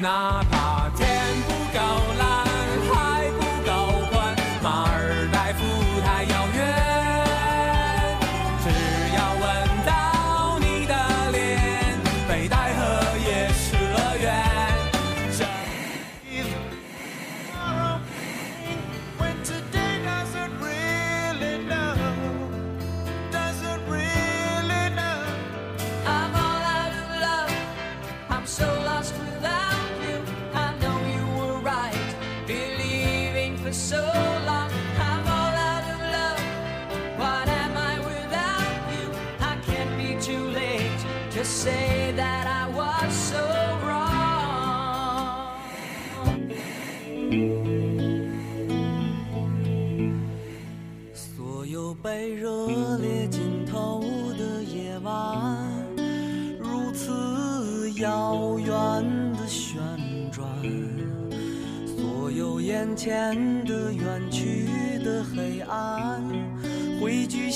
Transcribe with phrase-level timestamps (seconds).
[0.00, 1.06] 哪怕天
[1.46, 2.19] 不够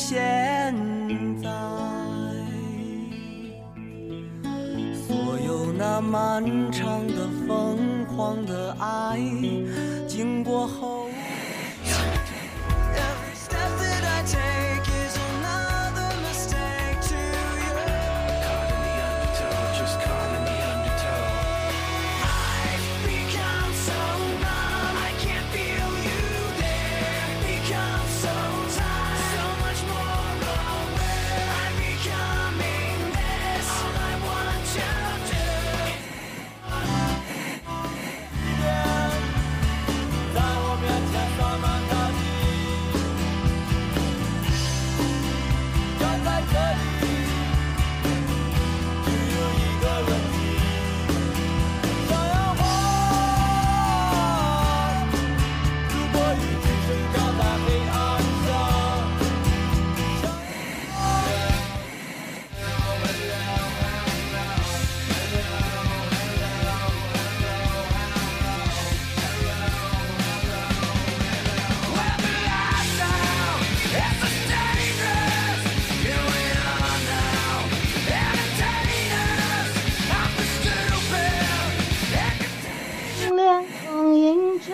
[0.06, 0.14] 现
[1.42, 1.48] 在。
[4.92, 9.18] 所有那漫长的疯狂的爱，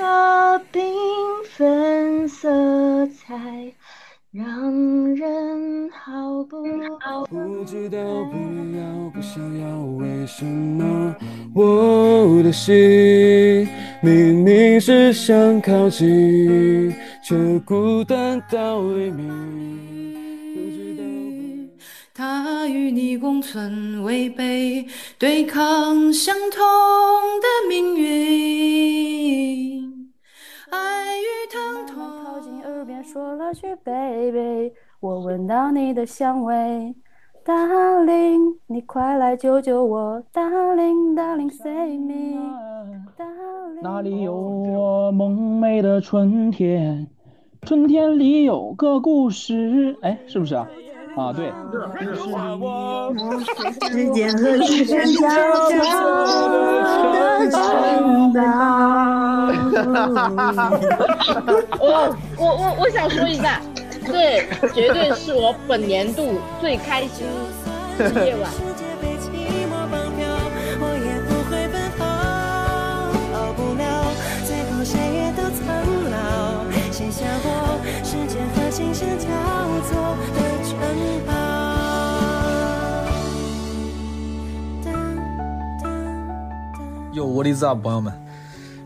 [0.00, 0.80] 映着缤
[1.44, 2.48] 纷色
[3.08, 3.36] 彩，
[4.32, 6.56] 让人好不
[7.00, 8.38] 好不知道，不
[8.78, 11.14] 要，不想要，为什么
[11.54, 13.68] 我的心
[14.02, 19.28] 明明是想靠近，却孤单到黎明。
[20.54, 21.02] 不知道。
[22.14, 24.86] 他与你共存违背，
[25.18, 26.58] 对抗相同
[27.40, 29.89] 的命运，
[30.70, 32.42] 爱与疼痛靠痛。
[32.42, 36.94] 近耳边说了句 baby，我闻到你的香味
[37.44, 43.82] ，darling，你快来救救我，darling，darling，save me，darling。
[43.82, 47.06] 哪里有我梦寐的春天？
[47.62, 50.68] 春天里有个故事，哎，是不是啊？
[51.20, 51.52] 啊，对，
[53.90, 55.28] 时间和时间交
[55.68, 55.68] 错
[57.38, 58.40] 的城堡。
[61.78, 61.84] 我
[62.38, 63.60] 我我我想说一下，
[64.06, 64.42] 这
[64.72, 67.26] 绝对是我本年度最开心
[67.98, 68.50] 的夜晚。
[87.30, 88.12] What is up，朋友们？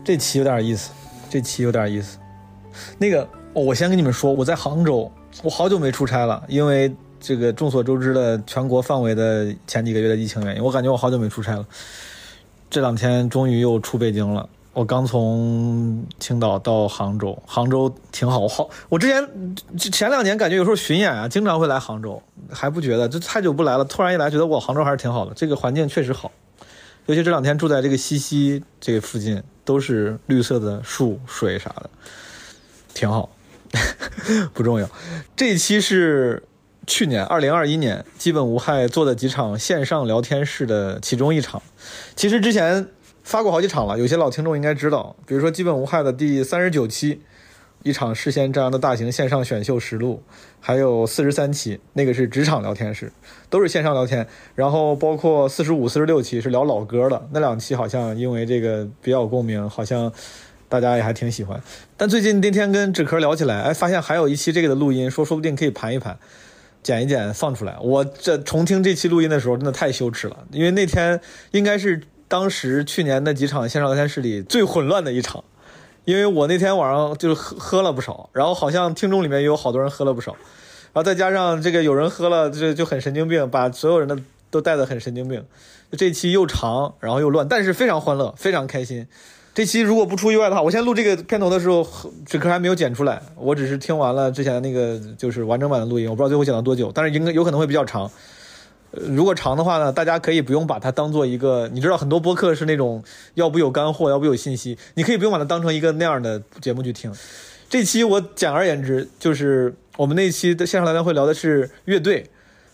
[0.03, 0.91] 这期有点意思，
[1.29, 2.19] 这期有点意思。
[2.99, 5.11] 那个，我先跟你们说，我在杭州，
[5.41, 11.65] 我好久没出差了，因为这个众所周知的全国范围的前几个月的疫情原因，我感觉我好久没出差了。
[12.69, 14.47] 这两天终于又出北京了。
[14.73, 18.39] 我刚从青岛到杭州，杭州挺好。
[18.39, 19.27] 我好，我之前
[19.91, 22.21] 前两年感觉有时候巡演啊，经常会来杭州，
[22.51, 26.29] 还不觉得，这太久不来了，突然一来，觉得哇，杭州还是挺好的，这个环境确实好。
[27.07, 31.89] 尤其这两天住在这个西溪这个附近，都是绿色的树、水啥的，
[32.93, 33.29] 挺好。
[34.53, 34.89] 不重要。
[35.35, 36.41] 这一期是
[36.87, 41.61] 去年二零二一年基本无害做的几场线上聊天室的其中一场。
[42.15, 42.87] 其实之前
[43.23, 47.21] 发过好几场了，有些老听众应该知道，比如说基本无害的第三十九期，
[47.85, 50.23] 一场事先这样的大型线上选秀实录，
[50.59, 53.11] 还有四十三期，那个是职场聊天室，
[53.47, 54.25] 都是线上聊天。
[54.55, 60.11] 然后包括四十五、四十六期是聊老歌的，那两期好像因为这个比较有共鸣，好像
[60.67, 61.61] 大家也还挺喜欢。
[61.95, 66.17] 但最近那天跟纸壳聊起来，哎，发现还有一期这个的录音，说说不定可以盘一盘。
[66.81, 71.19] 剪一剪放出来，我这重听这期录音的时候真的太羞耻了，因为那天
[71.51, 75.43] 应该是当时去年那几场线上聊天室里最混乱的一场，
[76.05, 80.31] 因为我那天晚上就是喝喝了不少，然后好像听众里面也有好多人喝了不少，
[80.93, 84.17] 然后再加上这个有人喝了就就很神经病，把所有人的
[84.49, 85.43] 都带得很神经病，
[85.91, 89.07] 这期又长然后又乱，但是非常欢乐，非常开心。
[89.53, 91.87] 这期如果不出意外的话，我现在录这个片头的时候，
[92.25, 98.11] 纸壳还没有剪出来，我只是听完了之前那个就是完整版的录音，我不知道最后剪到多久，但是应该有可能会比较长。
[99.07, 103.03] 如果长的话呢，大家可以不用把它当做一个，你知道很多播客是那种
[103.33, 107.13] 要不有干货，要不有信息，你可以不用把它当成一个那样的节目去听。
[107.69, 112.29] 这期我简而言之，就是我们那期的线上聊天会聊的是乐队，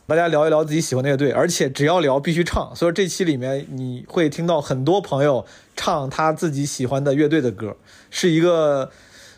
[0.06, 5.46] 大家聊一聊自己喜欢的乐队，而且只要聊必须唱，所以这期里面你会听到很多朋友
[5.76, 7.78] 唱他自己喜欢的乐队的歌，
[8.10, 8.92] 是一个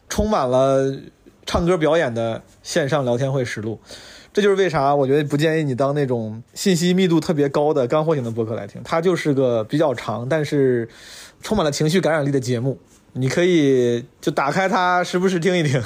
[0.09, 0.97] 充满了
[1.45, 3.79] 唱歌表演的线上聊天会实录。
[4.33, 10.89] 这就是为啥我觉得不建议你当那种信息密度特别高的干货型的播客来听，它就是个比较长，但是
[11.41, 12.79] 充满了情绪感染力的节目。
[13.13, 15.79] 你可以就打开它，时不时听一听。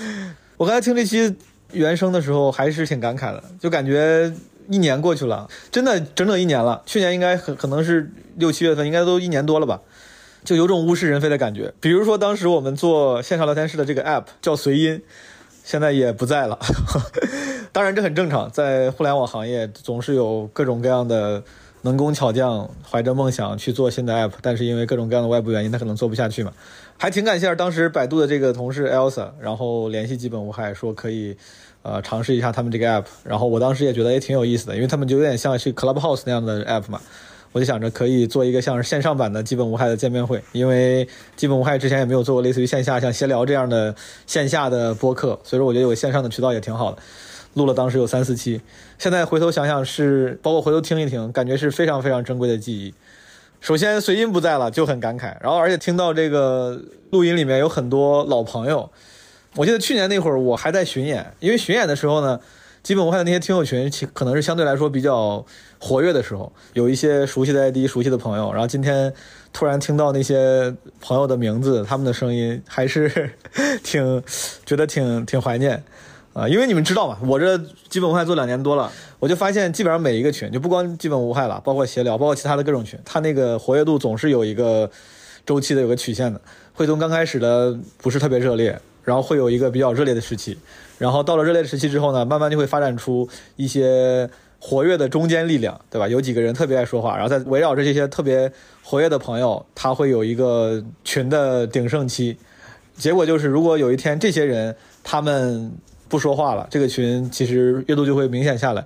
[0.56, 1.36] 我刚才听这期
[1.72, 4.32] 原声的时候，还是挺感慨的，就感觉
[4.70, 6.82] 一年过去了，真的整整一年了。
[6.86, 9.82] 去年应该很可能是六七月份，应该都一年多了吧，
[10.42, 11.74] 就有种物是人非的感觉。
[11.80, 15.02] 比如说当时我们做线上聊天室的这个 app 叫随音，
[15.70, 16.58] 现在也不在了。
[17.70, 21.40] 当然这很正常，在互联网行业总是有各种各样的
[21.82, 26.52] 能工巧匠怀着梦想去做新的 app，但是因为各种各样的外部原因，他可能做不下去嘛。
[26.98, 31.36] 还挺感谢当时百度的这个同事 Elsa，然后联系基本无害说可以，
[31.82, 33.04] 呃，尝试一下他们这个 app。
[33.22, 37.00] 然后我当时也觉得也挺有意思的，因为他们就有点像是 Clubhouse 那样的 app 嘛。
[37.52, 43.94] 我就想着可以做一个像是线上版的基本无害的见面会，因为基本无害之前也没有做过类似于线下像闲聊这样的
[44.26, 47.02] 线下的播客，所以说我觉得有线上的渠道也挺好的。
[47.54, 48.60] 录了当时有三四期，
[48.96, 52.94] 现在回头想想是，包括回头听一听，感觉是非常非常珍贵的记忆。
[53.60, 56.80] 首先随音不在了，就很感慨，然后而且听到这个
[57.10, 58.88] 录音里面有很多老朋友。
[59.56, 62.38] 我记得去年那会儿我还在巡演，因为巡演的时候呢，
[62.84, 65.44] 基本无害的那些听友群其可能是相对来说比较
[65.80, 68.52] 活跃的时候，有一些熟悉的 ID、熟悉的朋友。
[68.52, 69.12] 然后今天
[69.52, 73.32] 突然听到那些朋友的名字、他们的声音，还是
[73.82, 74.22] 挺
[74.64, 75.82] 觉得挺挺怀念。
[76.32, 78.88] 啊，因为你们知道嘛，我这基本无害做两年多了，
[79.18, 84.88] 我就发现基本上每一个群，就不光基本无害了，包括闲聊，包括其他的各种群，它那个活跃度总是有一个
[85.44, 86.40] 周期的，有个曲线的，
[86.72, 90.56] 会从刚开始的不是特别热烈，然后会有一个比较热烈的时期，
[90.98, 94.30] 然后到了热烈的时期之后呢，慢慢就会发展出一些
[94.60, 96.06] 活跃的中间力量，对吧？
[96.06, 98.52] 有几个人特别爱说话，然后在围绕着这些特别
[98.84, 102.36] 活跃的朋友，他会有一个群的鼎盛期，
[102.94, 105.72] 结果就是如果有一天这些人他们
[106.08, 108.84] 不说话了，这个群其实阅读就会明显下来。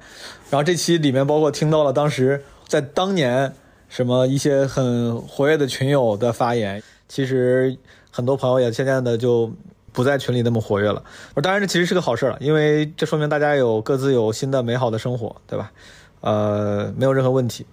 [0.48, 3.52] 然后这期里面包括听到了当时在当年
[3.88, 7.76] 什么一些很活跃的群友的发言，其实
[8.12, 9.50] 很多朋友也渐渐的就
[9.94, 11.02] 不在群里那么活跃了。
[11.42, 15.72] 当然这其实是个好事了，因为这说明大家有各自有新的美好的生活，对吧？
[16.20, 17.64] 呃，没有任何问题。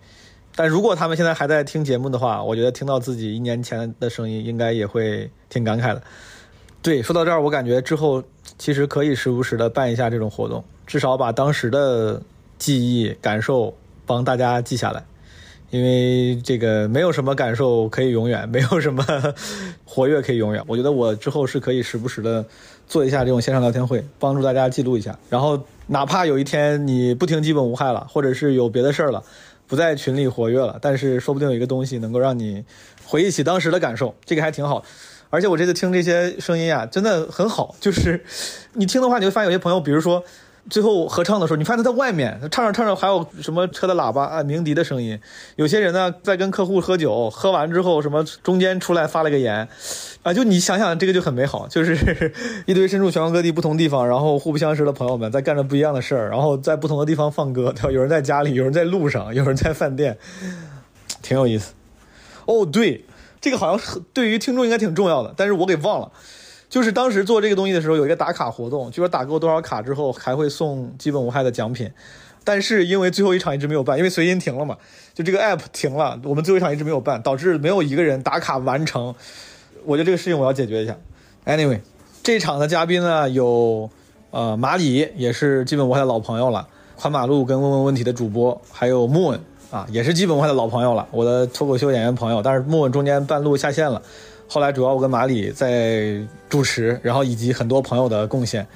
[0.56, 6.04] 但如果他们现在还在听节目的话，我觉得听到自己一年前的声音，应该也会挺感慨的。
[6.82, 8.24] 对，说到这儿，我感觉之后
[8.58, 12.22] 其实可以时不时的办一下这种活动，至少把当时的
[12.58, 13.74] 记忆、感受
[14.06, 15.04] 帮大家记下来。
[15.72, 19.04] 因为这个没有什么感受可以永远，没有什么
[19.84, 20.62] 活跃可以永远。
[20.68, 22.46] 我觉得我之后是可以时不时的
[22.88, 25.18] 做一下这种线上聊天会，帮助大家记录一下。
[25.30, 29.24] 然后哪怕有一天你不听基本无害了，或者是有别的事儿了，
[29.66, 32.64] 不在群里活跃了，但是说不定有一个东西能够让你
[33.06, 34.84] 回忆起当时的感受，这个还挺好。
[35.30, 37.74] 而且我这次听这些声音啊，真的很好。
[37.80, 38.22] 就是
[38.74, 40.22] 你听的话，你会发现有些朋友，比如说
[40.70, 45.20] 最后合唱的时候，你发现他在外面唱着唱着，还有什么车的喇叭啊、鸣笛的声音。
[45.56, 49.68] 有些人呢在跟客户喝酒，喝完之后什么中间出来发了个言，
[50.24, 52.32] 啊，就你想想这个就很美好，就是
[52.68, 57.94] 一堆身处全国各地不同地方，然后互不相识的朋友们在干着不一样的事儿，然后在不同的地方放歌，对？
[57.94, 60.18] 有人在家里，有人在路上，有人在饭店，
[61.22, 61.74] 挺有意思。
[62.46, 63.06] 哦，对。
[63.44, 66.12] 这个好像是对于听众应该挺重要的，但是我给忘了。
[66.72, 71.92] 就是当时做这个东西的时候，有一个打卡活动，就说打够多少卡之后还会送基本无害的奖品。
[72.46, 74.78] 但是因为最后一场一直没有办，因为随音停了嘛，
[75.14, 79.14] 就这个 app 停了，我们最后一场一直没有办，导致没有一个人打卡完成。
[79.84, 80.96] 我觉得这个事情我要解决一下。
[81.46, 81.82] Anyway，
[82.24, 83.90] 这场的嘉宾呢有
[84.30, 92.42] 呃马里，也是基本无害的老朋友了，宽马路跟问问问题的主播，还有 Moon 啊，也是基本无害的老朋友了，我的脱口秀演员朋友。
[92.42, 94.02] 但是 Moon 中间半路下线了，
[94.54, 98.68] 后来主要我跟马里在主持，然后以及很多朋友的贡献。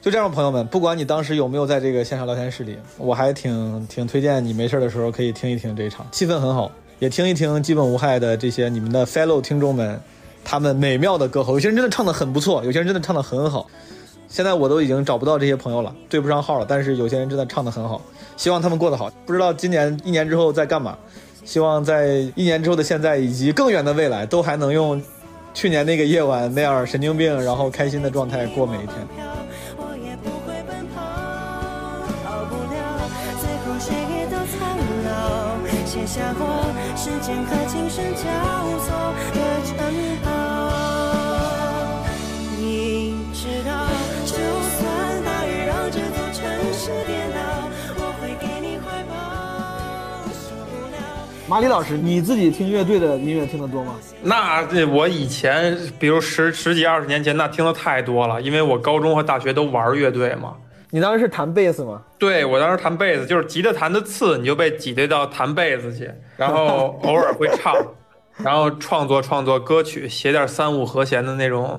[0.00, 10.00] 就这样，朋友们，不管你当时有没有在这个线上聊天室里，我还挺挺推荐你没事的时候可以听一听这一场，气氛很好，也听一听基本无害的这些你们的 fellow 听众们，
[10.42, 13.66] 他们美妙的歌喉，有些人真的唱的很不错，有些人真的唱的很好。
[14.28, 18.00] 现在我都已经找不到这些朋友了，对不上号了，但是有些人真的唱的很好，
[18.38, 19.12] 希望他们过得好。
[19.26, 20.96] 不知道今年一年之后在干嘛，
[21.44, 25.02] 希望在一年之后的现在以及更远的未来，都还能用
[25.52, 28.96] 去年那个夜晚那样神经病然后开心的状态过每一天。
[35.84, 36.46] 写下过
[36.96, 38.22] 时间和琴声交
[38.80, 39.12] 错
[51.52, 53.92] 马里老师，你自己听乐队的音乐听得多吗？
[54.22, 60.54] 那这我以前，比如十十几二十年前，那听的太多了，因为我高中和大学都玩乐队嘛。
[60.88, 62.00] 你当时是弹贝斯吗？
[62.18, 67.76] 对，我当时弹贝斯，就是吉他弹的次，你就被挤兑到弹贝斯去，然后 偶尔会唱，
[68.38, 71.78] 然后创作创作歌曲，写点三五和弦的那种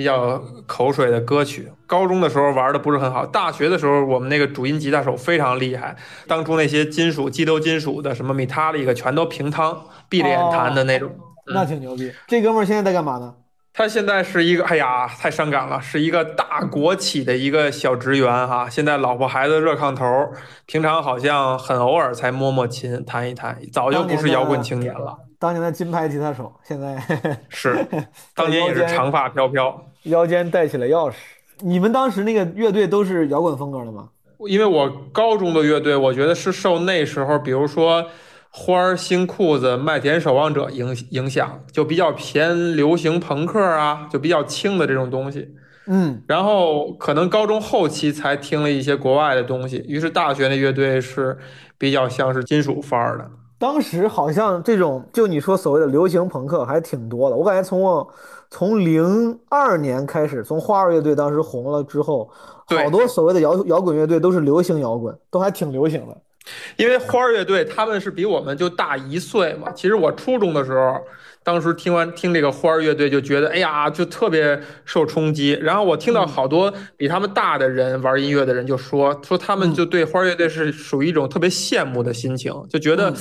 [0.00, 1.70] 比较口水的歌曲。
[1.86, 5.94] 高中的时候玩的不是很好，大学的时候我们那个主音吉他手非常厉害，
[6.26, 9.78] 当初那些金属、激流金属的什么米塔利克全都平汤
[10.08, 11.10] 闭着眼弹的那种。
[11.52, 12.10] 那挺牛逼。
[12.26, 13.34] 这哥们儿现在在干嘛呢？
[13.74, 18.70] 他现在是一个，哎呀，太伤感了，是一个大国企的一个小职员哈。
[18.70, 20.06] 现在老婆孩子热炕头，
[20.64, 25.18] 平常好像很偶尔才摸摸琴弹一弹，早就不是摇滚青年了。
[25.38, 27.00] 当年的金牌吉他手，现在
[27.48, 27.86] 是，
[28.34, 31.14] 当年也是长发飘飘，腰间带起了钥匙。
[31.60, 34.08] 你们当时那个乐队都是摇滚风格的吗？
[34.48, 38.06] 因为我高中的乐队，我觉得是受那时候，比如说。
[38.52, 45.54] 花儿、新裤子、麦田守望者影影响就比较偏流行朋克啊，就比较轻的这种东西。
[45.86, 51.38] 嗯，然后可能高中后期才听了一些国外的东西，于是大学那乐队是
[51.78, 53.30] 比较像是金属范儿的。
[53.56, 58.12] 当时好像这种就你说所谓的流行朋克还挺多的，我感觉从我
[58.50, 62.28] 从零二年开始，从花儿乐队当时红了之后，
[62.66, 66.16] 好多所谓的摇摇滚乐队都是流行摇滚，都还挺流行的。
[66.76, 70.96] 因为花儿乐队他们是比我们就大一岁嘛，其实我初中的时候，
[71.44, 75.52] 当时听完听这个花儿乐队就觉得，哎呀，就特别受冲击。
[75.60, 83.14] 然后我听到好多比他们大的人玩音乐的人就说，说他们就对花儿乐队是属于一种特别羡慕的心情，就觉得，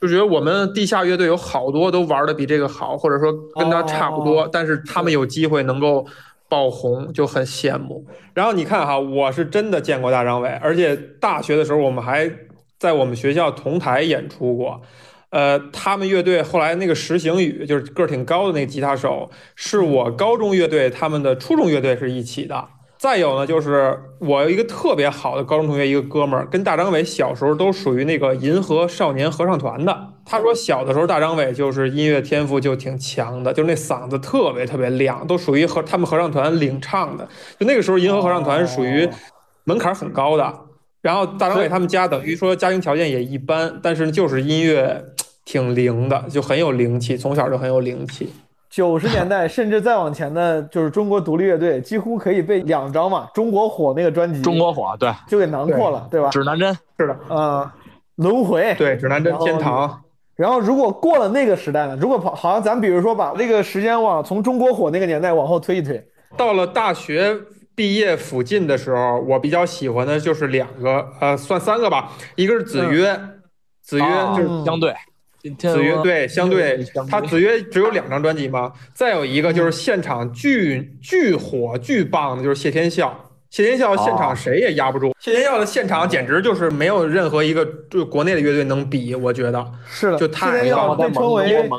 [0.00, 6.06] 就觉得我们地下乐队有好多都玩的比这个好，或者说跟他差不多，但是他们有机会能够。
[6.48, 12.30] 爆红就很羡慕，然后你看哈，我是真的见过大张伟，而且大学的时候我们还
[12.78, 14.80] 在我们学校同台演出过。
[15.30, 22.68] 呃，他们乐队后来那个石行宇就是个儿挺高的那个吉他手，是我高中乐队他们的初中乐队是一起的。
[22.98, 30.12] 再有呢，就是我有一个特别好的高中同学，一个哥们儿，跟大张伟小时候都属于那个银河少年合唱团的。
[30.24, 37.28] 他说小的时候大张伟就是音乐天赋就挺强的，就是那嗓子特别特别亮，都属于和他们合唱团领唱的。
[37.60, 39.08] 就那个时候银河合唱团是属于
[39.64, 40.60] 门槛很高的。
[41.02, 45.04] 然后大张伟他们家等于说家庭条件也一般，但是就是音乐
[45.44, 48.32] 挺灵的，就很有灵气，从小就很有灵气。
[48.68, 56.30] 九十年代 甚至再往前的，就是中国独立乐队，几乎可以被两张嘛，《中国火》那个专辑，中国火，对，就给囊括了，对吧？
[56.30, 57.70] 指南针是的，呃，
[58.16, 60.02] 轮回，对，指南针天堂。
[60.34, 61.96] 然后如果过了那个时代呢？
[61.98, 66.06] 如果跑，好像咱比如说把那个时间往从中国火那个年代往后推一推，
[66.36, 67.34] 到了大学
[67.74, 73.18] 毕业附近的时候，我比较喜欢的就是两个，呃，算三个吧，一个是子曰，
[73.80, 74.04] 子曰
[74.36, 74.94] 就是相对。
[75.54, 78.72] 子曰对，相对他子曰只有两张专辑吗？
[78.94, 83.22] 再有一个就是现场巨巨火巨棒的，就是谢天笑。
[83.48, 91.70] 谢天笑现场谁也压不住，谢天笑的现场简直就是没有任何一个就国内的乐队能比，我觉得是的，就太棒了，被称为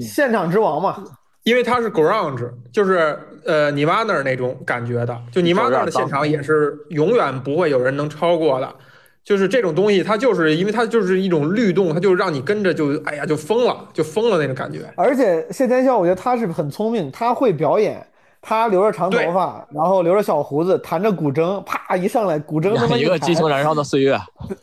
[0.00, 1.02] 现场之王嘛。
[1.42, 8.74] 因为他是 grunge，就是呃你妈那儿那种感觉的，就你妈那儿的现场也是永远不会有人能超过的。
[9.26, 14.82] 就是这种东西，它就是因为它就是一种律动，它就让你跟着就哎呀就疯了，就疯了那种感觉。
[14.96, 18.06] 而且谢天笑，我觉得他是很聪明，他会表演，
[18.40, 24.16] 他留着长头发，然后留着小胡子，弹着古筝，啪一上来，古筝他妈 一个激情燃烧的岁月，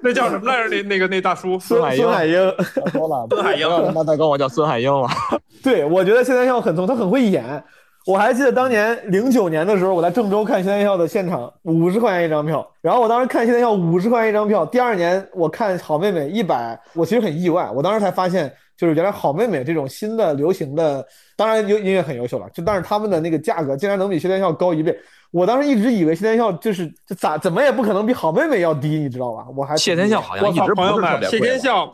[0.00, 0.68] 那叫什么来着？
[0.68, 2.54] 那那个那大叔孙海英孙海英，
[2.92, 5.08] 说了，孙海英，那他跟我叫孙海英了。
[5.60, 7.64] 对，我觉得谢天笑很聪，他很会演。
[8.08, 12.66] 我还记得当年零九年的时候，我在郑州看谢天笑的现场，五十块钱一张票。
[12.80, 17.70] 然后我当时看谢天笑五十块钱一张票，第二年我看好妹妹一百，我其实很意外。
[17.70, 24.98] 我当时才发现，就是原来好妹妹这种新的流行的，当然优音乐很优秀了，就但是他们的那个价格竟然能比谢天笑高一倍。
[25.30, 29.44] 我当时一直以为谢天笑就是这咋怎么也不可能比好妹妹要低，你知道吧？
[29.54, 31.92] 我还谢天笑好像一直朋友不是特们，谢别贵天笑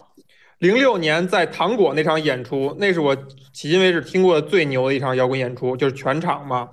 [0.59, 6.69] 零六年在糖果那场演出，那是我迄今为止听过最牛的一场摇滚演出，就是全场嘛。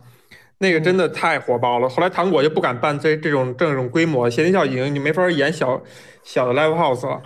[0.60, 5.82] 那个真的太火爆了，后来糖果就不敢办这这种这种规模，谢天笑已经就没法演小
[6.24, 7.20] 小的 live house 了。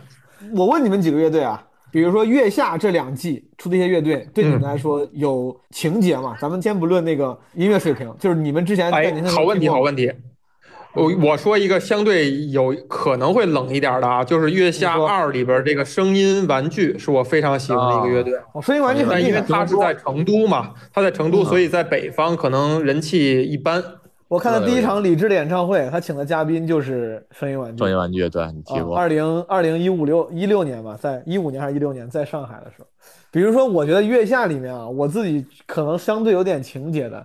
[0.53, 6.37] 我问你们几个乐队啊，比如说月下这两季出的一些乐队，对你们来说有情节吗？
[6.39, 10.09] 咱们先不论那个音乐水平，就是你们之前在哎好问题，好问题。
[10.95, 11.15] 题。
[11.21, 18.33] 我我说一个相对有可能会冷一点的啊，就是《月下二》里边这个声音玩具是我非常喜欢的一个乐队。
[18.53, 19.45] 哦，声音玩具很但因为厉害。
[19.47, 23.83] 它是在成都嘛，它在成都，所以在北方可能人气一般。
[24.27, 27.77] 我看的第一场李志的演唱会，他请的嘉宾就是声音玩具。
[27.77, 28.97] 声音玩具，对你提过。
[28.97, 32.87] 二零二零一五六一六年吧，在一五年还是一六年，在上海的时候，
[33.31, 37.23] 比如说，我觉得月下里面啊，我自己可能相对有点情节的，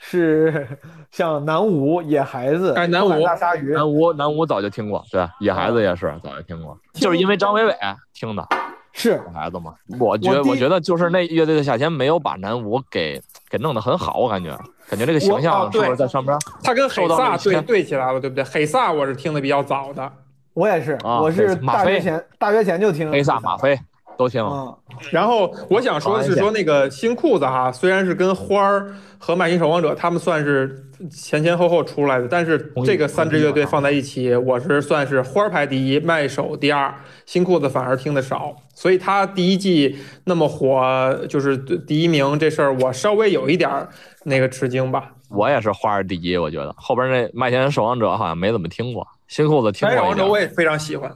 [0.00, 0.66] 是
[1.10, 7.74] 像南无、野孩子、哎南无大鲨鱼、南无南无早就听过，对，野孩子也是早就听过，就是因为张伟伟
[8.14, 8.46] 听的，
[8.92, 9.74] 是孩子嘛。
[9.98, 14.56] 我觉得我我觉得就是那乐队的夏天没有把南无给给弄得很好，我感觉
[14.88, 16.38] 感觉这个形象是不对是在上边？
[16.62, 18.44] 他跟黑受到撒对对起来了，对不对？
[18.44, 20.10] 黑撒我是听的比较早的。
[20.54, 23.78] 我也是，啊我是马飞大学前大学前就听黑撒、马飞
[24.18, 24.42] 都听。
[24.42, 24.76] 嗯，
[25.10, 36.92] 然后我想说的是说那个新裤子哈，虽然是跟花儿和麦田守望者他们算是前前后后出来的，但是这个三支乐队放在一起，我是算是花儿排第一，麦手第二，
[37.24, 43.88] 新裤子反而听的少，所以他第一季那么火，就是第一名这事儿，我稍微有一点儿
[44.24, 45.12] 那个吃惊吧。
[45.30, 50.04] 我也是花儿第一，我觉得后边那麦田守望者好像没怎么听过，新裤子听过一点。
[50.04, 51.14] 望者我也非常喜欢。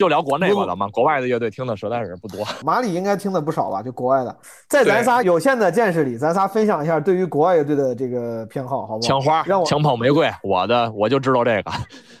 [0.00, 2.42] 就聊国内吧，咱们国外的乐队听的实在是不多。
[2.64, 3.82] 马里应该听的不少吧？
[3.82, 4.34] 就国外的，
[4.66, 9.00] 在咱仨有限的见识里，咱仨分享一下对于国外乐队的这个偏好，好不好？
[9.00, 11.70] 枪花让我、枪炮玫瑰，我的我就知道这个，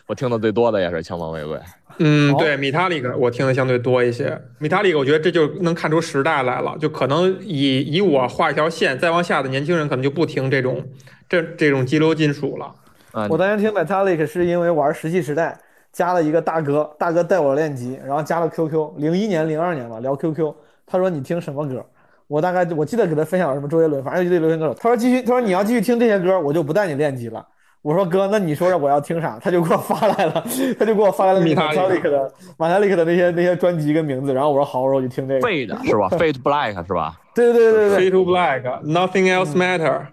[0.06, 1.58] 我听的最多的也是枪炮玫瑰。
[1.96, 4.38] 嗯，对，米塔里克我听的相对多一些。
[4.58, 10.84] 米塔里克，我觉得这就能看出时代来了，就可能以以我画一条线，再往下的年轻人可能就不听这种
[11.30, 12.66] 这这种激流金属了。
[13.12, 15.48] 嗯我当年听 Metallic 是因为玩《石器时代》，
[15.92, 20.54] 加了一个大哥，大哥带我练级，然后加了 QQ，零一年、零二年吧，聊 QQ，
[20.86, 21.84] 他说你听什么歌？
[22.26, 24.74] 我大概我记得给他分享什么周杰伦，反正一堆流行歌手。
[24.74, 27.44] 他说继续，他说你要继续听这些歌，我就不带你练级了。
[27.82, 29.38] 我说哥，那你说说我要听啥？
[29.42, 30.44] 他就给我发来了，
[30.78, 35.40] 他就给我发来了米塔里克的 Metallic 的那些那些专辑跟名字，然后我说好，我说我就听这个。
[35.40, 37.18] Fade 是吧？Fade Black 是吧？
[37.34, 40.06] 对对对对对 Fade to Black，Nothing Else Matter。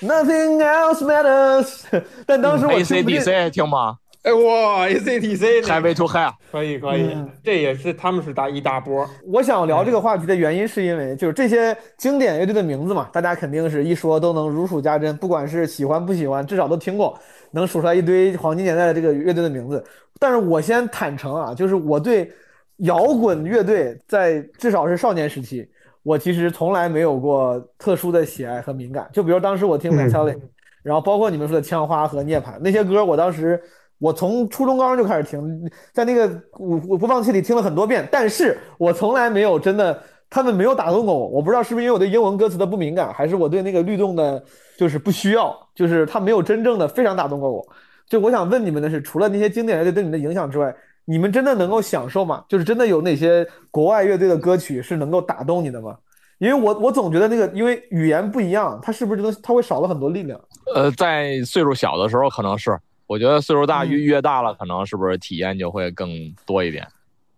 [0.00, 1.84] ，Nothing else matters。
[2.26, 6.32] 但当时我听不进 ACDC 听吗哎哇，ACTC 那个？Highway to Hell。
[6.50, 9.06] 可以可以嗯，这也是他们是大一大波。
[9.26, 17.18] 我想聊这个话题的原因，是因为就是这些经典乐队的名字嘛，大家肯定是一说都能如数家珍，不管是喜欢不喜欢，至少都听过，
[17.50, 19.84] 能数出来一堆黄金年代的这个乐队的名字。
[20.18, 22.32] 但是我先坦诚啊，就是我对
[22.78, 25.68] 摇滚乐队在至少是少年时期，
[26.02, 29.06] 我其实从来没有过特殊的喜爱和敏感。
[29.12, 30.38] 就比如当时我听 Metallic，、
[30.82, 33.60] 然后包括你们说的枪花和涅槃那些歌，我当时
[33.98, 36.28] 我从初中高中就开始听，在那个
[36.58, 41.28] 我我播放器里听了很多遍，但是我从来没有真的他们没有打动过我。
[41.28, 44.42] 我不知道是不是因为我对英文歌词的不敏感，还是我对那个律动的
[44.76, 47.66] 就是不需要，就是他没有真正的非常打动过我。
[48.06, 50.74] 就我想问你们的是，除了那些经典乐队对你的影响之外，
[51.06, 52.44] 你们真的能够享受吗？
[52.48, 55.96] 就是真的有哪些国外乐队的歌曲是能够打动你的吗？
[56.38, 60.38] 因为我我总觉得那个，因为语言不一样，它是不是真的它会少了很多力量？
[60.74, 62.76] 呃，在岁数小的时候可能是，
[63.06, 66.08] 我觉得岁数大越越大了，可能是不是体验就会更
[66.46, 66.86] 多一点。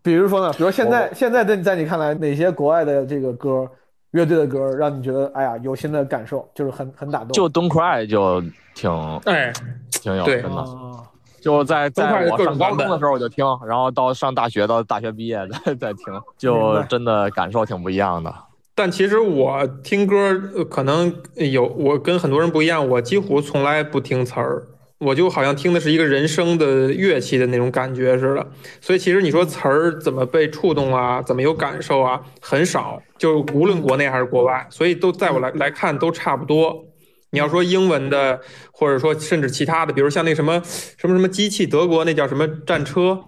[0.03, 0.53] 比如说呢？
[0.53, 3.69] 比如现在现在在在你看来，哪些国外的这个歌，
[4.13, 7.31] 乐队的歌，让你觉得哎呀有新的感受，就是很很打动？
[7.31, 8.43] 就 Don't Cry 就
[8.75, 8.91] 挺
[9.25, 9.53] 哎，
[9.91, 10.59] 挺有对真的。
[10.59, 11.03] 啊
[11.39, 18.35] 就在在我上高中的时候我就听，然后到上大学到大学毕业再再听，就真的感受挺不一样的。
[18.75, 20.17] 但其实我听歌
[20.57, 24.67] 呃可能有我跟很多人不一样，我几乎从来不听词儿，
[24.99, 28.47] 我就好像听的是一个人声的乐器的那种感觉似的。
[28.81, 36.85] 所以其实你说词儿怎么被触动啊，怎么有感受啊，很少，就无论国内还是国外，所以都在我来来看都差不多。
[37.31, 43.21] 你要说英文的，或者说甚至其他的，比如像那什么什么什么机器，德国那叫什么战车，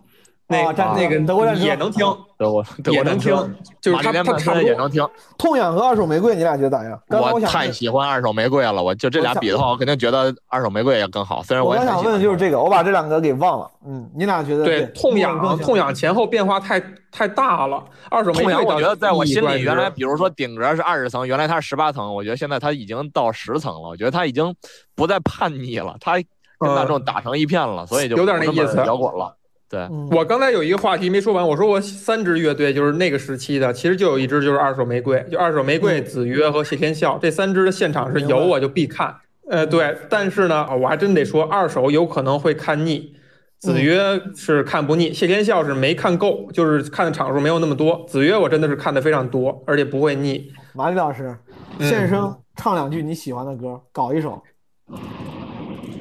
[0.51, 2.07] 那、啊战那个德国战车也能听，
[2.39, 3.35] 德国德也能听
[3.83, 4.67] 就是它马里连曼它差不多。
[4.67, 5.07] 也能听。
[5.37, 6.99] 痛痒和二手玫瑰，你俩觉得咋样？
[7.11, 11.43] 我太喜欢二手玫瑰了，我就这俩比的话，我肯定觉得二手玫瑰也更好。
[11.43, 13.71] 虽然也我刚想问的就是这个，我把这两个给忘了。
[13.87, 16.83] 嗯，你俩觉得对，痛更痒痛痒前后变化太
[17.13, 17.85] 太大了。
[18.11, 23.81] 二手玫瑰痛痒，我觉得在我心里，原来比如说顶格是二十层，原来它是十八层，我觉得现在它已经到十层了。
[23.81, 24.55] 我觉得它已经
[24.95, 26.15] 不再叛逆了，它
[26.59, 29.35] 跟大众打成一片了，所以就有点那意思摇滚了。
[29.71, 39.15] 对，我刚才有一个话题没说完，我说我三支乐队就是那个时期的，其实就有一支就是二手玫瑰，就二手玫瑰、子曰和谢天笑这三支的现场是有我就必看。
[39.51, 43.15] 呃，对，但是呢，我还真得说，二手有可能会看腻。
[43.59, 48.07] 子曰是看不腻，谢天笑是没看够，就是看的场数没有那么多。
[48.09, 50.51] 子曰我真的是看的非常多，而且不会腻。
[50.75, 51.37] 马里老师
[51.79, 54.41] 嗯现声唱两句你喜欢的歌，搞一首。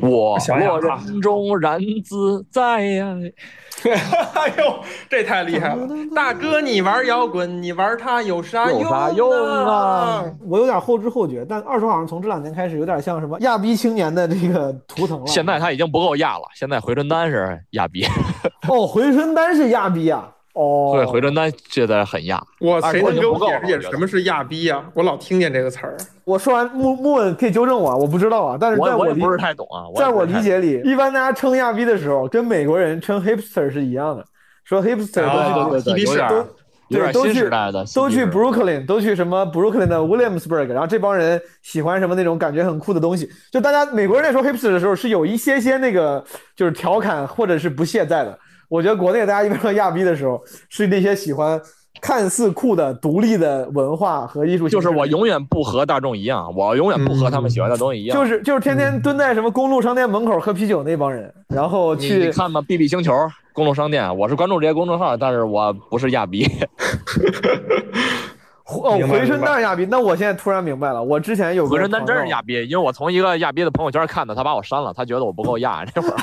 [0.01, 3.15] 我想想啊落人中然自在呀。
[4.33, 5.87] 哎呦，这太厉害了！
[6.15, 8.83] 大哥，你玩摇滚，你玩它有啥用
[9.65, 10.23] 啊？
[10.47, 15.27] 我有点后知后觉，但二手好像从这两年开始有点像什么亚逼青年的这个图腾了。
[15.27, 18.03] 现在它已经不够亚了，现在回春丹是亚逼。
[18.67, 20.27] 哦，回春丹是亚逼啊。
[20.57, 22.41] 哦，对，回春丹觉得很亚。
[22.59, 24.83] 我谁能给我不够解释解释什么是亚逼呀？
[24.95, 25.95] 我老听见这个词儿。
[26.23, 28.57] 我说完木木问可以纠正我，我不知道啊。
[28.59, 29.85] 但是在理我我也不是太懂啊。
[29.95, 34.25] 在我理解里，一般大家称亚逼的时候，跟美国人称 hipster 是一样的，
[34.63, 36.15] 说 hipster 啊都去对对对有
[36.99, 43.29] 点都都去新时代的都去 Brooklyn，都去什么 Brooklyn 的 Williamsburg，然后这帮人喜欢什么那种感觉很酷的东西。
[43.51, 46.23] 就大家美国人在说 hipster 的时候，是有一些些那个
[46.55, 48.39] 就是调侃或者是不屑在的。
[48.69, 51.59] 我觉得国内大家一般说亚逼的时候，是那些喜欢
[52.01, 54.67] 看似酷的独立的文化和艺术。
[54.67, 58.17] 就是我永远不和大众一样，我永远不和他们喜欢的东西一样。
[58.17, 63.13] 就是就是天天蹲在什么公路商店门口喝啤酒那帮人，然后去你看嘛，BB 星球
[63.53, 66.47] 公路商店，我是关注这些公众号，但是我不是亚逼。
[68.69, 75.85] 哦，回春丹是亚逼，那我现在突然明白了，我之前有个回春丹真是亚逼，因为我从一个亚逼的朋友圈看的，他把我删了，他觉得我不够亚。
[75.85, 76.15] 这会儿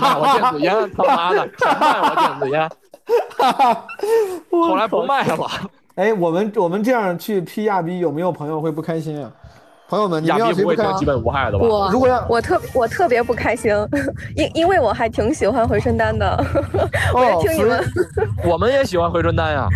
[0.00, 1.48] 卖 我电子烟，他妈的，
[1.80, 2.68] 卖我电子烟，
[4.50, 5.46] 后来不卖了。
[5.94, 9.30] 哎，我们我们这样去批亚逼，有没有朋友会不开心啊？
[9.86, 10.56] 朋友们，你们亚要谁开心？
[10.56, 11.64] 逼不会得基本无害的吧？
[11.64, 13.70] 我如果要我特我特别不开心，
[14.34, 16.44] 因因为我还挺喜欢回春丹的，
[17.14, 17.84] 我也听你们，
[18.44, 19.68] 我们也喜欢回春丹呀，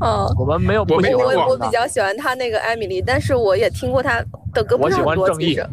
[0.00, 4.22] 嗯，我们没有不喜我我比较喜欢他那个艾米丽，但是我也听过他
[4.54, 5.66] 的歌不我喜是很多，欢正义其实。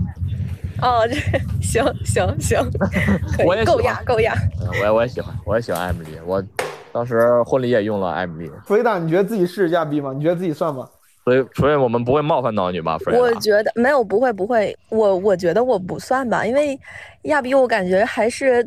[0.82, 1.16] 哦，这
[1.62, 2.64] 行行行，
[3.38, 4.34] 够 我也喜欢亚够亚。
[4.62, 6.44] 嗯我也我也喜欢，我也喜欢艾米丽，我
[6.92, 10.14] 当时婚礼也用了艾米丽，弗雷达，你觉得自己是亚逼吗？
[10.16, 10.88] 你觉得自己算吗？
[11.24, 13.26] 所以所以我们不会冒犯到你吧，弗瑞达？
[13.26, 16.80] 我觉得没有不会不会，我我觉得我不算吧，因为
[17.24, 18.64] 亚比我感觉还是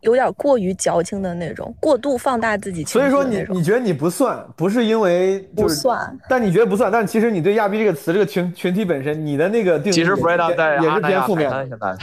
[0.00, 3.44] 有点过于矫情的那种，过度放大自己情所以说你。
[3.50, 11.56] 你觉得你不算，不是因为就是不算，但你觉得不算，但其实你对亚逼这个词这个群群体本身，你的那个定义其实弗瑞达在也是偏负面的。
[11.56, 11.96] 海滩现在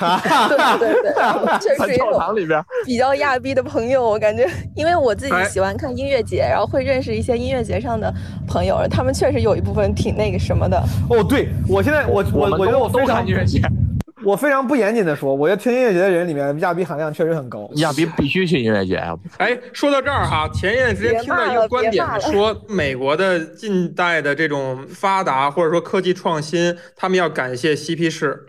[0.78, 2.62] 对对对， 确实有堂里边。
[2.86, 8.10] 比较亚逼的朋友，我感觉，因为我自己哎喜欢看音乐节，然后会认识一些音乐节上的
[8.46, 10.82] 朋友，他们确实有一部分挺那个什么的。
[11.10, 13.60] 哦，对我现在我我们我觉得我都我非常看音乐节，
[14.22, 17.70] 我非常不严谨的说，我觉得听音乐节的人里面亚逼含量确实很高。
[17.76, 19.16] 亚逼必须去音乐节啊！
[19.38, 28.46] 哎，说到这儿哈，前一段时间听到一个观点说，美国的近代的这种发达或者说科技创新，他们要感谢嬉皮士，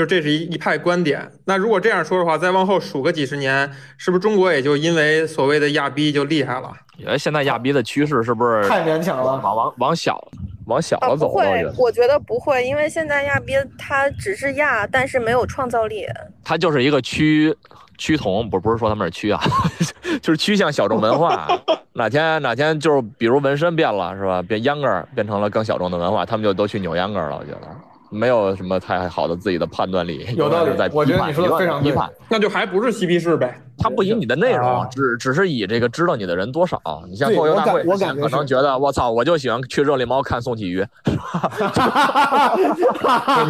[0.00, 1.30] 就这是一一派观点。
[1.44, 6.72] 那如果这样说的话，再往后数个几十年，是不是中国也就因为所谓的亚逼就厉害了？
[6.96, 10.18] 你觉得现在亚逼的趋势是不是太勉强了往往往小
[10.64, 11.32] 往小啊，了走了？
[11.32, 16.06] 我不会觉得，我觉得不会，因为现在亚逼他只是亚，但是没有创造力。
[16.42, 17.54] 它就是一个趋
[17.98, 19.38] 趋同，不不是说他们是趋啊，
[20.22, 21.46] 就是趋向小众文化。
[21.92, 24.40] 哪天哪天就是比如纹身变了是吧？
[24.40, 27.36] 变秧歌儿变成了更小众的文化，他们就都去扭秧歌儿了。
[27.36, 27.68] 我觉得
[28.10, 32.10] 没有什么太好的自己的判断力，有道理在批判我觉得你说的非常对批判。
[32.28, 33.60] 那就还不是嬉皮士呗？
[33.82, 36.78] 他不以你的内容啊，只只是以这个知道你的人多少。
[37.08, 41.12] 你像对脱口大会，我感觉可能觉得我操，我就喜欢去热力猫看宋启瑜， 你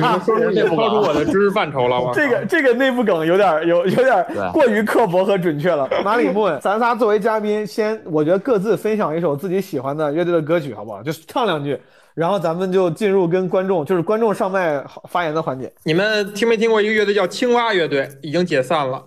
[0.00, 5.88] 们说出也超出我的知识范畴了，吗这个这个内部梗有点有有点对过于刻薄和准确了。
[6.04, 11.02] 马里木，咱仨作为嘉宾，先我觉得各自分享一首自己喜欢的乐队的歌曲，好不好？
[11.02, 11.76] 就唱两句，
[12.14, 15.72] 然后咱们就进入跟观众，就是观众上麦发言的环节。
[15.84, 18.08] 你们听没听过一个乐队叫青蛙乐队？
[18.22, 19.04] 已经解散了。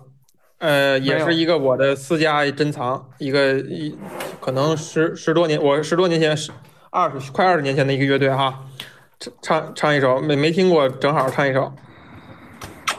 [0.58, 3.94] 呃，也是一个我的私家珍藏，一个一
[4.40, 6.50] 可能十十多年，我十多年前十
[6.90, 8.60] 二十快二十年前的一个乐队哈，
[9.18, 11.70] 唱唱唱一首，没没听过，正好唱一首。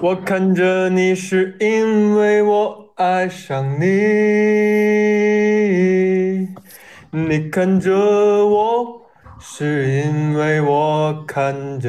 [0.02, 3.86] 我看着你是因为我爱上你，
[7.12, 7.96] 你看着
[8.46, 9.05] 我
[9.48, 11.88] 是因为我看着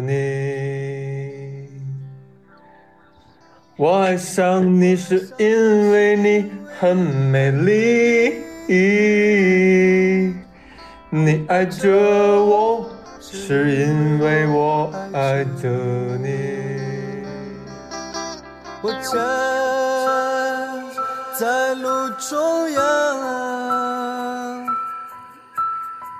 [0.00, 0.10] 你。
[3.76, 8.34] 我爱上你是因为你很美丽，
[11.08, 15.68] 你爱着我是因为我爱着
[16.20, 16.58] 你。
[18.82, 19.14] 我站
[21.38, 22.80] 在路中央，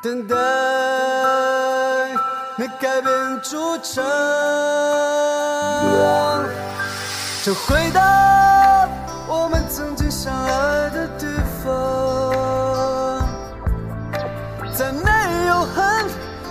[0.01, 0.37] 等待
[2.57, 4.05] 你改变主场，
[7.43, 8.01] 就回到
[9.27, 11.27] 我们曾经相爱的地
[11.65, 13.27] 方，
[14.73, 16.07] 再没有恨，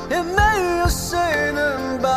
[0.09, 1.17] 也没有谁
[1.53, 2.09] 能把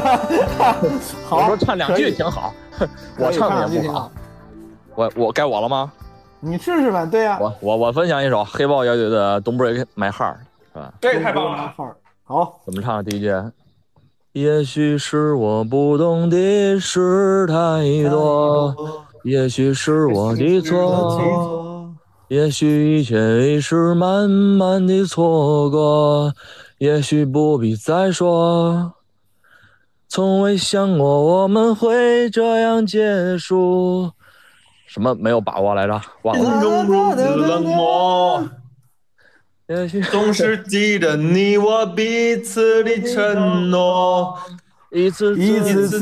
[1.28, 2.52] 好，我说唱两句挺好，
[3.18, 4.10] 我唱的也不好句挺好。
[4.94, 5.92] 我我该我了吗？
[6.40, 10.34] 你试试吧，对呀、我我我分享一首黑豹乐队的《Don't Break My Heart》，
[10.72, 10.92] 是吧？
[11.00, 11.72] 这太棒了！
[12.24, 13.04] 好，怎么唱？
[13.04, 13.32] 第一句。
[14.32, 17.54] 也许是我不懂的事太
[18.10, 18.74] 多，
[19.24, 21.92] 也许是我的错，
[22.28, 26.32] 也许一切已是慢慢的错过，
[26.78, 28.94] 也许不必再说。
[30.12, 34.12] 从未想过我们会这样结束。
[34.86, 35.98] 什么没有把握来着？
[36.20, 36.60] 忘了。
[36.60, 38.46] 中如此冷漠，
[39.68, 44.36] 也许总是记得你我彼此的承诺，
[44.90, 46.00] 一次一次次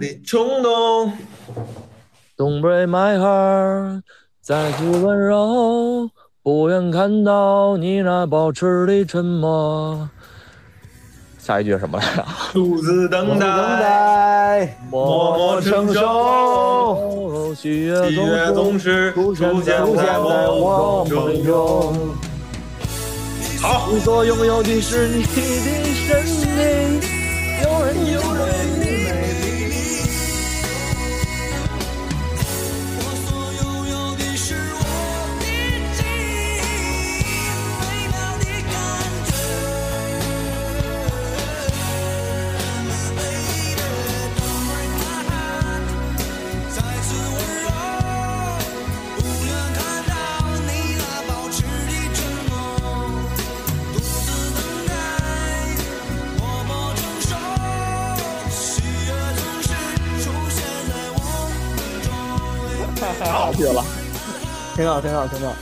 [0.00, 1.12] 的冲动。
[2.36, 4.02] Don't break my heart，
[4.40, 6.10] 再次温柔，
[6.42, 10.10] 不愿看到你那保持的沉默。
[11.44, 12.24] 下一句是什么来着？
[12.54, 20.24] 独自等等待，默默承受，喜悦总是出现在在我
[20.60, 21.92] 我梦梦中。
[23.60, 25.28] 好，你所拥有的是你的
[26.06, 26.22] 生
[26.56, 27.00] 命，
[27.64, 28.42] 有人有人
[63.52, 63.84] 太好听了，
[64.74, 65.52] 挺好，挺好，挺好。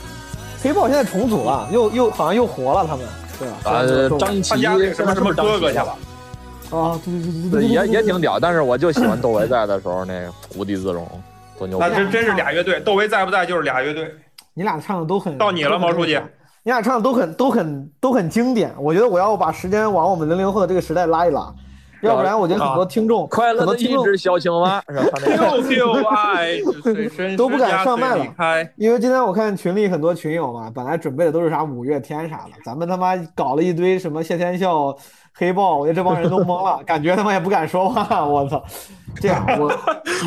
[0.63, 3.05] 黑豹现在重组了，又又好像又活了，他们
[3.39, 3.57] 对吧？
[3.65, 4.61] 呃，张琪
[4.93, 5.97] 什么什么哥哥去了。
[6.71, 11.05] 啊，对对对对对，也也挺屌，但是我就喜欢窦唯在的时候那个无地自容，
[11.57, 11.95] 多牛逼那！
[11.95, 14.09] 真真是俩乐队，窦唯在不在就是俩乐队。
[14.53, 16.17] 你俩唱的都很到你了，毛书记。
[16.63, 18.73] 你俩唱的都很都很都很经典。
[18.77, 21.51] 我觉得我要把时间往我们零零后的这个时代拉一拉，
[22.01, 25.03] 要不然我觉得很多听众快乐的一很多听众只小青蛙是吧？
[25.13, 26.59] 他那个丢丢爱，
[27.37, 28.25] 都不敢上麦了。
[28.75, 34.95] 因为今天我看群里很多群友嘛，本来准备的都是啥五月天啥的，咱们他妈搞了一堆什么谢天笑、
[35.33, 38.25] 黑豹，我觉得这帮人都懵了，感觉他妈也不敢说话。
[38.25, 38.63] 我操，
[39.19, 39.67] 这样 我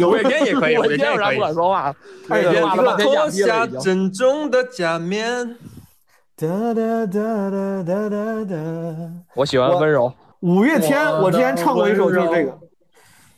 [0.06, 1.40] 五月天也可以， 五月天有啥不。
[1.40, 1.94] 敢说话，
[2.28, 2.62] 哎五月天
[2.98, 3.80] 脱下已经。
[3.80, 5.56] 珍重的假面。
[6.36, 8.56] 哒哒哒哒哒哒哒。
[9.36, 10.12] 我喜欢温柔，
[10.44, 12.58] 五月天，我之前唱过一首就是这个，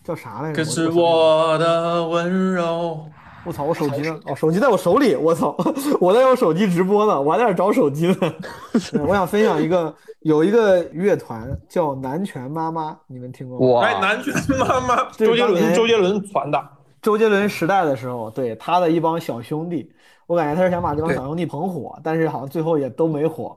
[0.03, 0.57] 叫啥来着？
[0.57, 2.99] 可是我我的温柔。
[3.45, 4.19] 我操，我手机呢？
[4.27, 5.57] 哦，手机在我手里， 我操，
[6.01, 8.17] 我在用手机直播呢，我还在这找手机呢。
[9.07, 13.87] 我想分享一个，有一个乐团叫南拳妈妈，你们听过吗？
[13.87, 16.61] 哎，南拳妈妈， 周杰伦，周杰伦传的。
[17.01, 19.93] 周杰伦时代的时候，对他的一帮小兄弟，
[20.27, 23.57] 我感觉他是想把这帮小兄弟捧火，但是好像最后也都没火。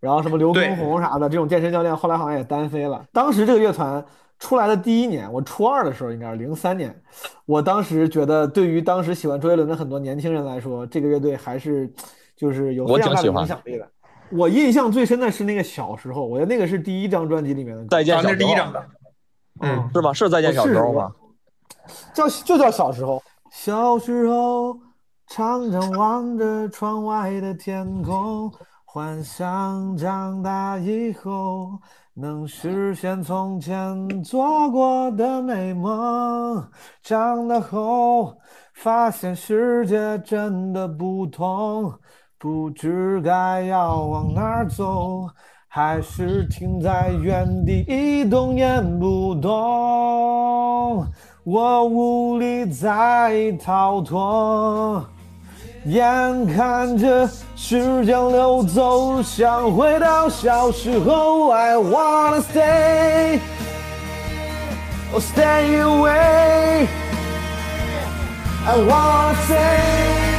[0.00, 3.04] 然后什么刘畊宏啥的这种健身教练，后来好像也单飞了。
[3.12, 4.04] 当时这个乐团
[4.38, 6.94] 出来的第一年，我初二的时候，应该是零三年，
[7.44, 11.92] 我当时觉得，对于当时喜欢周杰伦的很多年轻人来说，这个乐队还是
[12.34, 13.86] 就是有我非常大的挺喜欢影响力的。
[14.30, 17.88] 我印象最深的是那个小时候，我觉得那个是第一张专辑里面的歌。
[17.90, 18.84] 再见小时候啊那是第一张的。
[19.62, 20.12] 嗯，是吗？
[20.12, 21.12] 是再见小时候吗？
[22.14, 23.22] 叫就叫小时候。
[23.50, 24.78] 小时候，
[25.26, 28.50] 常常望着窗外的天空，
[28.92, 31.78] 幻想长大以后
[32.12, 36.68] 能实现从前做过的美梦。
[37.00, 38.36] 长大后，
[38.74, 41.94] 发现世界真的不同，
[42.36, 45.24] 不知该要往哪走。
[45.68, 51.06] 还是停在原地一动也不动，
[51.44, 55.00] 我无力再逃脱。
[55.84, 61.50] 眼看着时间流走，想回到小时候。
[61.50, 63.38] I wanna stay,
[65.12, 66.86] oh stay away.
[68.66, 70.29] I wanna stay.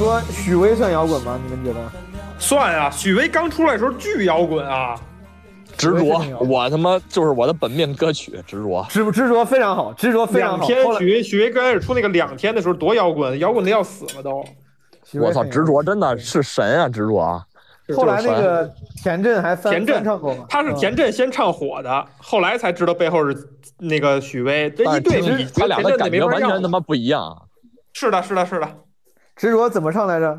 [0.00, 1.38] 说许巍算摇滚吗？
[1.44, 1.92] 你们觉得？
[2.38, 4.98] 算啊，许巍刚出来的时候巨摇滚啊，
[5.76, 8.86] 执着，我他妈就是我的本命歌曲，执着。
[8.88, 10.66] 执执着非常好，执着非常好。
[10.66, 14.42] 两天许巍许巍刚开始出那个两天的时候多摇滚，摇滚的要死了都。
[15.20, 17.44] 我操，执着真的是神啊，执着啊！
[17.94, 20.46] 后来那个田震还翻田震唱过吗？
[20.48, 23.36] 他是田震先唱火的，后来才知道背后是
[23.76, 24.70] 那个许巍。
[24.70, 27.36] 这一对比，他俩的感觉完全他妈不一样。
[27.92, 28.66] 是的，是的，是的。
[29.40, 30.38] 执着怎么唱来着？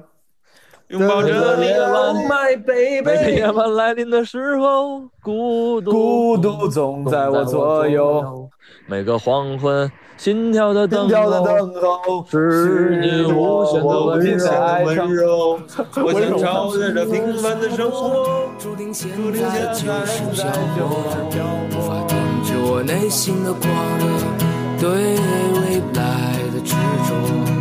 [0.89, 3.31] 拥抱着你，Oh my 每 baby。
[3.31, 8.47] 夜晚来临的时候，孤独孤独总在我左右，
[8.85, 13.87] 每个黄昏，心跳的等候，等候是你无限的
[14.85, 15.59] 温柔，
[15.95, 18.49] 我想超越这平凡的生活。
[18.59, 20.45] 注定现在就是漂
[20.77, 23.63] 泊，无法停止我内心的狂
[23.97, 24.03] 热，
[24.79, 25.15] 对
[25.59, 27.60] 未来的执着。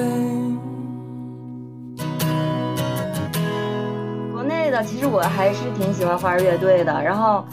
[4.83, 7.43] 其实我还是挺喜欢花儿乐队的，然后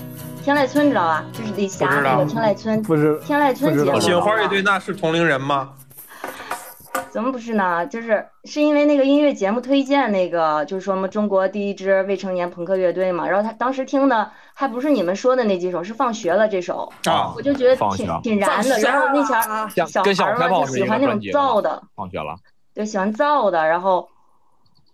[0.42, 1.24] 天籁村知道吧？
[1.32, 3.92] 就是李霞那个天籁村，不是天籁村节目。
[3.92, 5.70] 你喜欢花儿乐队那是同龄人吗？
[7.10, 7.86] 怎么不是呢？
[7.86, 13.26] 就是是因为那个音乐节目推荐那个，就是说嘛，中国第一支未成年朋克乐队嘛。
[13.26, 18.78] 然后他当时听的还不是你们说的那几首，是放学了这首，啊我就觉得挺挺燃的。
[18.80, 22.36] 然后那前儿小跟小孩儿嘛就喜欢那种燥的，放学了，
[22.74, 23.66] 对，喜欢燥的。
[23.66, 24.06] 然后，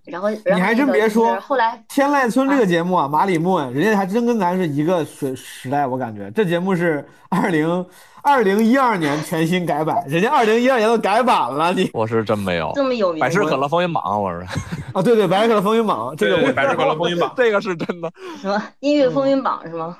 [0.06, 7.86] 然后，然后你还真别说，后来天籁村这个节目啊，马里木人家还真跟咱是一个时时代，我感觉这节目是二零
[8.22, 12.72] 二零一二年全新改版，人家二零一二年都改版了，你我是真没有。
[12.74, 14.46] 这么有名百事可乐风云榜，我是。
[14.92, 18.12] 啊，对对，百事可乐风云榜，这个我百事可乐风云榜， 这个是真的。
[18.40, 19.96] 什么音乐风云榜是吗？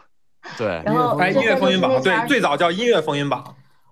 [0.58, 3.42] 对，然后哎，音乐风云榜，对最早叫音乐风云榜。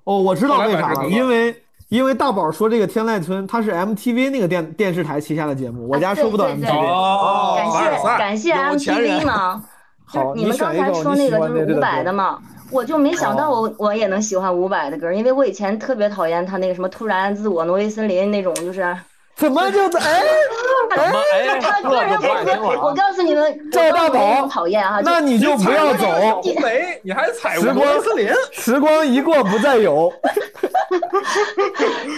[0.04, 1.54] 哦，我知道为啥了，因为
[1.92, 6.74] 因为大宝说这个天籁村它是 MTV 那个电电视台旗下的节目，我家收不到 MTV。
[6.74, 7.54] 哦
[8.18, 9.62] 感谢感谢 MTV 嘛，
[10.10, 12.38] 就是好你们刚才说那个就是伍佰的嘛，
[12.70, 18.96] 我就没想到我我也能喜欢伍佰的歌，因为我以前特别讨厌他那个什么突然自我挪威森林那种，就是
[19.42, 20.22] 怎么就 哎
[20.94, 28.32] 哎他个人不爱听了啊我告诉你们，赵大宝讨厌啊，那你就不要走乌梅，你还踩时光森林？
[28.52, 30.12] 时光一过不再有。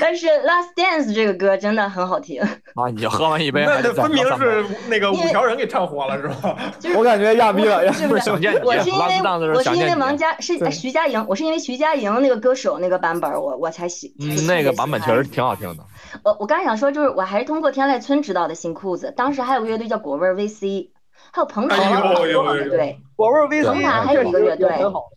[0.03, 6.55] 但是《Last Dance》这个歌真的很好听，啊，你喝完一杯，那分明是那个五条人给唱火了，是吧？
[6.95, 8.21] 我感觉亚逼了，亚是不是？
[8.23, 9.23] 想见你我是因为
[9.55, 14.15] 我是因为王家是哎徐佳莹，我是因为徐佳莹那个歌手那个版本儿，我我才喜。
[14.21, 15.83] 嗯，那个版本确实挺好听的。
[16.22, 20.90] 我我刚才想说，就是我还是通过天籁村知道的新裤子，当时还有个乐队叫果味 VC，
[21.33, 24.68] 还有彭坦乐队，果味 VC 彭坦还有一个乐队，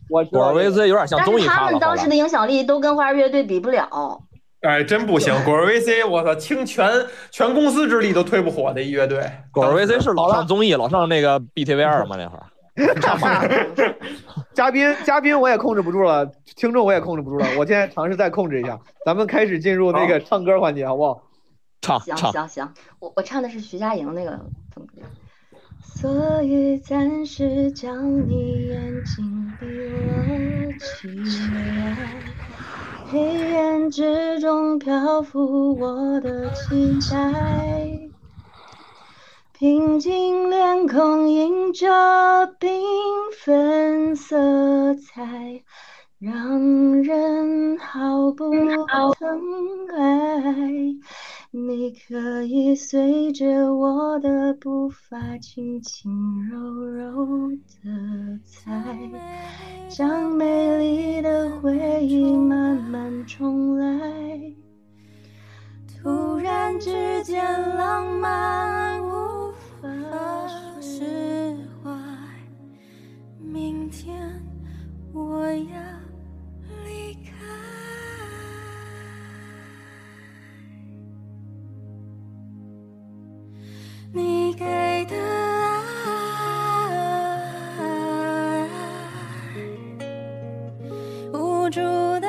[0.09, 1.59] 我果味 VC 有点像综艺咖了。
[1.59, 4.21] 后来们当时的影响力都跟花儿乐队比不了。
[4.61, 6.89] 哎，真不行，果儿 VC，我操，倾全
[7.29, 9.29] 全公司之力都推不火的一乐队。
[9.53, 12.43] 果儿 VC 是老上综艺，老上那个 BTV 二嘛那会儿。
[14.53, 16.25] 嘉宾嘉宾我也控制不住了，
[16.55, 21.23] 听众我也控制不住了，我现在尝试再控制一下，咱们开始进入那个唱歌环节，好不好？
[21.81, 24.31] 唱行行行，我我唱的是徐佳莹那个
[24.73, 25.01] 风格。
[25.79, 31.07] 所以暂时将你眼睛闭了起
[31.53, 31.97] 来，
[33.09, 37.99] 黑暗之中漂浮我的期待，
[39.59, 41.87] 平静脸孔映着
[42.59, 42.69] 缤
[43.43, 45.63] 纷色彩，
[46.19, 50.71] 让人毫不疼爱。
[51.49, 57.49] 你可以随着我的步伐，轻轻柔柔
[57.83, 58.71] 的踩，
[59.89, 64.53] 将美丽的回忆慢慢重来。
[66.07, 67.43] 突然之间，
[67.75, 69.51] 浪漫无
[69.81, 69.89] 法
[70.79, 71.03] 释
[71.83, 71.91] 怀。
[73.37, 74.15] 明天
[75.11, 75.81] 我要
[76.85, 77.31] 离开。
[84.13, 84.63] 你给
[85.07, 85.15] 的
[87.75, 88.65] 爱，
[91.33, 91.81] 无助
[92.21, 92.26] 的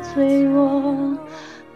[0.00, 1.18] 脆弱。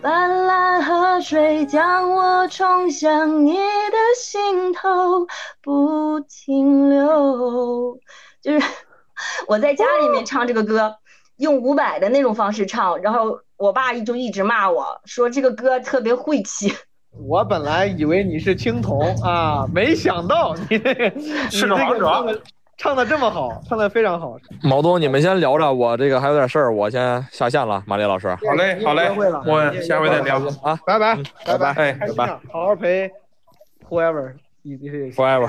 [0.00, 5.26] 斑斓河水将我冲向你的心头，
[5.62, 7.98] 不停留。
[8.42, 8.66] 就是
[9.48, 10.96] 我在家里面唱这个歌，
[11.36, 16.74] 用伍佰的那种方式唱，然后我爸就一直骂我说这个歌特别晦气。
[17.26, 21.20] 我本来以为你是青铜啊，没想到你这个
[21.50, 22.42] 是个王者
[22.76, 24.36] 唱的这么好，唱的非常好。
[24.62, 27.82] 毛东，你们先聊着，我这个还有点事儿，我先下线了。
[27.86, 31.16] 马丽老师，好嘞，好嘞，我下回再聊啊， 拜拜，
[31.46, 33.10] 拜拜，哎，开心啊，好好陪
[33.88, 35.48] whoever，forever，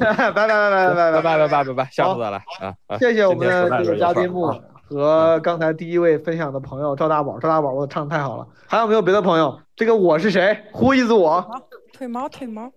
[0.00, 2.74] 拜拜拜拜拜拜拜拜拜拜拜拜，下次再来啊！
[2.88, 8.46] 啊谢谢我们的这个嘉宾木木和刚才第一位分享的朋友赵大宝，赵大宝，我唱的太好了。
[8.66, 9.58] 还有没有别的朋友？
[9.76, 11.46] 这个我是谁？Who is 我？
[11.92, 12.70] 腿毛腿毛，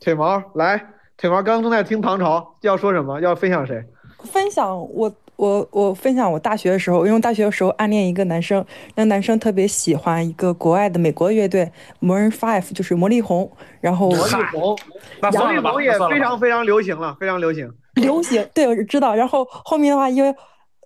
[0.00, 0.80] 腿毛来，
[1.16, 3.20] 腿毛刚刚正在听唐朝，要说什么？
[3.20, 3.82] 要分享谁？
[4.24, 8.64] 分享我我我分享我大学的时候，因为大学的时候暗恋一个男生，
[8.94, 13.50] 那男生特别喜欢一个国外的美国乐队 Maroon Five，就是魔力红，
[13.80, 14.78] 然后魔力红，
[15.20, 17.70] 魔力红也非常非常流行了，非常流行。
[17.94, 19.14] 流行，对，我知道。
[19.14, 20.34] 然后后面的话，因为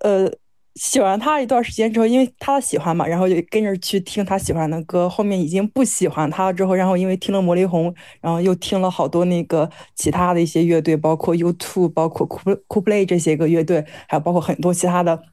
[0.01, 0.31] 呃
[0.75, 5.09] 喜欢他一段时间之后，因为他的喜欢嘛，然后就跟着去听他喜欢的歌。
[5.09, 15.23] 后面已经不喜欢他了之后，然后因为听了魔力红，然后又听了好多那个其他的一些乐队，包括 U2，包括 Cool Coolplay 这些个乐队，还有包括很多其他的。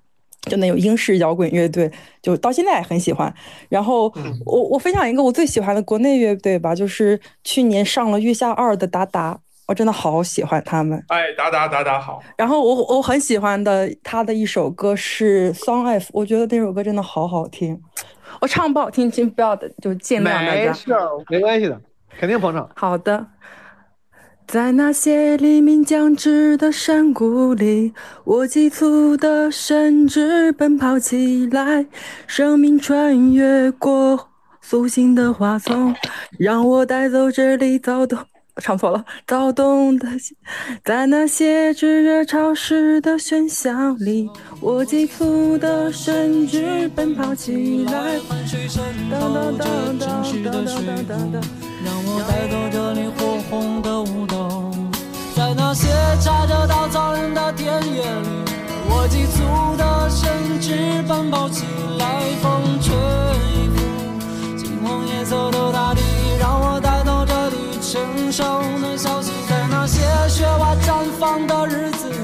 [0.43, 1.91] 就那种英式摇滚乐队，
[2.23, 3.35] 就到现在也很喜欢。
[3.69, 4.11] 然后
[4.47, 11.01] 我我分享一个我最喜欢的国内乐队吧，就是去年上了月下二的达达，我真的好喜欢他们。
[11.09, 12.23] 哎，达达达达好。
[12.39, 17.79] 然后我我很喜欢的他的一首歌是《Song F》，我觉得那首歌真的好好听。
[18.41, 20.71] 我唱不好听，请不要的就见谅大家。
[20.71, 20.95] 没事，
[21.29, 21.79] 没关系的，
[22.19, 22.69] 肯定捧场。
[22.75, 23.27] 好的。
[24.47, 27.93] 在那些黎明将至的山谷里，
[28.25, 31.85] 我急促的甚至奔跑起来，
[32.27, 34.31] 生命穿越过
[34.63, 35.95] 苏醒的花丛，
[36.39, 38.19] 让我带走这里躁动。
[38.61, 40.37] 唱错了，躁动的心，
[40.85, 44.29] 在那些炙热潮湿的喧嚣里，
[44.61, 48.19] 我急促的神志奔跑起来。
[49.11, 51.43] 当当当当当当当当。
[51.85, 54.71] 让我带走这里火红的舞蹈，
[55.37, 55.87] 在那些
[56.21, 58.29] 插着稻草人的田野里，
[58.91, 60.75] 我急促的神志
[61.07, 61.65] 奔跑起
[62.01, 62.05] 来，
[62.43, 62.93] 风吹
[63.77, 66.01] 拂金黄颜色的大地，
[68.29, 68.43] 里成熟
[68.83, 72.15] 的消息，在那些雪花绽放的日子里，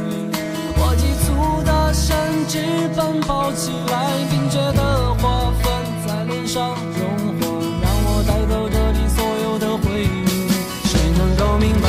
[0.76, 2.14] 我急促的神
[2.46, 2.58] 志
[2.94, 5.64] 奔跑起来，冰雪的花粉
[6.06, 7.08] 在脸上融
[7.40, 7.42] 化，
[7.80, 10.26] 让我带走这里所有的回忆，
[10.84, 11.88] 谁能够明白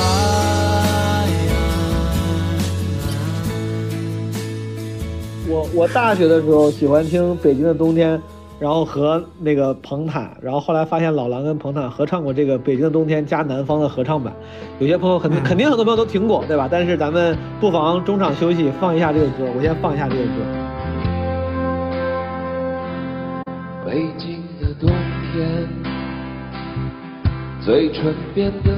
[5.47, 8.17] 我我大学的时候喜欢听《北京的冬天》，
[8.57, 14.33] 然后和那个彭坦，然后后来发现老狼跟彭坦合唱过这个《北京的冬天》加南方的合唱版，
[14.79, 16.69] 有些朋友肯定肯定很多朋友都听过，对吧？
[16.71, 20.29] 但是咱们不妨中场休息放一下这个歌，我先放一下这个歌。
[23.85, 24.89] 北京的冬
[25.33, 25.67] 天，
[27.61, 28.71] 嘴唇变得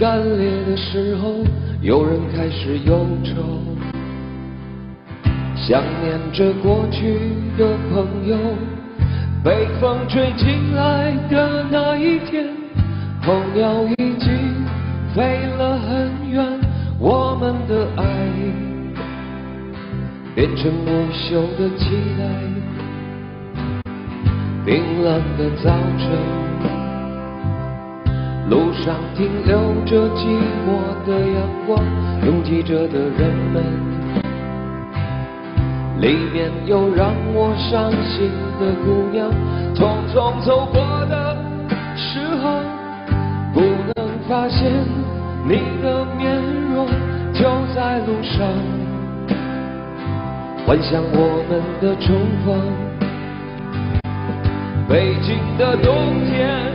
[0.00, 1.44] 干裂的时候，
[1.82, 3.42] 有人开始忧愁，
[5.54, 7.18] 想念着过去
[7.58, 8.36] 的朋友。
[9.46, 12.48] 北风吹进来的那一天，
[13.22, 14.36] 候鸟已经
[15.14, 16.44] 飞了很远，
[16.98, 18.02] 我们的爱
[20.34, 22.24] 变成不朽的期待。
[24.64, 26.10] 冰冷的早晨，
[28.50, 30.26] 路上停留着寂
[30.66, 31.36] 寞的阳
[31.68, 31.80] 光，
[32.26, 33.62] 拥挤着的人们，
[36.00, 38.30] 里面有让我伤心
[38.60, 39.30] 的姑娘。
[39.74, 41.36] 匆匆走过的
[41.96, 42.60] 时候，
[43.52, 43.60] 不
[43.94, 44.72] 能发现
[45.44, 46.40] 你的面
[46.74, 46.86] 容，
[47.32, 47.44] 就
[47.74, 48.46] 在路上，
[50.66, 52.46] 幻想我们的重逢。
[54.88, 55.94] 北京的冬
[56.24, 56.72] 天，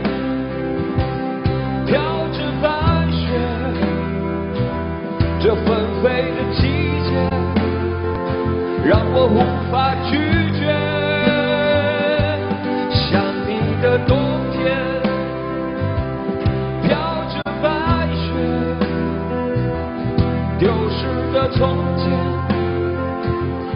[1.86, 1.98] 飘
[2.30, 2.68] 着白
[3.10, 3.26] 雪，
[5.40, 5.81] 这份
[8.84, 9.38] 让我无
[9.70, 10.16] 法拒
[10.58, 10.66] 绝。
[12.90, 14.18] 想你的冬
[14.50, 14.60] 天，
[16.82, 16.90] 飘
[17.28, 17.68] 着白
[18.12, 18.24] 雪，
[20.58, 22.10] 丢失的从前，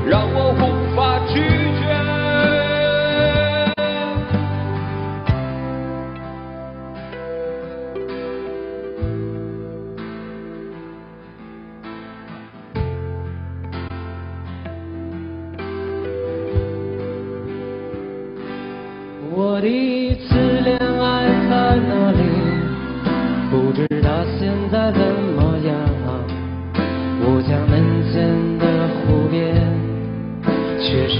[0.07, 1.35] 让我无法拒
[1.81, 2.06] 绝。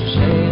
[0.05, 0.46] 却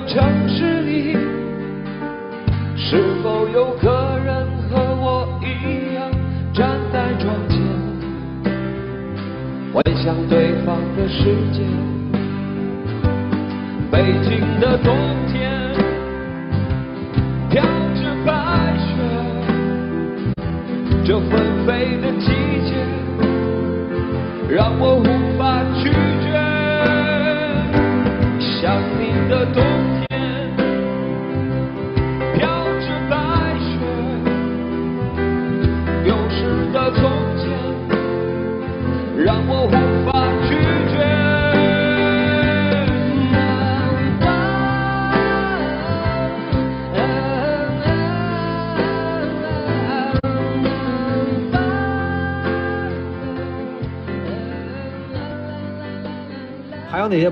[0.00, 0.25] 方的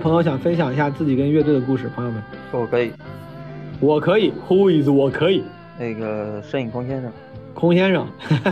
[0.05, 1.89] 朋友想分享一下自己跟乐队的故事？
[1.89, 2.93] 朋友们，我可以，
[3.81, 5.43] 我可以，Who is 我可以？
[5.79, 7.11] 那个摄影空先生，
[7.55, 8.07] 空先生，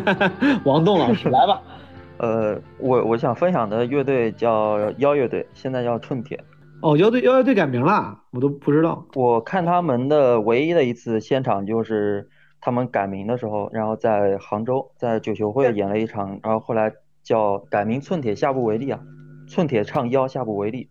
[0.64, 1.60] 王栋老师来吧。
[2.16, 6.42] 呃，我我想分享的乐队叫妖乐队，现在叫寸铁。
[6.80, 9.04] 哦，妖队妖乐队改名了，我都不知道。
[9.12, 12.26] 我看他们的唯一的一次现场就是
[12.62, 16.90] 他们改名的时候，然后在杭州在九球会演了一场，然后后来
[17.22, 18.98] 叫改名寸铁下不为例啊，
[19.46, 20.88] 寸铁唱妖下不为例。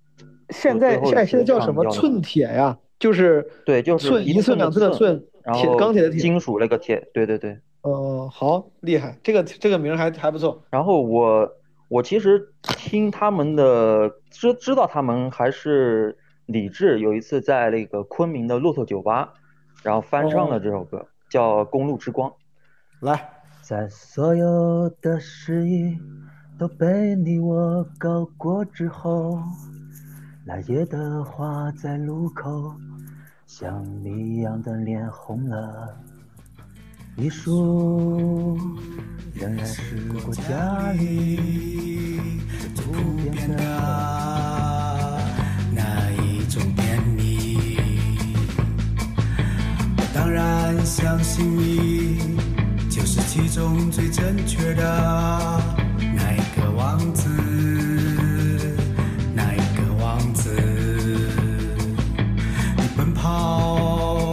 [0.51, 2.77] 现在现在现在叫什么寸铁呀？
[2.99, 7.57] 就是对，就是寸一寸两寸的寸，然后铁钢铁的铁，金属那个铁，对对对。
[7.81, 10.61] 哦，好厉害，这个这个名还还不错。
[10.69, 11.49] 然后我
[11.87, 19.33] 我其实听他们的知知道他们还是李志有一次在那个昆明的骆驼酒吧，
[19.81, 22.29] 然后翻唱了这首歌，叫《公路之光》。
[22.99, 23.29] 来，
[23.63, 25.97] 在所有的失意
[26.59, 29.39] 都被你我搞过之后，
[30.43, 32.73] 那夜的花在路口，
[33.45, 35.95] 像你一样的脸红了。
[37.15, 38.57] 你说
[39.33, 42.19] 仍然是我家里
[42.73, 43.57] 最普遍的
[45.75, 47.77] 那一种甜蜜。
[49.97, 52.35] 我当然相信你
[52.89, 55.61] 就是其中最正确的
[56.15, 57.29] 那一个王子，
[63.21, 64.30] 跑，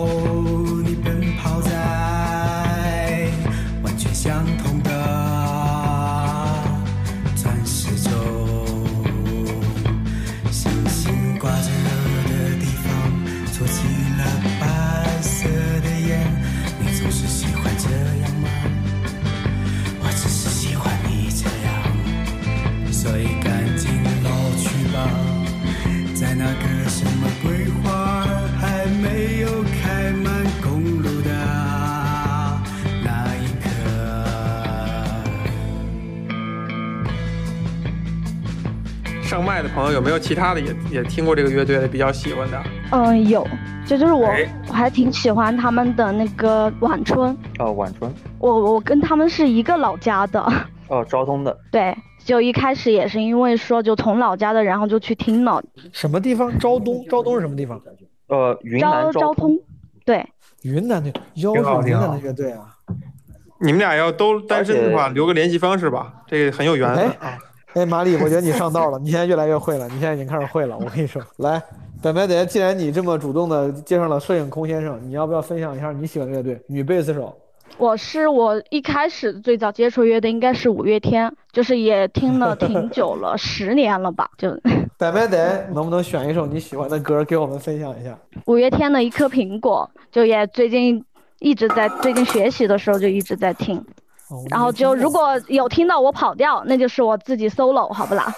[40.09, 42.63] 没有其他的也也听过这个乐队的比较喜欢的？
[42.93, 43.47] 嗯，有，
[43.87, 50.41] 这就是我哎，我还挺喜欢他们的那个晚春，哦，晚春，我我跟他们是一个老家的，
[50.89, 51.95] 哦，昭通的， 对，
[52.25, 56.59] 就一开始也是因为说就从老家的，然后就去听了，什么地方？
[56.59, 57.79] 昭东，昭东是什么地方？
[58.29, 59.59] 呃，云南昭通，
[60.07, 60.27] 对，
[60.63, 62.75] 云南的，哟，云南的乐队啊。
[63.61, 67.11] 你们俩要都单身的话，留个联系方式吧，这个很有缘分。
[67.21, 67.37] 啊。
[67.75, 70.77] 哎，马里，我觉得你上道了，你现在越来越会了，你现在已经开始会了。
[70.79, 71.62] 我跟你说，来，
[72.03, 76.61] 本白德，既然你这么主动的介绍了摄影空先生，你要不要分享一下你喜欢的乐队？
[76.66, 77.37] 女贝斯手，
[77.77, 84.51] 我是我一开始最早接触乐队应该是五月天，就是也听了挺久了， 十年了吧，就
[84.97, 88.19] 百白得，能不能选一首你喜欢的歌给我们分享一下？
[88.47, 91.05] 五月天的一颗苹果，就也最近
[91.39, 93.85] 一直在最近学习的时候就一直在听，哦
[94.51, 98.35] 然后就如果有听到我跑调，那就是我自己 solo 好不啦？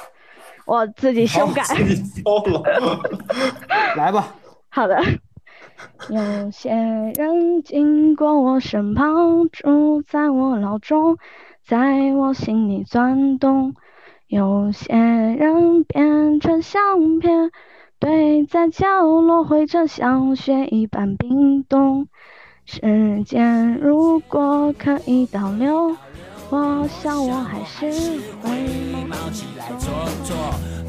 [0.67, 1.63] 我自己修改。
[3.97, 4.35] 来吧。
[4.71, 5.03] 好的。
[6.11, 11.19] 有些人经过我身旁，住在我脑中，
[11.67, 13.75] 在我心里钻动。
[14.29, 17.51] 有些人变成相片，
[17.99, 22.07] 堆在角落，会着像雪一般冰冻。
[22.67, 25.97] 时间如果可以倒流，
[26.51, 27.91] 我想我还是
[28.43, 28.51] 会
[29.09, 29.91] 毛起来做
[30.25, 30.37] 做，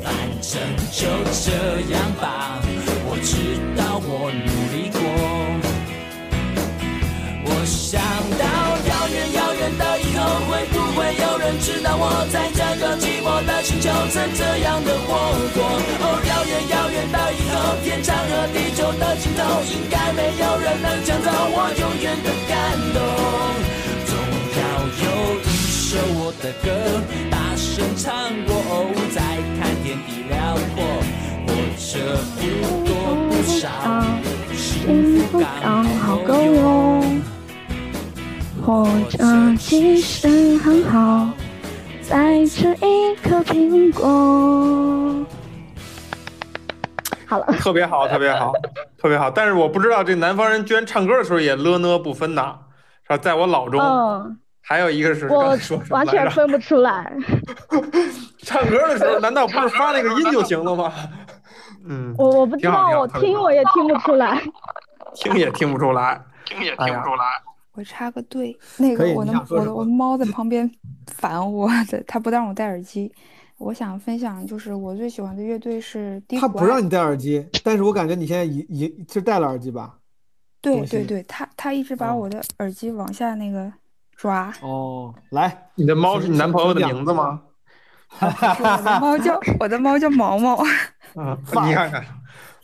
[0.04, 0.62] 反正
[0.92, 1.52] 就这
[1.94, 2.60] 样吧。
[3.08, 5.00] 我知道我努力过，
[7.44, 8.02] 我想
[8.38, 8.46] 到
[8.88, 15.10] 遥远遥远的以后，会不会有人知道我在这个寂寞的星球曾这样的活
[15.54, 15.60] 过？
[16.02, 23.02] 哦，遥远遥远的以后，天长和地久的尽头，应该没有人能抢走我永远的感动。
[24.06, 24.14] 总
[24.58, 24.62] 要
[25.02, 25.06] 有
[25.42, 26.70] 一首我的歌，
[27.30, 28.10] 大声唱
[28.46, 29.20] 过，哦再
[29.58, 30.78] 看天地辽阔，
[31.48, 31.90] 活着
[32.38, 32.42] 不
[32.86, 32.90] 多
[33.30, 33.68] 不少，
[34.84, 37.22] 幸福刚好够用。
[38.66, 41.30] 活着其实很好，
[42.02, 45.24] 再吃一颗苹果。
[47.28, 48.54] 好了，特别好，特别好，
[48.98, 49.30] 特别好。
[49.30, 52.56] 但是我不知道这南方人居然唱歌的时候也了呢不分呐，
[53.04, 53.18] 是吧？
[53.18, 56.08] 在我脑中，嗯，还有一个是刚我才说完？
[56.08, 57.16] 全分不出来。
[58.44, 60.92] 唱歌的时候难道不是发那个音就行了吗？
[61.86, 64.42] 嗯，我我不知道，我听我也听不出来。
[65.16, 67.26] 听也听不出来， 听也听不出来。
[67.74, 70.70] 我插个队，那个我的我我猫在旁边
[71.08, 73.12] 烦我的， 它不让我戴耳机。
[73.58, 79.98] 我想分享，就是我最喜欢的乐队是低苦爱他不让你戴耳机，但是我感觉你现在已已是戴了耳机吧？
[80.62, 83.72] 对对对，它它一直把我的耳机往下那个
[84.16, 84.54] 抓。
[84.62, 87.42] 哦，来，你的猫是你男朋友的名字吗？
[88.20, 90.56] 我的猫叫我的猫叫毛毛。
[91.16, 92.06] 啊，你看看，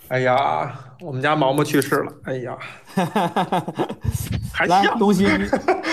[0.09, 2.57] 哎呀，我们家毛毛去世了，哎呀，
[4.53, 5.27] 还来，像东西，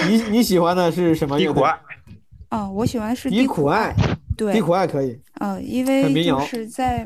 [0.06, 1.38] 你你你喜欢的是什么？
[1.38, 1.52] 乐队？
[1.52, 1.78] 低苦爱，
[2.50, 3.92] 嗯，我喜欢的是地苦苦爱，
[4.36, 5.20] 对，地苦爱可以。
[5.40, 7.04] 嗯，因为就是在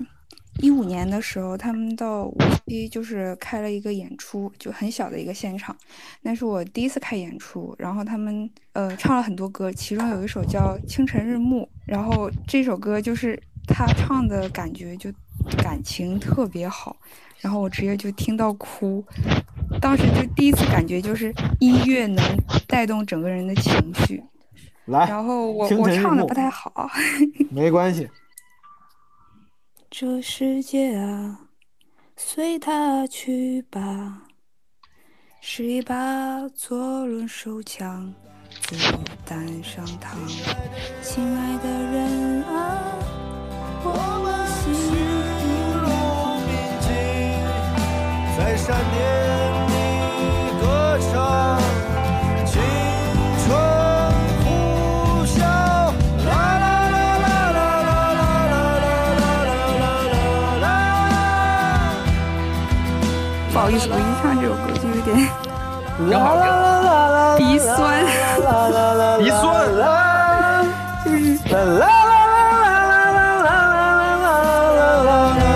[0.59, 5.76] 一五年的时候，他们到无锡就是开了一个演出，就很小的一个现场，
[6.22, 7.74] 那是我第一次看演出。
[7.78, 15.11] 然后他们呃唱了很多歌，其中有一首叫《清晨日暮》，然后这首歌就是他唱的感觉就
[15.62, 16.96] 感情特别好，
[17.40, 19.04] 然后我直接就听到哭，
[19.80, 22.24] 当时就第一次感觉就是音乐能
[22.66, 23.72] 带动整个人的情
[24.06, 24.22] 绪。
[24.86, 26.90] 来，然后我我唱的不太好，
[27.50, 28.09] 没关系。
[30.01, 31.40] 这世界啊，
[32.16, 34.22] 随它去吧，
[35.40, 38.14] 是一把左轮手枪，
[38.61, 38.76] 子
[39.26, 40.14] 弹上膛。
[41.03, 42.94] 亲爱的人啊，
[43.82, 43.90] 我
[44.22, 44.70] 们心
[45.82, 45.90] 如
[46.46, 46.55] 明
[46.86, 46.94] 镜，
[48.38, 48.96] 在山巅
[49.66, 49.74] 里
[50.61, 50.64] 歌
[51.11, 51.59] 唱，
[63.81, 65.09] 我一唱这首歌就有点。
[67.39, 67.66] 鼻酸，
[69.18, 69.39] 鼻酸，
[71.45, 75.49] 就是啦啦啦啦啦啦啦啦啦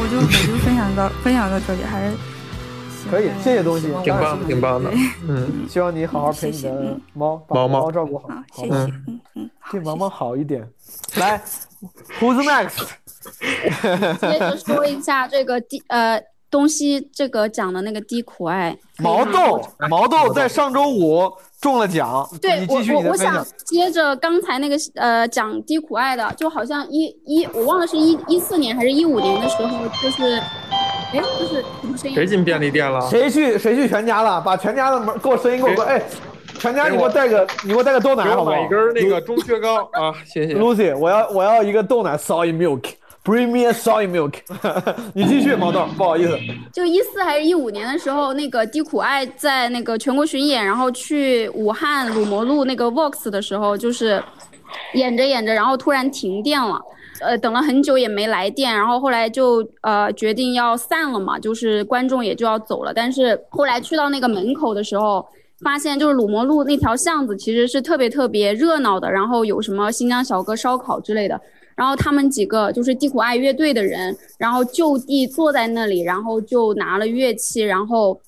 [0.00, 2.04] 我就我就分享到分享到这里，还是
[3.10, 4.90] 可以，谢谢东西，挺棒，挺棒的。
[5.26, 8.72] 嗯，希望你好好陪你的猫，把毛毛毛照顾好，谢谢。
[8.72, 8.88] 好吗
[9.70, 10.66] 对毛毛好一点。
[11.16, 11.42] 来
[12.20, 12.88] ，Who's next？
[14.20, 21.30] 接着说一下这个低呃东西这个讲的那个低苦爱，毛豆，毛豆在上周五
[21.60, 23.44] 中了奖，对我我我想。
[23.66, 30.42] 接着刚才那个呃讲低苦爱的，就好像一一我忘了是一一四年还是一五年的时候，就是
[31.12, 32.14] 哎就是什么声音？
[32.14, 33.00] 谁进便利店了？
[33.08, 34.40] 谁去谁去全家了？
[34.40, 35.88] 把全家的门给我声音给我关。
[35.88, 36.02] 哎，
[36.58, 38.50] 全家你给我带个你给我带个豆奶好不好？
[38.50, 40.54] 我买一根那个钟薛高 啊，谢谢。
[40.54, 44.34] Lucy，我要我要一个豆奶 soy milk，bring me a soy milk。
[45.14, 46.38] 你继续，毛豆， 不好意思。
[46.72, 54.22] 就一四还是一五年的时候，那个低苦爱在那个全国巡演，然后去武汉鲁磨路那个 Vox 的时候，就是
[54.92, 56.78] 演着演着，然后突然停电了。
[57.20, 62.92] 呃，等了很久也没来电，然后后来就呃决定要散了嘛，就是观众也就要走了。
[62.94, 65.26] 但是后来去到那个门口的时候，
[65.62, 71.40] 发现就是鲁磨路那条巷子其实是特别特别热闹的，然后有什么新疆小哥烧烤之类的。
[71.74, 78.20] 然后他们几个就是地苦爱乐队的人，然后就地坐在那里，然后就拿了乐器，然后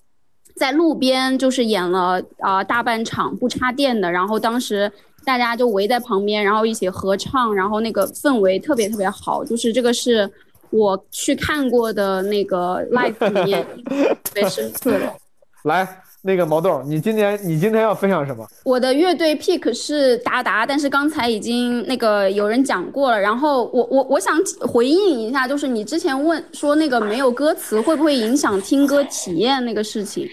[0.55, 4.93] 在路边就是演了啊、大半场不插电的，然后当时
[5.39, 10.29] 大家就围在旁边，然后一起合唱，然后那个氛围特别特别好，就是这个是
[10.71, 13.65] 我去看过的那个 live 里面
[14.25, 15.13] 特别深刻的。
[15.65, 15.87] 来，
[16.23, 18.45] 那个毛豆，你今年你今天要分享什么？
[18.65, 23.21] 我的乐队 pick 是达达，但是刚才已经那个有人讲过了。
[23.21, 30.27] 然后我我我想回应一下，就是你之前问说那个没有歌词会不会影响听歌体验那个事情，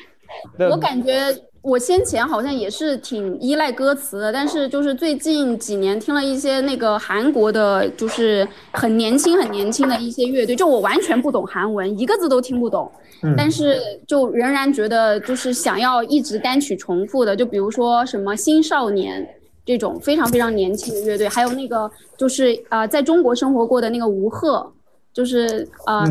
[0.72, 12.92] 我感觉我先前好像也是挺依赖歌词的，但是就是最近几年听了一些那个韩国的，就是很年轻很年轻的一些乐队，就我完全不懂韩文，一个字都听不懂。
[13.24, 19.28] 嗯但是就仍然觉得就是想要一直单曲重复的，就比如说什么新少年
[19.66, 24.72] 这种非常非常年轻的乐队，还有那个就是呃在中国生活过的那个吴赫，
[25.14, 26.04] 就是呃。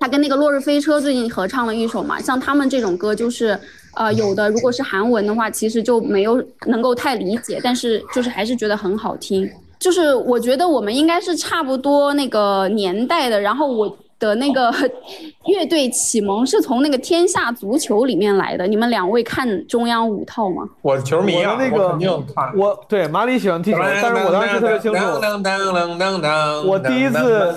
[0.00, 3.58] 他跟那个落日飞车最近合唱了一首嘛，像他们这种歌就是，
[3.98, 9.50] 呃，有的如果是韩文的话，其实就没有能够太理解，但是就是还是觉得很好听。
[9.78, 14.72] 就是我觉得我们应该是差不多那个年代的，然后我的那个
[15.46, 18.66] 乐队启蒙是从那个天下足球里面来的。
[18.66, 20.68] 你们两位看中央五套吗？
[20.82, 22.56] 我是球迷啊，那个我肯定看。
[22.56, 24.98] 我对马里喜欢踢球，但是我当时特别清楚。
[26.68, 27.54] 我第一次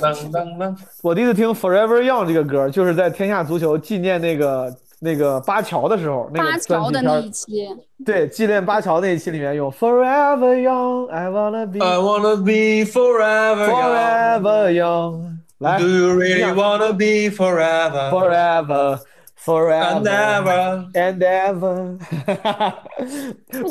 [1.02, 4.72] 我第一次听《Forever Young》这个歌，就是在天下足球纪念那个
[5.04, 7.68] 那个巴乔的时候，那巴个巴乔的那一期，
[8.06, 15.40] 对，纪念巴乔那一期里面有 Forever Young, I wanna be I wanna be forever forever young。
[15.58, 18.12] 来 Do you really wanna be forever?
[18.12, 19.00] forever
[19.44, 20.86] forever And ever.
[20.94, 21.98] and ever？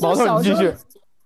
[0.01, 0.75] 毛就小时候豆你继续。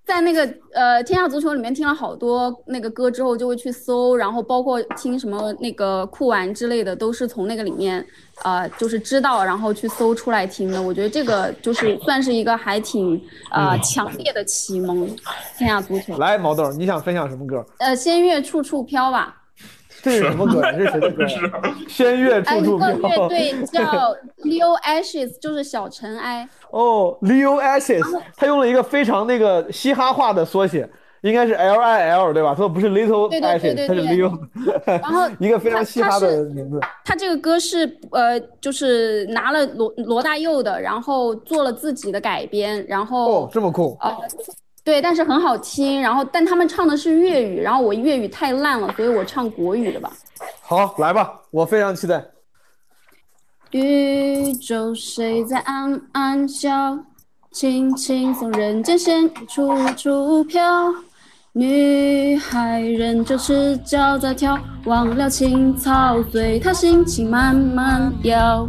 [0.07, 8.05] 在那个呃天下足球里面听了好多那个歌之后，就会去搜，然后包括听什么那个酷玩之类的，都是从那个里面
[8.43, 10.81] 呃就是知道，然后去搜出来听的。
[10.81, 13.15] 我觉得这个就是算是一个还挺
[13.51, 15.07] 呃嗯强烈的启蒙，
[15.57, 16.19] 天下足球。
[16.19, 17.65] 来，毛豆，你想分享什么歌？
[17.79, 19.41] 呃，仙乐处处飘吧。
[20.05, 20.61] 这是什么歌？
[20.73, 21.27] 这是谁的歌？
[21.89, 23.09] 仙乐哎，处处一个飘。
[23.23, 23.81] 乐队叫
[24.45, 26.47] Leo Ashes，就是小尘埃。
[26.71, 28.05] 哦，Leo Ashes，
[28.37, 30.87] 他用了一个非常那个嘻哈化的缩写，
[31.23, 32.55] 应该是 L I L 对吧？
[32.55, 34.39] 它不是 Little 对对 Ashes，它是 Leo，
[34.85, 36.79] 然后 一个非常嘻哈的名字。
[37.03, 43.97] 他这个歌是呃，就是拿了罗罗大佑的，然后做了自己的改编，然后哦，这么酷。
[44.03, 44.15] 呃，
[44.85, 46.01] 对，但是很好听。
[46.01, 50.13] 然后但他们唱的是粤语，然后我粤语太烂了，所以我唱国语的吧。
[50.61, 52.23] 好，来吧，我非常期待。
[53.71, 56.99] 宇宙谁在暗暗笑？
[57.51, 60.93] 轻轻送人间线，处处飘。
[61.53, 68.69] 女孩仍旧赤脚在跳，忘了青草随她心情慢慢摇。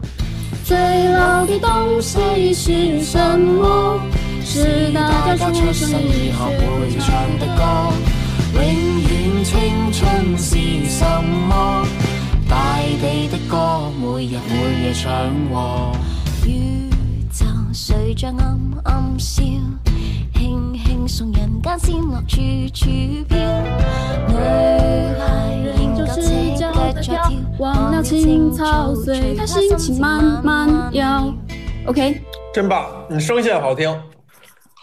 [0.64, 0.78] 最
[1.10, 4.00] 老的东西是什么？
[4.46, 7.92] 是大家出生以后会唱的歌。
[8.54, 8.62] 永
[9.02, 10.56] 远青春是
[10.88, 11.88] 什麼？
[12.48, 15.12] 大地的歌，每日每夜唱
[15.52, 15.92] 和。
[16.46, 16.90] 宇
[17.32, 17.44] 宙
[17.74, 19.44] 随着暗暗笑？
[20.36, 22.36] 轻轻送人间仙樂處
[22.72, 22.86] 處
[23.28, 23.34] 飄。
[24.28, 24.36] 女
[25.18, 25.26] 孩
[25.66, 31.34] 仍舊赤腳在跳，忘了青草隨她心情慢慢摇。
[31.88, 32.22] OK，
[32.54, 33.92] 真棒，你声线好听。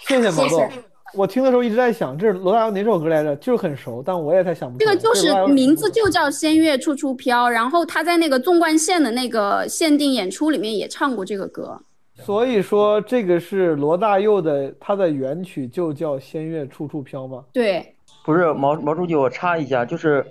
[0.06, 0.70] 谢谢毛豆谢谢。
[1.14, 3.36] 我听的时候一直在想，这是罗大佑哪首歌来着？
[3.36, 4.78] 就是很熟，但我也在想不。
[4.78, 11.78] 这个就是名字就叫《仙乐处处飘》，然后他在那个纵贯线的那个限定演出里面也唱过这个歌。
[12.14, 17.44] 所以说这个是罗大佑的，他的原曲就叫《仙乐处处飘》吗？
[17.52, 17.94] 对，
[18.24, 20.24] 不是毛毛主席，我插一下，就是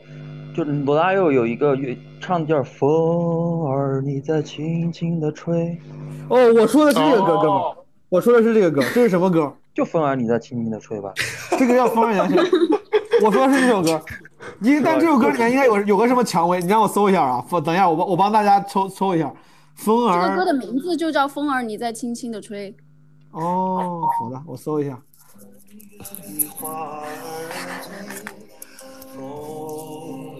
[0.56, 2.90] 就是罗大佑有一个乐唱叫《风
[3.70, 5.56] 儿你在轻轻的吹》，
[6.30, 7.76] 哦，我说的是这个歌，哥们儿，
[8.12, 9.56] 我说的是这个歌，这是什么歌？
[9.74, 11.14] 就风儿你在轻轻的吹吧。
[11.58, 12.44] 这个叫《风儿扬起来》，
[13.26, 14.04] 我说的是这首歌。
[14.60, 17.42] 因但这首歌里面应该有有个什么蔷薇，你让我搜一下啊。
[17.64, 19.34] 等一下，我帮我帮大家抽抽一下。
[19.76, 22.70] 风儿这个歌的名字就叫《风儿你在轻轻的吹》。
[23.32, 25.02] 哦，好的，我搜一下。
[29.16, 30.36] 风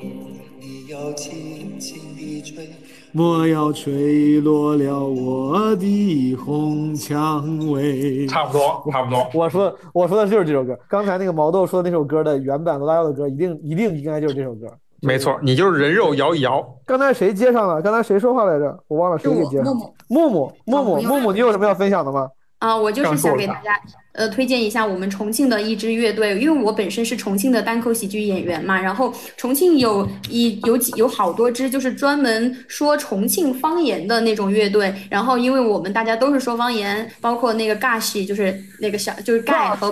[0.60, 2.70] 你要轻轻地吹。
[3.14, 8.26] 莫要吹落了我的红蔷薇。
[8.28, 9.28] 差不多，差不多。
[9.34, 10.78] 我说我说的就是这首歌。
[10.88, 14.68] 刚才那个毛豆说的那首歌的原版罗大佑的歌，一定一定应该就是这首歌。
[15.02, 16.64] 没错，你就是人肉摇一摇。
[16.86, 17.82] 刚才谁接上了？
[17.82, 18.78] 刚才谁说话来着？
[18.88, 19.74] 我忘了谁给接上了。
[20.08, 22.30] 木木木木木木，你有什么要分享的吗？
[22.62, 23.80] 啊，我就是想给大家
[24.12, 39.92] 呃推荐一下我们重庆的一支乐队，因为我本身是重庆的单口喜剧演员嘛，然后重庆有一有几有好多支就是专门说重庆方言的那种乐队，然后因为我们大家都是说方言，包括那个 Gash 就是那个小就是盖和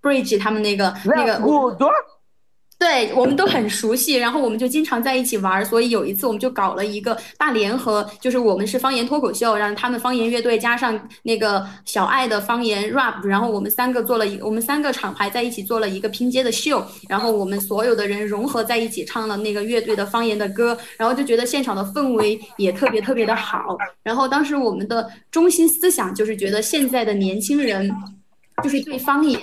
[0.00, 1.76] Bridge 他们那个那个我。
[2.84, 27.90] 对，我们都很熟悉，然后我们就经常在一起玩儿，所以有一次我们就搞了一个大联合，就是我们是方言脱口秀，让他们方言乐队加上那个小爱的方言 rap，然后我们三个做了一，我们三个厂牌在一起做了一个拼接的秀，然后我们所有的人融合在一起唱了那个乐队的方言的歌，然后就觉得现场的氛围也特别特别的好，然后当时我们的中心思想就是觉得现在的年轻人。
[28.62, 29.40] 就是对方言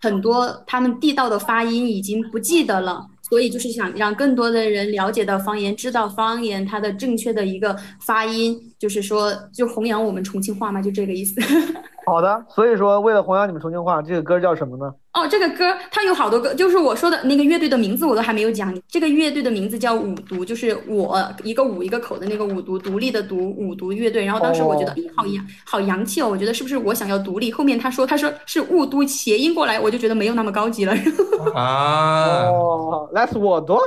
[0.00, 11.40] 很多他们地道的发音已经不记得了，所以就是想让更多的人了解到方言，知道方言它的正确的一个发音，就是说就弘扬我们重庆话嘛，就这个意思。
[12.06, 14.94] 好的，所以说为了弘扬你们重庆话，这个歌叫什么呢？
[15.12, 18.72] 哦，这个歌它有好多歌，就是我说的那个乐队的名字我都还没有讲。
[18.86, 24.24] 这个乐队的名字叫五毒，就是我一个五一个口的那个五毒，独立的独，五毒乐队。
[24.24, 27.50] 然后当时我觉得，哦咦，好洋好洋气哦，我觉得是不是我想要独立？
[27.50, 30.94] 后面他说他说是雾都谐音过来，我就觉得没有那么高级了。
[31.54, 33.80] 啊，哦，That's 我多。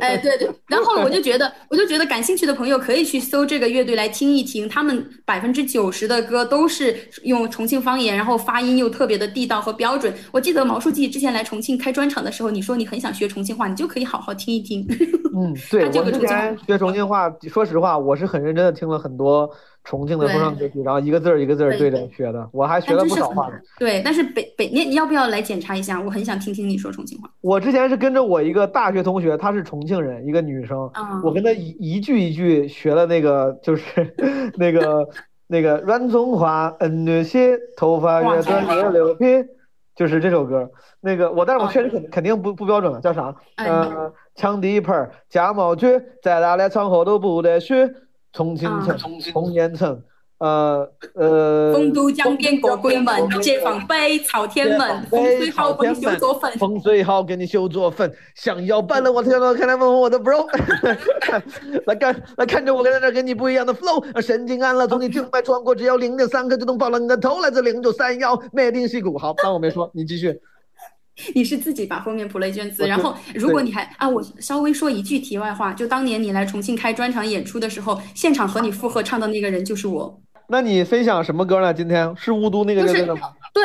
[0.00, 6.94] 哎，对对，然后我就觉得，我就觉得感兴趣的朋友可以去搜这个乐队来听一听，他们百分之九十的歌都是
[7.24, 10.12] 用重庆方言，然后发音又特别的地道和标准。
[10.32, 14.86] 我记得毛书记之前来重庆开专场的时候，你说你很想学重庆话，你就可以好好听一听。
[15.34, 19.48] 嗯，对 他这我之个重庆前学重庆话，说实话，我是很认真的听了很多
[19.84, 23.54] 重庆的说唱歌曲，然后一个字儿一个字儿对着学的，我还学了不少话呢。
[23.78, 26.00] 对，但是北北，你你要不要来检查一下？
[26.00, 27.30] 我很想听听你说重庆话。
[27.40, 33.84] 我之前是跟着我一个大学同学，她是重庆人，一个女生，嗯我跟她一一句一句学了那个，就是
[34.56, 35.06] 那个
[35.46, 39.24] 那个软中华，嗯那些头发越短越牛皮，
[39.94, 40.70] 就是这首歌。
[41.00, 43.34] 那个我，但是我确实肯肯定不不标准了，叫啥？
[43.56, 45.88] 呃，抢地盘儿假毛脚，
[46.22, 47.94] 再大的场合都不得虚。
[48.32, 48.98] 重庆城，
[49.32, 50.02] 红岩城，
[50.38, 51.72] 呃呃。
[51.72, 56.52] 丰都江边过鬼门，解放碑朝天门，风水好给你修座坟。
[56.58, 58.12] 风水好，给你修座坟。
[58.34, 60.46] 想要办了，我天呐，看来问问我的 bro，
[61.86, 69.16] 来看来看着我跟在这给你不一样的 flow，神经安了，从你静脉穿过，只要零点三克就能爆了你的头，来自零九三幺，美定戏骨。
[69.18, 70.38] 好，当我没说，你继续。
[71.34, 80.20] 你是自己把封面谱了一卷子，然后如果你还啊，我稍微说一句题外话，就当年你来重庆开专场演出的时候，现场和你附和唱的那个人就是我。
[80.48, 81.74] 那你分享什么歌呢？
[81.74, 83.64] 今天是雾都那个乐队的吗对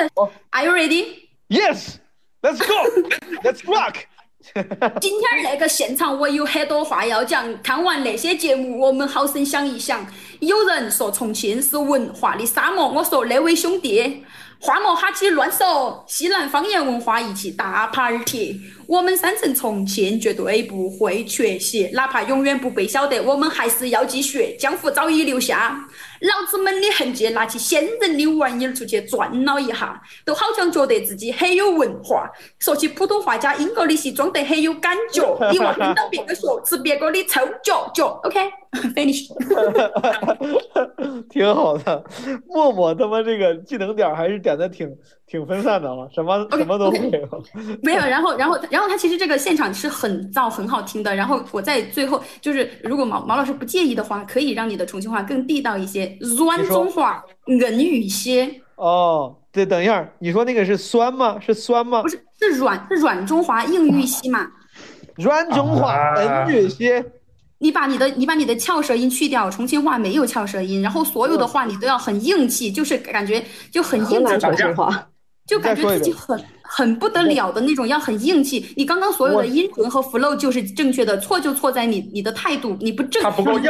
[0.50, 3.96] ，Are you ready？？Yes，Let's go，Let's rock。
[5.00, 10.04] 今天那个现场我有很多话要讲，看完那些节目，我们好生想一想。
[10.40, 14.26] 有人说重庆是文化的沙漠，我说那位兄弟，
[14.60, 18.60] 话莫哈起乱说，西南方言文化一起大 party。
[18.88, 24.56] 我们山城重庆绝对不会缺席，哪怕永远不被晓得，我们还是要继续。
[24.58, 25.88] 江湖早已留下
[26.22, 32.30] 老子们的痕迹，拿起先人的玩意儿出去转了一下，都好像觉得自己很有文化。
[32.60, 35.22] 说起普通话加英国的戏，装得很有感觉。
[35.52, 38.20] 你望听到别个说，吃别个的臭脚脚。
[38.24, 39.28] OK，finish、
[41.30, 42.04] 挺好的。
[42.46, 44.88] 默默他妈这个技能点儿还是点的挺
[45.32, 47.00] 挺分散的啊，什么什么都会。
[47.82, 51.16] 没有，然后，然后，然后他其实这个现场是很燥、很好听的。
[51.16, 58.62] 然后我在最后就是，如果毛毛老师不介意的话，可以让你的重庆话更地道一些，软中话、硬语些。
[58.76, 61.40] 哦，对，等一下，你说那个是酸吗？
[61.40, 62.02] 是酸吗？
[62.02, 64.46] 不是，是软，是软中华硬玉溪嘛？
[65.16, 67.06] 软中华硬语些。
[67.60, 74.38] 你把你的你把你的翘舌音去掉，重庆话没有翘舌音，然后所有的话你都要很硬气，就是感觉就很硬气。
[74.40, 75.08] 重庆话。
[75.52, 78.74] 就感觉自己很很不得了的那种，要很硬气。
[78.78, 83.22] 你刚刚所有的音准和 flow 就是正确的，错就错在你你的态度，你不正。
[83.22, 83.70] 他不够硬。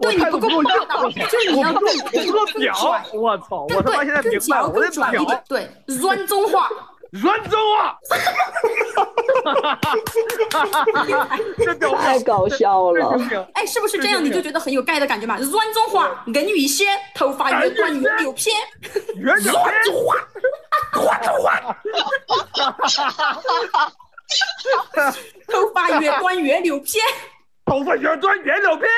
[0.00, 2.74] 对你不够霸道，就是你要更更更屌！
[3.14, 3.68] 我操！
[3.70, 6.68] 我他妈现在明白了，我得转一点，对，软中话，
[7.12, 7.98] 软中话。
[11.58, 13.18] 这屌 太搞笑了！
[13.54, 15.36] 哎，是不是这样你就觉得很有盖的感觉嘛？
[15.38, 18.52] 软中话，硬语些， 头发越短越牛撇。
[19.16, 19.70] 软中话，
[20.94, 21.76] 软中话。
[25.48, 27.00] 头发越短越牛撇。
[27.66, 28.88] 头发越短越牛撇。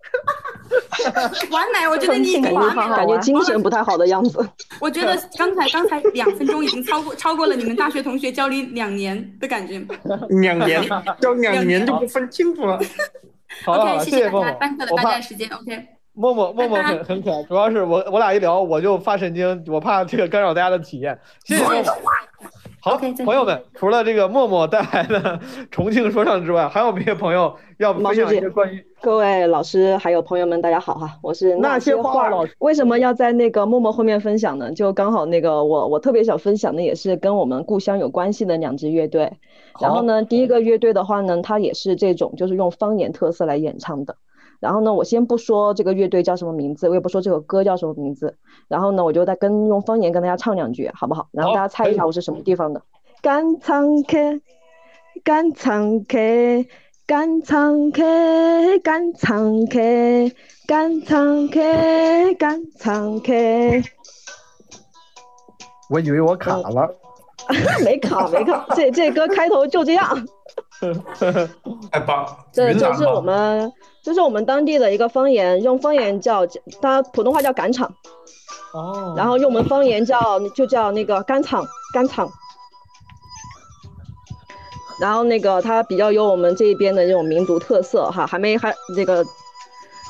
[1.50, 4.48] 完美，我觉得你感觉感觉精神不太好的样子。
[4.80, 9.80] 我觉得刚才刚才两分钟已经超过超过了你们大学同学教你两年的感觉。
[10.28, 10.82] 两年
[11.20, 12.78] 教两年就不分清楚了。
[13.64, 15.48] 好了，OK，谢谢默默大家，耽搁了大家的时间。
[15.50, 21.18] OK，默默默默很很可爱，主要是我我俩一聊我就发神经，我怕这个干扰大家的体验。
[21.44, 21.82] 谢谢默默。
[22.82, 25.38] 好，朋友们，除了这个默默带来的
[25.70, 32.54] 重庆说唱之外，还有没有朋友要分享一些关于各位老师还有朋友们，大家好哈，我是那些话话老师。
[32.60, 34.72] 为什么要在那个默默后面分享呢？
[34.72, 39.30] 就刚好那个我我特别想分享的也是跟我们故乡有关系的两支乐队。
[39.78, 44.16] 然后呢，第一个乐队的话呢，它也是这种就是用方言特色来演唱的。
[44.60, 48.36] 然后呢，我先不说这个乐队叫什么名字，我也不说这首歌叫什么名字。
[48.68, 51.26] 然后呢，我就再跟用方言跟大家唱两句，好不好？
[51.32, 52.82] 然后大家猜一下我是什么地方的。
[53.22, 54.40] 干唱 K，
[55.24, 56.68] 干唱 K，
[57.06, 60.32] 干唱 K，干唱 K，
[60.66, 63.82] 干唱 K，干唱 K。
[65.90, 66.88] 我以为我卡了。
[67.84, 70.06] 没卡没卡，这这歌开头就这样。
[71.90, 72.24] 太棒！
[72.52, 73.70] 这就是我们
[74.02, 76.46] 这是我们当地的一个方言，用方言叫
[76.80, 77.94] 它普通话叫赶场，
[78.72, 82.30] 哦，然后用我们方言叫就叫那个赶场赶场。
[85.00, 89.24] 然后那个它比较有我们这边的这种民族特色哈，还没还这个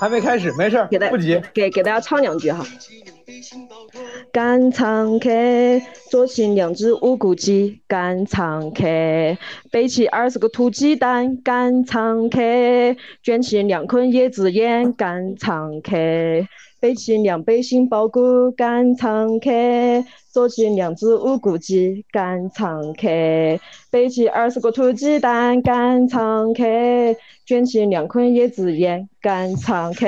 [0.00, 2.64] 还没开始，没事儿，给大不急，给给大家唱两句哈。
[4.32, 5.28] 赶场客，
[6.10, 7.80] 做起两只无骨鸡。
[7.86, 8.84] 赶场客，
[9.70, 11.36] 背起二十个土鸡蛋。
[11.42, 12.38] 赶场客，
[13.22, 14.92] 卷起两捆椰子烟。
[14.92, 15.96] 赶场客，
[16.80, 18.50] 背起两背杏鲍菇。
[18.52, 19.50] 赶场客，
[20.32, 22.04] 做起两只无骨鸡。
[22.12, 23.06] 赶场客，
[23.90, 25.60] 背起二十个土鸡蛋。
[25.62, 26.64] 赶场客，
[27.46, 29.08] 卷起两捆椰子烟。
[29.20, 30.06] 赶场客。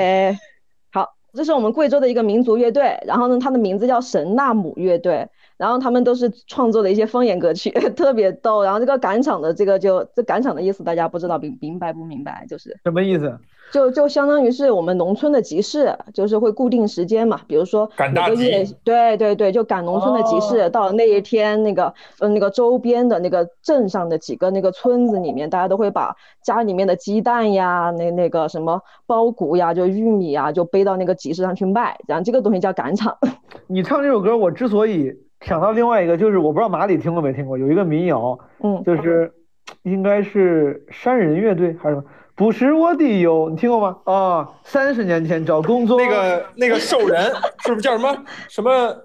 [1.33, 5.27] 这是我们贵州的一个民族乐队，然后呢，它的名字叫神纳姆乐队，
[5.57, 8.63] 然后他们都是创作的一些方言歌曲， 特别逗。
[8.63, 12.45] 然后这个赶场的这个就这赶场的意思，大家不知道明明白不明白？
[12.47, 13.37] 就是什么意思？
[13.73, 33.17] 就就相当于是我们农村的集市，就是会固定时间嘛，比如说赶大每个月，对对对，就赶农村的集市，哦到那一天，那个呃那个周边的那个镇上的几个那个村子里面，大家都会把家里面的鸡蛋呀，那那个什么苞谷呀，就玉米呀，就背到那个集市上去卖，然后这个东西叫赶场。
[33.65, 35.11] 你唱这首歌，我之所以
[35.41, 39.33] 想到另外一个，就是我不知道马里听过没听过，有一个民谣，嗯，就是
[39.81, 42.03] 应该是山人乐队还是什么？
[42.35, 43.97] 不是我的哟，你听过吗？
[44.05, 47.31] 啊，三十年前找工作，那个那个兽人
[47.63, 48.17] 是不是叫什么
[48.49, 48.95] 什么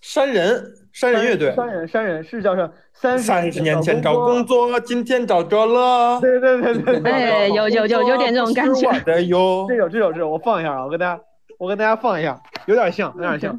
[0.00, 0.64] 山人？
[0.92, 2.70] 山人乐队山人山人是叫什么？
[2.92, 6.20] 三三十年前找工作，今天找着了。
[6.20, 9.66] 对对对对对，哎有有有有点这种感觉是我的哟。
[9.68, 11.20] 这首这首这首我放一下啊，我跟大家
[11.58, 13.58] 我跟大家放一下，有点像，有点像。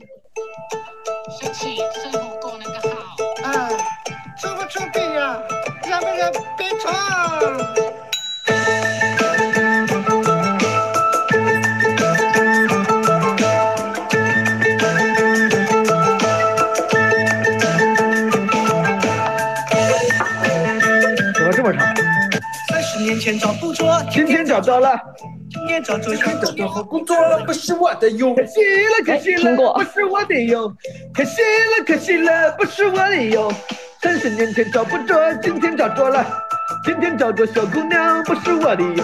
[3.43, 3.67] 哎，
[4.39, 5.37] 出不出病呀？
[5.89, 6.93] 让不让别闯？
[23.05, 24.99] 年前找不着，今天找到了。
[25.51, 28.33] 今天找着想找着好工作不是我的哟。
[28.33, 30.75] 可惜了，可惜了，不是我的哟。
[31.13, 33.51] 可惜了，可惜了，不是我的哟。
[34.01, 36.25] 三十年前找不着，今天找着了。
[36.83, 39.03] 今天找着小姑娘，不是我的哟。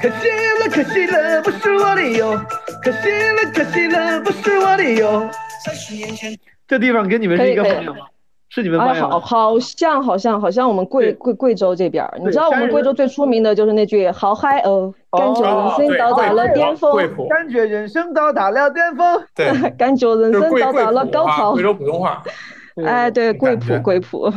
[0.00, 0.28] 可惜
[0.60, 2.44] 了，可惜了，不是我的哟。
[2.82, 5.28] 可惜了，可惜了，不是我的哟。
[5.64, 6.36] 三十年前，
[6.68, 8.06] 这地方跟你们是一个方向吗？
[8.50, 9.18] 是你们哎，方向吗？
[9.18, 16.96] 好，好像好像好像我们贵贵贵州这边儿，你知道我们贵州最出名的就是那句“好嗨哦”，感觉人生到达了巅峰，
[17.30, 19.22] 感觉人生到达了巅峰。
[19.34, 21.62] 对，感觉人生到达了高潮贵。
[21.62, 22.22] 州普通话。
[22.86, 24.30] 哎，对，贵普贵普，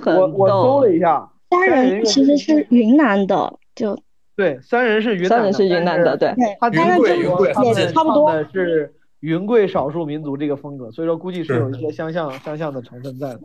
[0.00, 0.80] 很我我搜。
[0.82, 3.98] 了一下，三人其实是云南的，就
[4.36, 13.40] 对，三人是云南的，三人是云南的对他云贵云贵他们也差不多唱的是云贵少数民族这个风格，所以说估计是有一些相像相像的成分在的。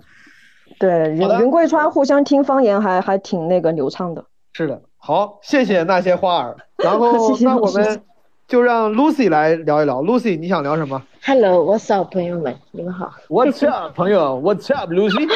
[0.80, 4.26] 对，云云贵川互相听方言还还挺那个流畅的。
[4.53, 6.55] 是的，好，谢谢那些花儿。
[6.84, 8.01] 然后谢谢那我们
[8.47, 10.01] 就让 Lucy 来聊一聊。
[10.01, 13.11] Lucy，你想聊什么 Hello，What's up，朋友们，你们好。
[13.28, 15.28] ？What's up，朋友？What's up，Lucy？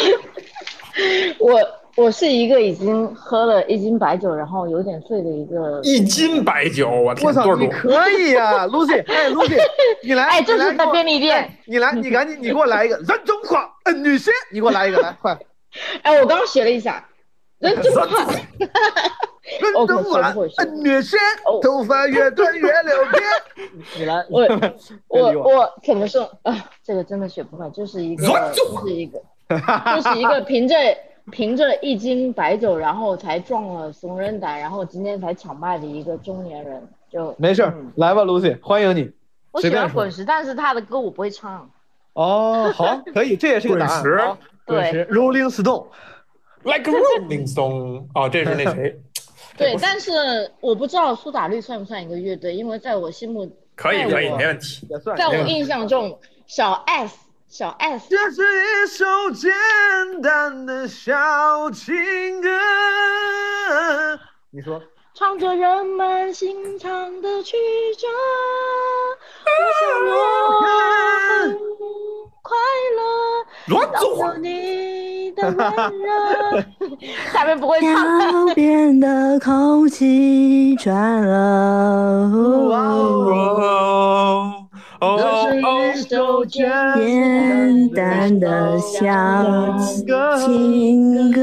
[1.40, 1.60] 我
[2.00, 5.82] 我是一个已经喝了一斤白酒，然后有点醉的一个。
[5.84, 7.62] 一斤白酒，我天，我操，多少度？
[7.62, 9.58] 你可以呀， Lucy，哎，Lucy，
[10.02, 15.38] 你来，哎这是在便利店哎你来，你赶紧，你给我来一个人中狂，嗯，女仙，你给我来一个，来，快，
[16.04, 17.06] 哎，我刚刚学了一下，
[17.60, 18.08] 人中狂。
[19.60, 21.20] 人中话，嗯，女仙，
[21.62, 23.22] 头发越短越留 辫。
[23.98, 24.48] 你来，我
[25.10, 26.56] 我我我怎么说啊？
[26.82, 29.20] 这个真的学不会，就是一个就是一个
[29.50, 30.76] 就是一个凭着
[31.30, 39.12] 凭着一斤白酒，然后才撞了怂人胆，然后今天才抢麦的一个中年人，就没事儿，来吧，Lucy，欢迎你。
[39.52, 41.70] 我喜欢滚石，但是他的歌我不会唱。
[42.14, 44.04] 哦，好，可以，这也是个答案。
[44.04, 45.86] 滚石好滚石，Rolling Stone。
[46.64, 49.00] Like a Rolling Stone，哦，这是那谁？
[49.58, 54.88] 对，但是我不知道苏打绿算不算一个乐队，因为在我心目可以可以，没问题。
[54.90, 57.18] 也算在我印象中，小 S
[57.52, 59.52] 小 S 这是一首简
[60.22, 62.48] 单的小情歌。
[64.52, 64.80] 你说，
[65.16, 67.58] 唱着人们心肠的曲
[67.98, 68.08] 折，
[69.48, 70.62] 我想我
[71.42, 71.58] 很
[72.44, 72.56] 快
[72.96, 73.02] 乐，
[73.70, 76.08] 乱当有你的温热。
[77.34, 80.94] 下面不会唱脚边的空气转
[81.26, 82.76] 了，哦
[83.60, 84.59] 哦
[85.02, 89.08] 这是一首简单的小
[90.38, 91.40] 情歌，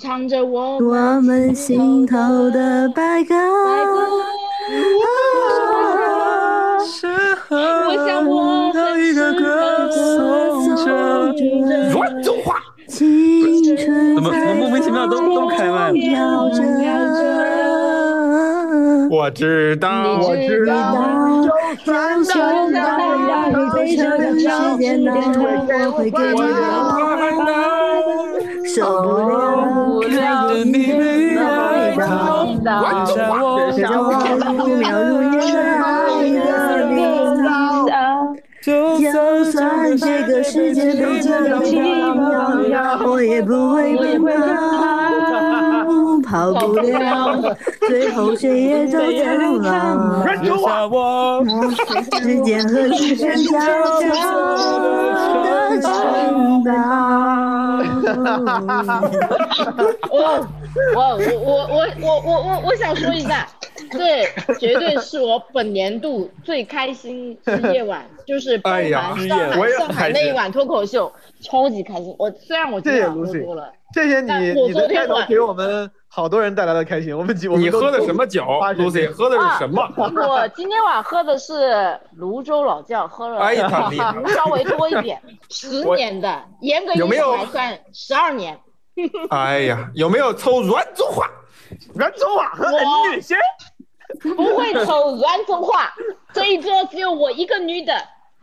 [0.00, 0.78] 唱着我
[1.20, 2.16] 们心头
[2.50, 3.34] 的白鸽。
[7.50, 10.86] 我想我很一个歌颂着
[11.92, 15.92] 乱子话，青春怎么怎么莫名其妙都都开麦了？
[19.12, 20.96] 我知道，我知道，
[21.84, 22.24] 就算
[22.72, 24.48] 让你悲伤的时
[24.78, 25.18] 间到我
[25.92, 26.40] 会给你
[27.44, 27.52] 的，
[28.74, 29.08] 受不
[30.08, 30.16] 了
[30.64, 33.44] 你的味道，让我
[34.64, 35.84] 五秒如烟的爱
[36.32, 36.48] 的
[36.88, 36.96] 名
[37.36, 37.44] 字。
[38.62, 38.64] 就
[39.44, 44.81] 算这个世界被这样奇妙，我也不会奔跑，
[46.32, 47.54] 跑不了，
[47.86, 50.24] 最后谁也走不了。
[50.40, 51.44] 留下我
[52.22, 53.58] 时间和时间交
[54.00, 54.00] 错
[55.68, 56.70] 的城堡。
[60.10, 60.14] 我
[60.94, 63.46] 我我我我我我我我想说一下，
[63.90, 72.14] 这绝对是我本年度最开心的夜晚， 就是包哎呀含上我也海上海那一晚脱口秀，超级开心。
[72.18, 77.16] 我虽然我今天晚喝 Lucy 多了，谢谢你你的昨天晚开头给我们好多人带来了开心。
[77.16, 79.88] 我们几你喝的什么酒？Lucy 喝的是什么？
[79.96, 83.40] 我今天晚喝的是泸州老窖，喝了
[84.34, 88.58] 稍微多一点，十我年的，严格意有没有义上来算十二年。
[89.30, 91.26] 哎呀，有没有抽软中华？
[91.94, 93.34] 软中华和我女性。
[94.20, 95.94] 不会抽软中话，
[96.32, 97.94] 这一桌只有我一个女的，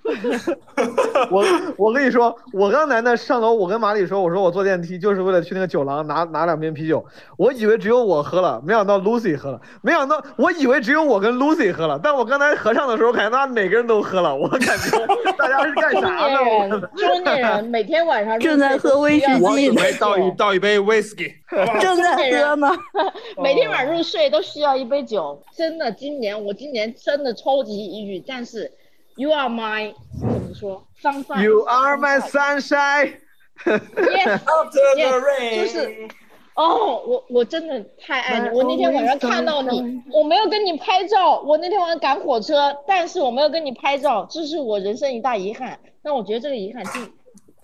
[1.30, 1.44] 我
[1.78, 7.06] 我跟你说，我刚才呢上楼，我跟马里说，我说我坐电梯就是为了去那个酒廊拿拿两瓶啤酒，
[7.38, 14.98] 我以为只有我喝了，没想到 Lucy 喝了，没想到我以为只有我跟 Lucy 喝了，但我刚才合唱的时候，感觉大家每个人都喝了，我感觉
[15.38, 16.78] 大家是干中啥年呢？
[16.80, 21.34] 人，中年人每天晚上正在喝威士忌倒一 倒一杯 whisky？
[21.82, 22.68] 正在喝呢。
[23.42, 25.42] 每天晚上入睡都需要一杯酒。
[25.56, 28.72] 真的，今年我今年真的超级抑郁，但是
[29.20, 31.44] You are my 怎么说？sunshine。
[31.44, 33.16] You are my sunshine。
[33.66, 34.40] Yes,
[34.96, 36.08] yes，就是。
[36.56, 38.50] 哦，我我真的太爱你！
[38.58, 41.42] 我那天晚上看到你，我没有跟你拍照。
[41.42, 45.78] 我那天晚上赶火车，但是我没有跟你拍照，这是我人生一大遗憾。
[46.02, 47.12] 但我觉得这个遗憾尽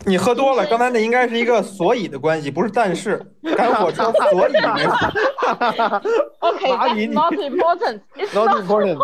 [0.05, 3.25] 你喝多了，刚才那应该是一个所以的关系，不是但是。
[3.55, 4.91] 赶火车，所以没有。
[6.39, 8.01] OK, 马里 that's 你 not important.
[8.17, 8.97] It's Not not important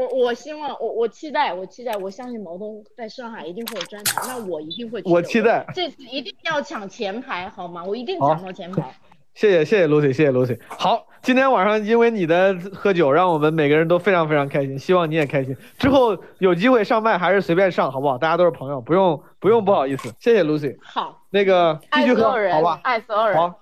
[0.00, 5.10] 我我希望我我期待我期待我相信毛东在上海一定会有专场，那我一定会去。
[5.10, 7.84] 我期待这次一定要抢前排，好吗？
[7.84, 8.82] 我一定抢到前排。
[9.34, 10.58] 谢谢谢谢 Lucy，谢谢 Lucy。
[10.68, 15.56] 好，今天晚上因为你的喝酒，让我们每个人都非常非常开心，希望你也开心。
[15.78, 18.18] 之后有机会上麦还是随便上，好不好？
[18.18, 20.12] 大家都是朋友，不用不用不好意思。
[20.18, 20.76] 谢谢 Lucy。
[20.82, 22.80] 好，那个继爱续喝，所有人，好吧？
[22.82, 23.54] 爱所有人，好，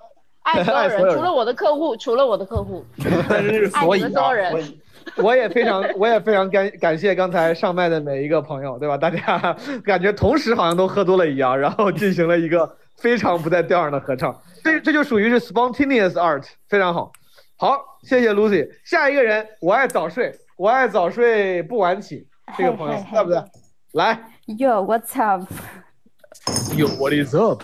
[0.43, 2.85] 爱所有人 除了我的客户，除了我的客户，
[3.28, 4.78] 但是爱你们所有人。
[5.16, 8.97] 我也非常，我也非常感感谢刚才上麦的每一个朋友，对吧？
[8.97, 17.10] 大家 感觉同时好像都喝多了一样，然后进行了一个非常不在调上的合唱，这这就属于是 spontaneous art，非常好。
[17.56, 18.68] 好，谢谢 Lucy。
[18.85, 23.44] 下一个人，我爱早睡，我爱早睡不晚起，这个朋友在不在？
[23.93, 27.62] 来 Yo, what's up？，Yo what is up？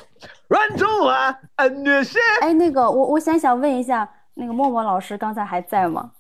[0.49, 2.19] 软中华，恩乐些。
[2.41, 6.11] 哎，那个，我我想想问一下，那个默默老师刚才还在吗？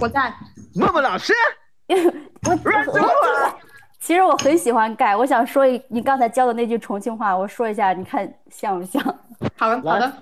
[0.00, 0.32] 我在。
[0.74, 1.32] 默默老师，
[1.88, 3.54] 我。
[4.00, 9.02] 其实我很喜欢盖，我想说一你刚才教的那句重庆话，我说一下，你看像不像？
[9.56, 10.12] 好的，好的。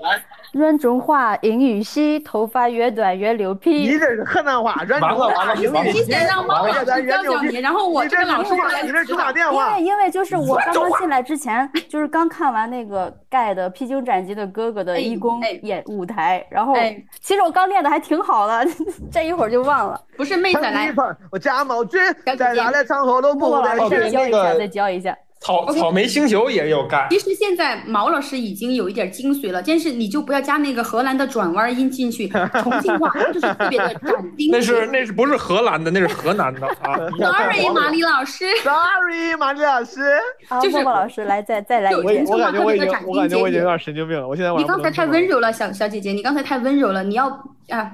[0.52, 3.70] 软中华，英语系，头发越短越牛皮。
[3.70, 8.52] 你这是河南话，软中华，英语提前让猫老师教教你，然后我这个老师
[8.82, 9.82] 你这是打电因话为。
[9.82, 18.66] 因为就是我刚刚进来之前，就是刚看完那个盖的《披荆斩棘的哥哥》的义工演舞台，然后哎其实我刚练的还挺好的，
[19.10, 19.98] 这一会儿就忘了。
[20.18, 20.94] 不是妹子来，
[21.30, 21.98] 我假冒军，
[22.38, 25.16] 在哪的场合都不来默默老师再教一下，再教一下。
[25.44, 27.06] 草草莓星球也有盖。
[27.10, 32.28] 其实现在毛老师已经有一点精髓了，但是你就不要加那个荷兰的转弯音进去，
[32.62, 35.90] 重庆话就是特别的斩钉那是那是不是荷兰的？
[35.90, 36.96] 那是河南的啊。
[37.18, 38.44] Sorry，马丽老师。
[38.62, 40.18] Sorry，马丽老师。
[40.62, 42.26] 就是默默老师来再再来一我也遍。
[42.26, 47.26] 我感觉我已经特别的我感觉我已经有斩钉截铁点神经病了，我现在你刚才太温柔了，小小姐姐，你刚才太温柔了，你要
[47.70, 47.90] 啊。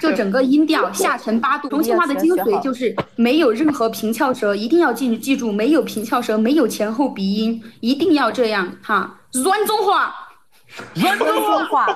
[0.00, 9.20] 就整个音调下沉八度，重庆话的精髓就是没有任何平翘舌，一定要记记住，没有平翘舌，没有前后鼻音，一定要这样哈。
[9.44, 10.12] 软中华，
[10.94, 11.26] 软中
[11.66, 11.86] 华，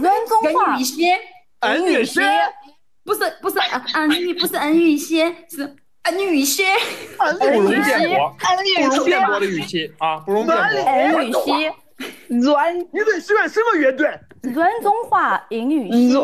[0.00, 1.18] 软中华恩语些，
[1.60, 2.20] 恩语些，
[3.04, 3.58] 不是不是
[3.94, 6.64] 恩语，不是恩语些，是恩语些，
[7.16, 8.36] 不容辩驳，
[8.88, 9.52] 不容辩驳的些。
[9.52, 10.64] 语气啊，不容辩驳。
[10.64, 14.06] 恩语系，软，你最喜欢什么乐队？
[14.42, 16.14] 软中华，英语系。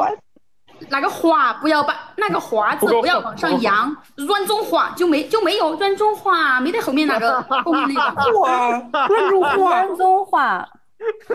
[0.89, 8.39] 那个华不要把那个华字不要往上扬，软中华就没就没有软中华，没得后面那个 后面那个。
[8.41, 10.69] 哇，软中华，软中华，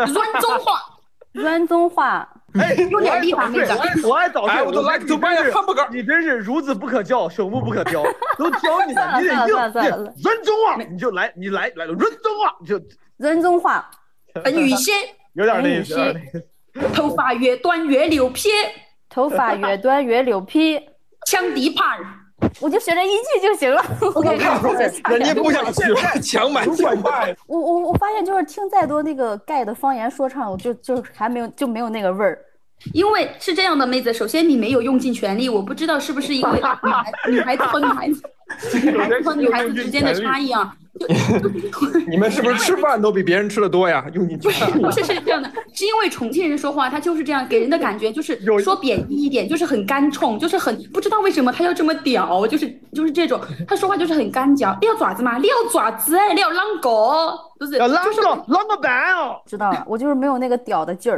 [0.04, 0.82] 软中华，
[1.34, 2.30] 软中话。
[2.60, 8.04] 哎，有点厉害妹子我爱早睡，I would like to buy a hamburger 你真是孺子不可教，朽木不可雕，
[8.40, 9.50] 都教你了，你得硬
[10.24, 12.82] 软中话，你就来，你来来了，软中话就
[13.18, 13.88] 软中话，
[14.46, 14.94] 恩语些，
[15.34, 16.48] 有点那意思，有点那意思。
[16.96, 18.50] 头发越短越牛皮，
[19.10, 20.80] 头发越短越牛皮，
[21.26, 22.06] 抢地盘儿。
[22.61, 23.84] 我就学这一句就行了。
[24.15, 24.30] OK，
[25.10, 27.36] 人家不想学，强买强卖。
[27.48, 32.40] 我我我发现就是听再多那个盖的方言说唱，我就就还没有就没有那个味儿。
[32.93, 38.22] 因为是这样的，妹子，首先你没有用尽全力，我不知道是不是因为女孩女孩子和女孩子
[38.84, 40.76] 女孩子和女孩子之间的差异啊。
[42.10, 44.06] 你们是不是吃饭都比别人吃的多呀？
[44.14, 44.49] 用进去。
[44.81, 54.77] 不 是是这样的，是因为重庆人说话他就是这样，给人的感觉就是说贬义一点，就是很干冲，就是很不知道为什么他要这么屌，就是就是这种，他说话就是很干嚼。
[54.81, 55.38] 你要爪子吗？
[55.38, 57.34] 你要爪子哎，你要啷个？
[57.57, 59.38] 不是，要啷就是个啷个办哦？
[59.45, 61.18] 知道了，我就是没有那个屌的劲儿。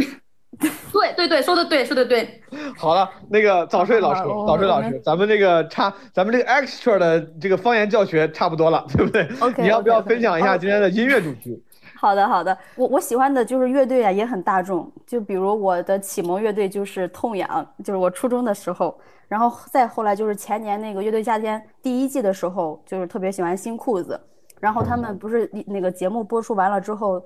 [0.92, 2.42] 对对对，说的对，说的对。
[2.78, 11.62] 好了，那个早睡老师，早睡老师，咱们这个差，咱们这个 extra 的这个方言教学差不多了， 对不对 OK，你要不要分享一下今天的音乐主题？
[11.98, 14.92] 好的，好的，我我喜欢的就是乐队啊，也很大众。
[15.06, 18.98] 就比如我的启蒙乐队就是痛痒，就是我初中的时候，
[19.28, 24.20] 然后再后来就是前年那个乐队夏天第一季的时候，就是特别喜欢新裤子。
[24.60, 27.24] 然后他们不是那个节目播出完了之后，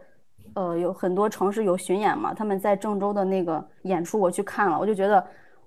[0.55, 5.25] 呃，有很多城市有巡演嘛，他们在郑州的那个演出我去看了，我就觉得。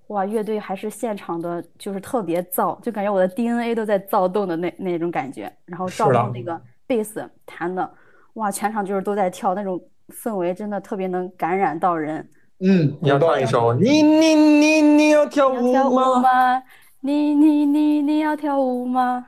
[0.09, 5.53] 哇，乐队还是现场的，就是特别躁，就感觉我的 DNA 都在躁动的那那种感觉。
[5.67, 7.87] 然后赵东那个贝斯弹的，
[8.33, 9.79] 哇，全场就是都在跳，那种
[10.09, 12.27] 氛围真的特别能感染到人。
[12.61, 15.75] 嗯，你要唱一首，你你你你要跳舞？
[15.91, 16.63] 吗？
[17.03, 19.27] 你你你你要跳舞吗？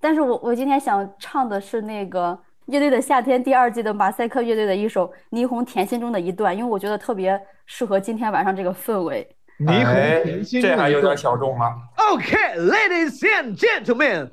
[0.00, 9.26] 但是我我今天想唱的是那个乐队的夏天第二季的马赛克乐队的一首《霓虹甜心》中的一段，因为我觉得特别适合今天晚上这个氛围。
[9.60, 11.72] 霓虹哎甜心，这还有点小众了。
[12.10, 14.30] OK，ladies、and gentlemen，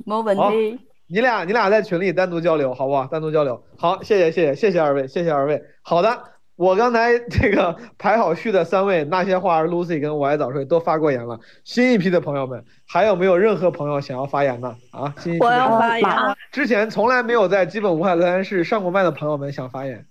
[0.04, 0.78] 没问题。
[1.12, 3.04] 你俩你俩在群里单独交流，好不好？
[3.04, 3.62] 单独交流。
[3.76, 5.62] 好，谢谢谢谢谢谢二位，谢谢二位。
[5.82, 6.18] 好的，
[6.56, 11.38] 我刚才 这个排好序的三位，那些话儿 Lucy 跟我爱早睡都发过言了。
[11.64, 14.68] 新一批的朋友们，还有没有任何朋友想要发言的？
[14.90, 20.06] 啊，新一批的我要发言啊之前从来没有在基本无害聊天室上过麦的朋友们想发言，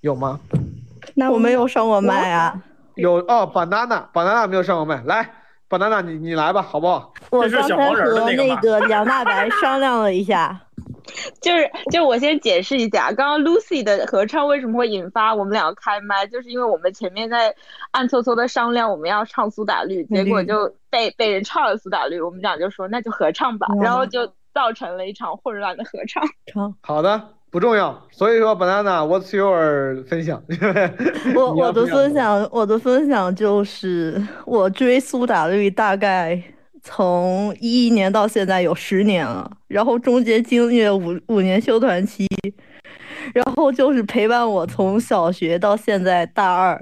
[0.00, 0.38] 有吗？
[1.14, 2.62] 那我没有上过麦啊。
[2.94, 5.28] 有哦，banana banana 没有上过麦，来
[5.68, 7.12] ，banana 你你来吧，好不好？
[7.30, 10.60] 我刚才和那个杨大白商量了一下，
[11.40, 17.54] 就是就我先解释一下，刚刚 Lucy 的合唱为什么会引发我们两个开麦，就是因为我们前面在
[17.90, 26.22] 暗搓搓的商量我们要唱苏打绿，结果就被被人唱了苏打绿，我们俩就说那就合唱吧，然后就造成了一场混乱的合唱。
[26.46, 26.74] 唱。
[26.80, 27.98] 好的，不重要。
[28.10, 30.42] 所以说，banana，what's your 分享？
[31.34, 36.38] 我我的分享分享，我的分享就是我追苏打绿大概
[36.82, 42.26] 从一一年到现在有十年了，然后中间经历了五五年休团期，
[43.32, 46.78] 然后就是陪伴我从小学到现在大二，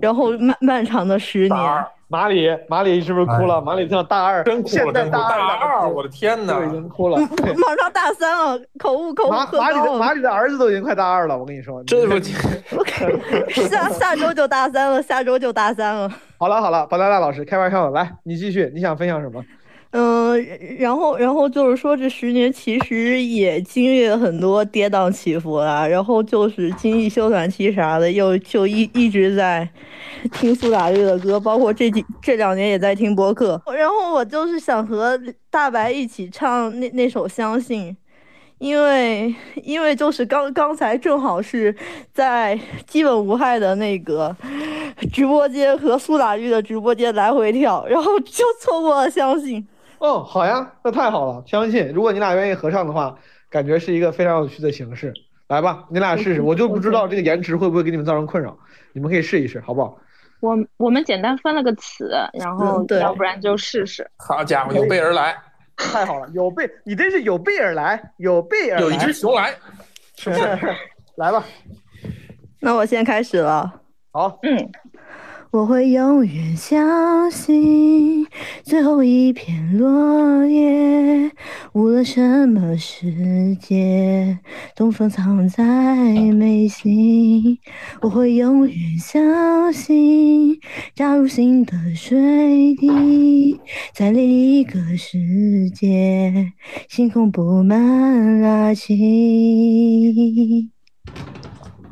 [0.00, 1.84] 然后漫漫长的十年。
[2.08, 3.60] 马里，马里是不是哭了？
[3.60, 7.18] 马里听到大二，真哭了现在大大二我的天哪都已经哭了。
[7.56, 11.82] 马上大三了，口误口误马马里的马里的儿子都已经快大二了，我跟你说。
[11.84, 12.18] 这不
[13.68, 16.10] 下下周就大三了，下周就大三了。
[16.38, 19.42] 好了好了，巴拉拉老师开玩笑的，来，你继续，你想分享什么？
[19.96, 20.44] 嗯，
[20.76, 25.86] 然后，然后就是说，这十年其实也经历了很多跌宕起伏啦。
[25.86, 29.68] 然后就是经历休团期啥的，又就一一直在
[30.32, 33.62] 听苏打绿的歌，包括这几这两年也在听播客。
[33.72, 35.16] 然后我就是想和
[35.48, 37.92] 大白一起唱那那首《相信》。
[38.58, 41.72] 因为因为就是刚刚才正好是
[42.12, 44.34] 在基本无害的那个
[45.12, 49.64] 直播间和苏打绿的直播间来回跳，然后就错过了相信。
[49.98, 53.16] 哦，好呀，那太好了，相信如果你俩愿意合唱的话，
[53.48, 55.12] 感觉是一个非常有趣的形式。
[55.48, 58.56] 来吧，你俩试试，我就不知道这个延迟会不会给你们造成困扰，
[58.92, 59.98] 你们可以试一试，好不好？
[60.40, 64.10] 我我们简单分了个词，然后要不然就试试。
[64.16, 65.36] 好家伙，有备而来，
[65.76, 69.54] 太好了，有备，你真是有备而来，有备而来，有一只熊来，
[70.16, 70.42] 是不是？
[71.16, 71.44] 来吧，
[72.60, 73.80] 那我先开始了。
[74.10, 74.70] 好，嗯，
[75.54, 78.26] 我会永远相信
[78.64, 81.30] 最后一片落叶，
[81.72, 84.36] 无论什么世界，
[84.74, 85.62] 东风藏在
[86.32, 87.56] 眉心。
[88.00, 90.58] 我会永远相信，
[90.96, 93.56] 加入新的水滴，
[93.94, 96.52] 在另一个世界，
[96.88, 100.68] 星空布满拉起。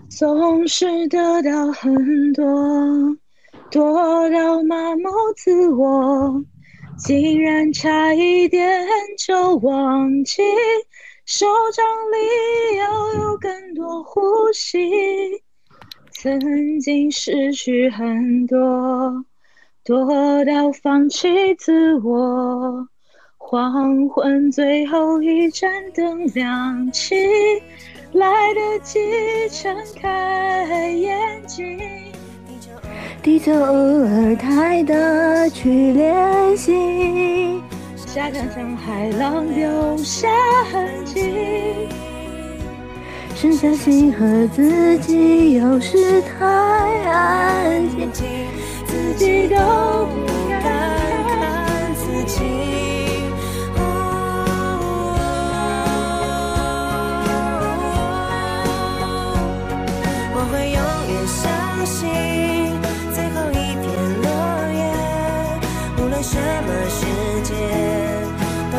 [0.09, 2.43] 总是得到很多，
[3.73, 6.44] 多到麻木自我，
[6.99, 8.86] 竟然差一点
[9.16, 10.43] 就忘记，
[11.24, 11.82] 手掌
[12.12, 14.20] 里要有更多呼
[14.53, 15.43] 吸。
[16.11, 19.24] 曾经失去很多，
[19.82, 22.86] 多到放弃自我。
[23.39, 27.16] 黄昏最后一盏灯亮起，
[28.12, 29.01] 来得及
[29.49, 31.78] 睁开眼睛。
[33.23, 33.73] 地球偶
[34.03, 37.62] 尔抬的去练习，
[37.94, 40.28] 沙滩上海浪留下
[40.73, 41.86] 痕迹。
[43.36, 46.44] 剩下心和自己，有时太
[47.05, 48.27] 安静，
[48.86, 50.61] 自己都不敢
[51.28, 52.91] 看自己。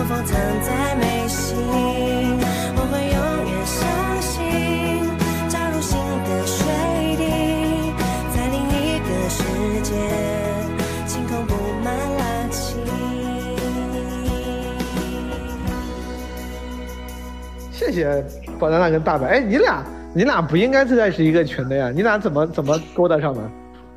[0.03, 1.55] 东风藏在眉心。
[2.75, 3.17] 我会永
[3.47, 3.87] 远相
[4.21, 4.43] 信，
[5.47, 6.67] 加入新的水
[7.15, 7.23] 滴，
[8.35, 9.39] 在另一个世
[9.81, 9.95] 界，
[11.07, 12.21] 晴空布满拉
[12.51, 12.75] 起。
[17.71, 18.21] 谢谢
[18.59, 19.27] 宝娜娜跟大白。
[19.27, 21.91] 哎，你俩你俩不应该是在是一个群的呀？
[21.95, 23.39] 你俩怎么怎么勾搭上的？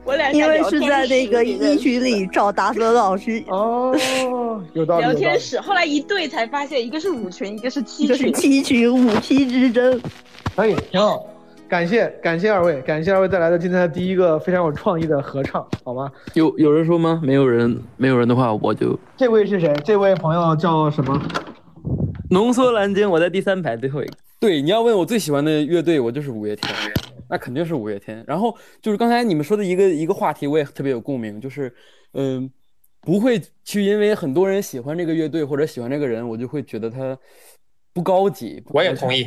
[0.06, 3.42] 我俩因为是在那个一群里 找大泽老师。
[3.48, 3.92] 哦，
[4.72, 5.04] 有道理。
[5.04, 8.32] 聊天室，后来一对才发现，一个是五群，一个是七一个是群。
[8.32, 10.00] 七群五七之争。
[10.54, 11.26] 可以，挺好。
[11.68, 16.08] 感谢感谢二位，感谢二位带来的今天的第一个非常有创意的合唱，好吗？
[16.34, 17.20] 有有人说吗？
[17.24, 19.74] 没有人，没有人的话，我就这位是谁？
[19.84, 21.20] 这位朋友叫什么？
[22.30, 24.12] 浓缩蓝鲸，我在第三排最后一个。
[24.38, 26.72] 对，你要问我最喜欢的乐队，我就是五月天，
[27.28, 28.24] 那肯定是五月天。
[28.27, 31.74] 然后就是刚才你们说的一个一个话题，我也特别有共鸣，就是
[32.12, 32.51] 嗯、
[33.01, 37.19] 不会去因为很多人喜欢这个乐队或者喜欢这个人，我就会觉得他
[37.93, 38.62] 不高级。
[38.66, 39.27] 我也同意。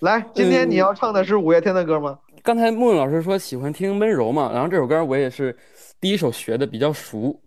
[0.00, 2.18] 来，今天你要唱的是五月天的歌吗？
[2.42, 5.56] 刚才木木老师说喜欢听温柔嘛，然后这首歌我也是
[6.00, 7.40] 第一首学的，比较熟。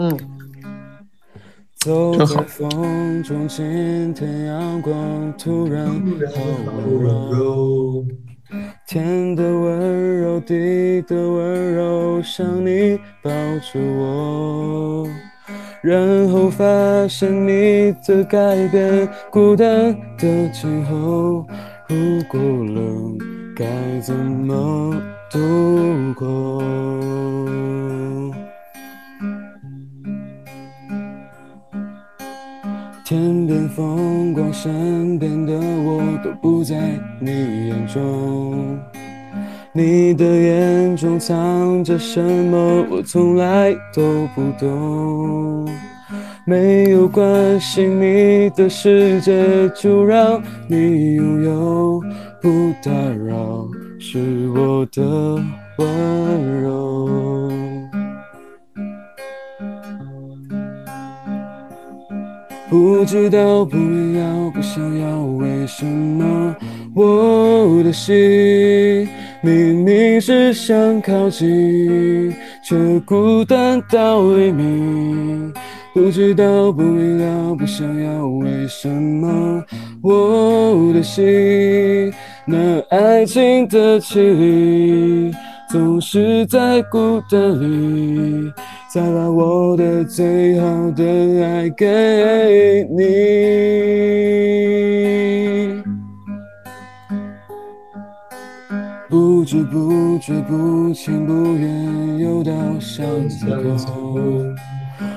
[0.00, 0.16] 嗯，
[1.80, 6.42] 走在风中，今天阳光突然好
[6.86, 8.06] 温柔，
[8.86, 15.06] 天的温柔，地的温柔，像你抱着我，
[15.82, 16.64] 然后发
[17.06, 21.46] 现你的改变，孤单的今后，
[21.88, 23.18] 如果冷，
[23.54, 23.66] 该
[24.00, 24.96] 怎么
[25.30, 25.38] 度
[26.14, 26.62] 过？
[33.08, 36.76] 天边风光，身边的我都不在
[37.18, 37.30] 你
[37.68, 38.78] 眼中。
[39.72, 45.66] 你的眼中藏着什么，我从来都不懂。
[46.44, 52.02] 没有关系，你的世界就让你拥有，
[52.42, 53.66] 不打扰
[53.98, 55.42] 是我的
[55.78, 57.08] 温柔。
[62.68, 66.54] 不知道，不明了，不想要，为什么
[66.94, 69.08] 我的心
[69.40, 72.76] 明明是想靠近，却
[73.06, 75.52] 孤单到黎明。
[75.94, 79.64] 不知道，不明了，不想要，为什么
[80.02, 82.12] 我的心
[82.46, 85.32] 那爱情的绮丽，
[85.70, 88.52] 总是在孤单里。
[88.90, 91.04] 再把我的最好的
[91.44, 93.04] 爱给你。
[99.10, 103.46] 不知不觉，不情不愿，又到巷子
[103.86, 104.18] 口。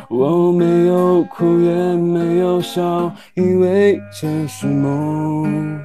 [0.10, 5.82] 我没有哭，也没有笑，因为这是梦。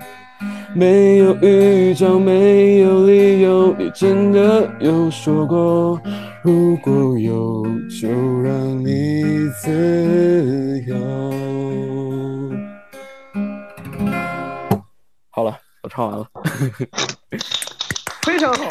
[0.79, 5.99] 没有预兆，没有理由，你真的有说过，
[6.43, 8.11] 如果有，就
[8.43, 10.95] 让你自由。
[15.31, 16.27] 好了，我唱完了。
[18.21, 18.69] 非常好，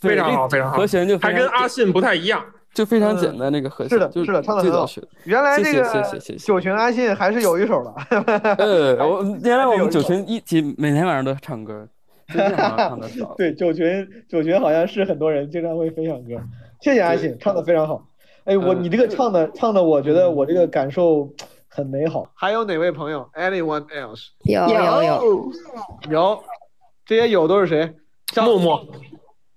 [0.00, 2.44] 非常好，非常好，和弦就还跟阿信不太一样。
[2.74, 5.08] 就非常简单那个和弦，是的，就是的，唱的很好最早学的。。
[5.24, 6.46] 原来这谢谢个谢谢谢谢。
[6.46, 7.94] 九群阿信还是有一手的。
[8.58, 11.88] 呃，我原来我们九群一起每天晚上都唱歌，
[12.26, 13.34] 最近好像唱的少。
[13.38, 16.34] 对，九群九群好像是很多人经常会分享歌。
[16.80, 18.04] 谢谢阿信，唱的非常好。
[18.44, 21.30] 哎，我嗯你这个唱的唱的，我觉得我这个感受
[21.68, 22.26] 很美好。
[22.34, 24.30] 还有哪位朋友？Anyone else？
[24.44, 25.52] 有有有
[26.10, 26.44] 有，
[27.06, 27.94] 这些有都是谁？
[28.42, 28.84] 默默，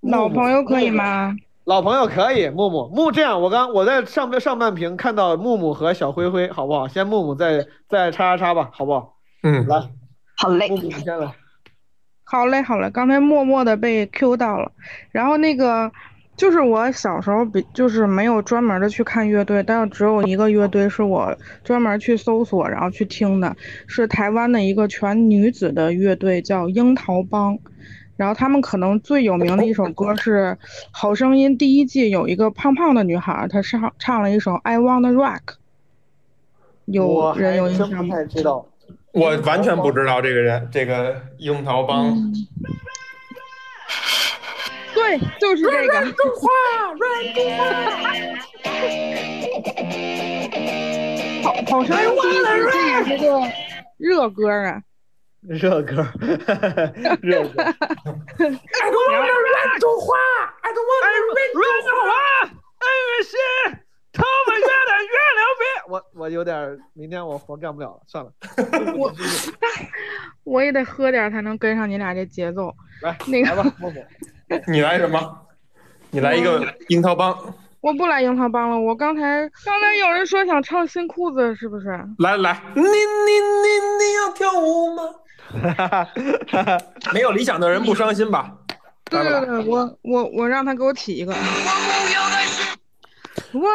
[0.01, 1.35] 老朋友可以吗？
[1.67, 6.87] 老朋友可以，木木木这样，我刚我在上半上半屏看到木木和小灰灰，好不好？
[6.87, 9.17] 先木木再 再叉叉叉吧，好不好？
[9.43, 9.81] 嗯，来，
[10.37, 11.29] 好嘞，木木你先来。
[12.23, 14.71] 好嘞，好嘞，刚才默默的被 Q 到了。
[15.11, 15.91] 然后那个
[16.37, 21.35] 就是我小时候比就是没有专门的去看乐队，但是只有一个乐队是我
[21.65, 23.53] 专门去搜索然后去听的，
[23.87, 27.59] 是台湾的一个全女子的乐队，叫樱桃帮。
[28.17, 30.57] 然后他们可能最有名的一首歌是
[30.91, 35.39] 《好声音》第一季有一个胖胖的女孩，她唱唱了一首《I Wanna Rock》，
[36.85, 38.15] 有人有印象吗？
[38.15, 38.65] 太知道。
[39.13, 42.13] 我完全不知道这个人，这个樱桃帮。
[44.93, 46.01] 对，就是这个。
[51.43, 52.37] 好好声音第一季
[52.71, 53.41] 这也是个
[53.97, 54.81] 热歌啊。
[55.41, 56.05] 热歌，
[57.21, 57.63] 热歌。
[57.63, 60.17] I don't want a run 中华
[60.61, 61.09] ，I don't want a
[61.53, 62.11] run 中华，
[62.79, 63.37] 爱越是
[64.11, 64.67] 头发越的
[65.03, 65.63] 越流鼻。
[65.89, 68.31] 我我有点儿，明天我活干不了了，算了。
[68.97, 69.13] 我
[70.43, 72.73] 我也得喝点儿才能跟上你俩这节奏。
[73.01, 74.03] 来，那个来吧，默默。
[74.67, 75.45] 你来什么？
[76.11, 77.37] 你来一个樱桃帮。
[77.79, 81.87] 我不来樱桃帮了，我刚才刚才有人说想唱新裤子，是不是？
[82.17, 85.03] 来来，你你你你要跳舞吗？
[87.13, 88.51] 没有理想的人不伤心吧？
[89.09, 91.33] 对对对，我我我让他给我起一个。
[93.53, 93.69] 我不要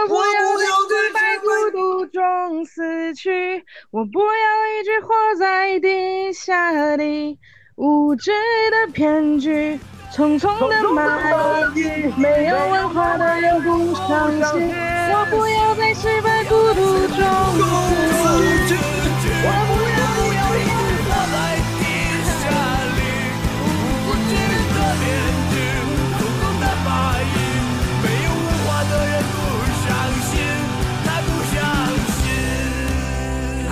[1.15, 5.09] 在孤独中死去，我不要一直活
[5.39, 7.39] 在地下里，
[7.77, 8.31] 无知
[8.71, 9.81] 的骗局，
[10.15, 14.75] 匆匆的蚂蚁，没有文化的人不伤心。
[15.11, 17.17] 我不要在失败孤独中
[18.13, 18.77] 死去，
[19.45, 19.71] 我不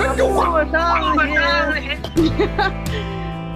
[0.03, 0.81] 我伤
[1.77, 2.31] 心。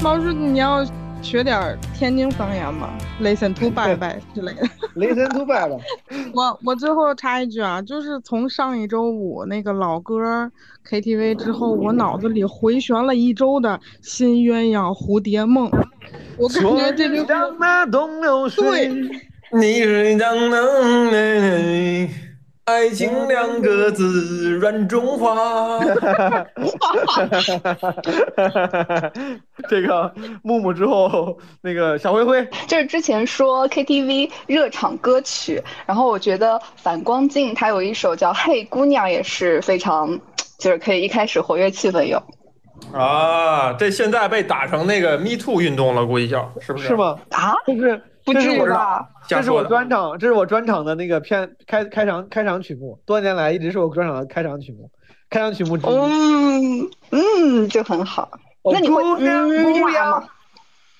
[0.02, 0.84] 毛叔，你要
[1.22, 2.90] 学点天津方言吗
[3.22, 4.68] ？Listen to 拜拜之类的。
[4.94, 5.76] Listen to 拜拜。
[6.34, 10.50] 我我最后插一句啊，就是从上一周五那个老歌
[10.86, 13.70] KTV 之后，我脑子里回旋了一周的
[14.02, 15.70] 《新鸳鸯蝴蝶梦》，
[16.36, 18.92] 我感觉这句歌那东流水。
[19.52, 20.62] 你是江南
[21.12, 22.10] 美，
[22.64, 25.78] 爱情两个字软中华。
[29.68, 30.12] 这个
[30.42, 40.18] 木木之后，那个小灰灰，就是之前说 KTV 热场歌曲，然后我觉得反光镜它有一首叫《嘿姑娘》，也是非常，
[40.58, 42.22] 就是可以一开始活跃气氛用。
[42.92, 46.88] 啊，这现在被打成那个 Me Too 运动了，估计叫是不是？
[46.88, 47.18] 是吗？
[47.30, 49.08] 啊，就是不这是我的至于吧？
[49.28, 54.90] 这是我专场，这是我专场的那个片开开场开场曲目，多年来一直是我专场的开场曲目，
[55.30, 55.90] 开场曲目之一。
[55.90, 58.28] 嗯嗯，就很好。
[58.62, 60.26] 哦那你会姑娘嗯不要吗？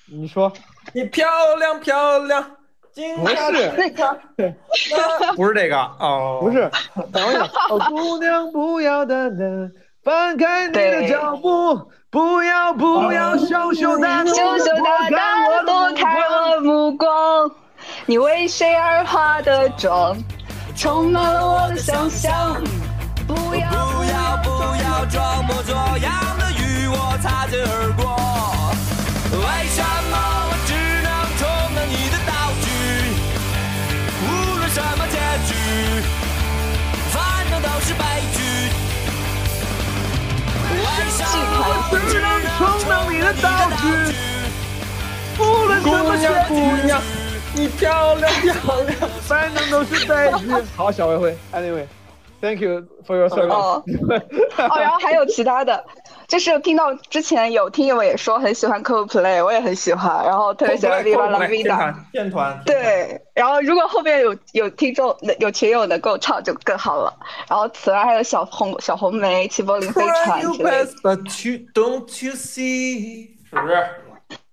[0.07, 0.51] 你说
[0.93, 1.25] 你漂
[1.57, 2.51] 亮漂亮，
[2.93, 3.35] 今不是
[3.75, 4.19] 那个
[5.35, 6.69] 不是这个哦，不是，
[7.11, 9.71] 等一下， 哦，姑娘不要等等，
[10.05, 17.09] 放开你的脚步，不要不要羞羞答答，羞羞答答的躲开我目光，
[18.05, 20.15] 你为谁而化的妆，
[20.75, 22.61] 充满了我的想象。
[23.27, 24.49] 不要不要不
[24.83, 28.05] 要装模作样的与我擦肩而过，
[29.31, 29.41] 为
[29.73, 30.13] 什么
[30.45, 31.09] 我只能
[31.39, 32.69] 充当你的道具？
[34.21, 34.23] 无
[34.59, 35.17] 论什么结
[35.47, 35.49] 局，
[37.09, 38.03] 反正都是悲
[38.37, 38.44] 剧。
[41.25, 41.57] 为什么
[41.89, 43.49] 我只能充当你的道
[43.81, 43.83] 具？
[45.35, 47.01] 不论什么结姑局娘，
[47.55, 50.45] 你漂亮漂亮，反正都是悲剧。
[50.77, 53.83] 好，小灰灰，Anyway，Thank you for your service 哦。
[54.57, 55.83] 哦，然后还有其他的，
[56.27, 61.75] 就是听到之前有听友也说很喜欢 Coldplay，我也很喜欢，然后特别喜欢 Viva La 天 Vida。
[61.75, 67.13] 团天团，对，然后如果后面有有听众有群友能够唱就更好了。
[67.47, 70.85] 然后此外还有小红小红梅、齐柏林飞船之类的。
[71.03, 73.29] but you don't you see？
[73.49, 73.73] 是不是？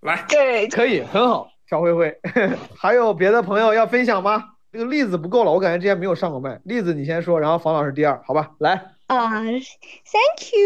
[0.00, 2.14] 来，对，可以，很好，小灰灰，
[2.76, 4.44] 还有别的朋友要分享吗？
[4.72, 6.60] 这个例子不够了，我感觉之前没有上过麦。
[6.64, 8.50] 例子你先说，然后房老师第二，好吧？
[8.58, 8.72] 来
[9.06, 10.56] 啊、t h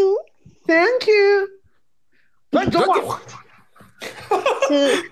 [0.74, 1.48] a n k you，Thank you。
[2.50, 3.22] 来， 走吧。
[4.68, 5.10] 是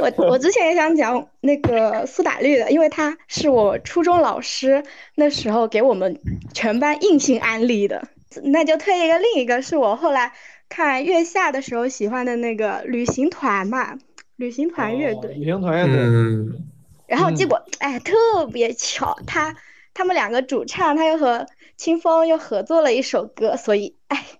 [0.00, 4.82] 我我之前也想讲那个苏打绿的，因为他是我初中老师
[5.14, 6.20] 那时候给我们
[6.52, 8.08] 全班硬性安利的。
[8.44, 10.32] 那就推一个，另一个是我后来
[10.68, 13.96] 看月下的时候喜欢的那个旅行团嘛，
[14.36, 15.32] 旅行团乐队。
[15.34, 15.96] 旅行团乐队。
[15.96, 16.66] 嗯。
[17.06, 19.56] 然后结果，哎，特别巧，他
[19.94, 21.46] 他们两个主唱他又和
[21.78, 24.37] 清风又合作了一首歌，所以，哎。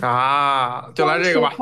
[0.00, 1.52] 啊，就来这个吧。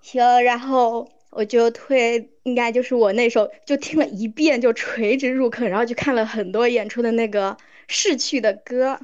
[0.00, 7.56] 行，然后我就推，应该就是我那首，就听了一遍就垂直入坑，然后就看了很多演出的那个
[7.88, 9.00] 逝去的歌，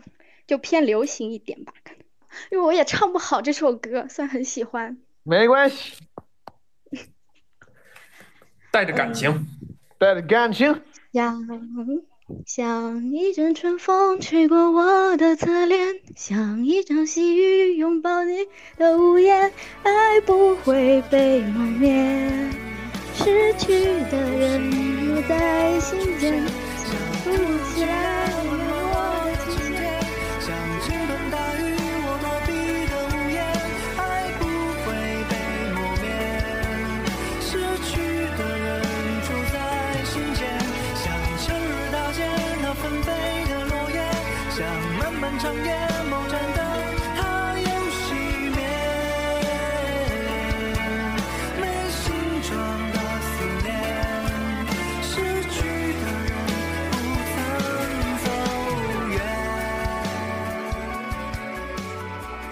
[0.47, 2.01] 就偏流行一点吧，可能，
[2.51, 4.99] 因为我也唱不好这首歌，虽然很喜欢。
[5.23, 5.95] 没关系，
[8.71, 9.47] 带着感情，
[9.99, 10.83] 带着感情。
[11.13, 11.47] 像
[12.45, 18.47] 像一阵春风吹过我的侧脸，像一场细雨拥抱你
[18.77, 19.51] 的屋檐，
[19.83, 21.91] 爱不会被磨灭，
[23.15, 24.71] 失去的人
[25.07, 26.43] 留在心间，
[26.77, 26.93] 想
[27.25, 27.31] 不
[27.75, 28.31] 起来
[45.31, 45.77] 漫长夜
[46.09, 46.65] 某盏灯
[47.15, 48.01] 它又熄
[48.49, 48.65] 灭，
[51.61, 52.01] 没形
[52.49, 52.51] 状
[52.93, 53.29] 的思
[53.63, 53.69] 念，
[55.03, 55.11] 失
[55.51, 55.59] 去
[55.93, 56.33] 的人
[56.95, 57.37] 不曾
[58.25, 58.27] 走
[59.11, 59.21] 远。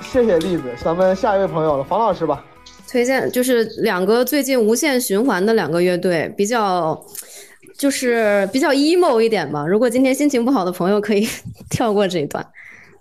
[0.02, 2.44] 谢谢栗子，咱们下一位朋友了，房老师吧。
[2.86, 7.02] 推荐就是两个最近无限循环的两个乐队，比较
[7.78, 9.66] 就是比较 emo 一点吧。
[9.66, 11.26] 如果今天心情不好的朋友可以
[11.70, 12.46] 跳过这一段。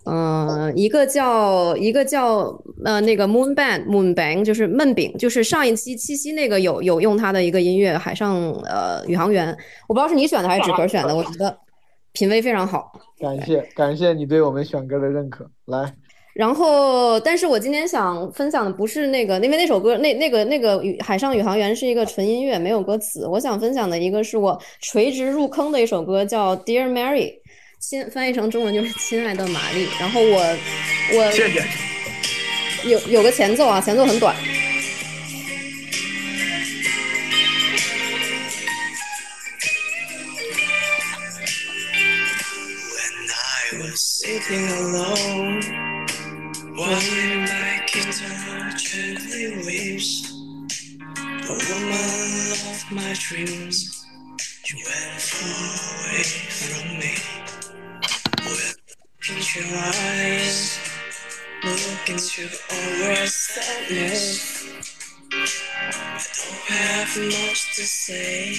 [0.05, 9.53] 嗯、一个叫一个叫呃那个 Moon Band Moon Bang，就是闷饼，就是上一期七夕那个有有用他的一个音乐《海上呃宇航员》，
[9.87, 11.57] 我不知道是你选的还是纸壳选的，我觉得
[12.13, 12.91] 品味非常好。
[13.19, 15.93] 感谢感谢你对我们选歌的认可，来。
[16.35, 23.25] 然后，但是我今天想分享的不是那个，因为那首歌那那个那个宇海上宇航员是一个纯音乐，没有歌词。
[23.25, 27.31] 我想分享的一个是我垂直入坑的一首歌，叫《Dear Mary》，
[27.87, 29.87] 亲翻译成中文就是“亲爱的玛丽”。
[30.01, 30.57] 然后我
[31.13, 31.63] 我谢谢
[32.83, 34.35] 有有个前奏啊，前奏很短。
[43.67, 45.61] I was sitting alone,
[46.73, 50.33] my guitar gently weeps.
[51.45, 54.03] The woman of my dreams,
[54.65, 55.53] you went far
[56.09, 56.94] away from
[59.27, 60.79] Into your eyes,
[61.63, 64.67] look into all our sadness.
[65.31, 68.53] I don't have much to say,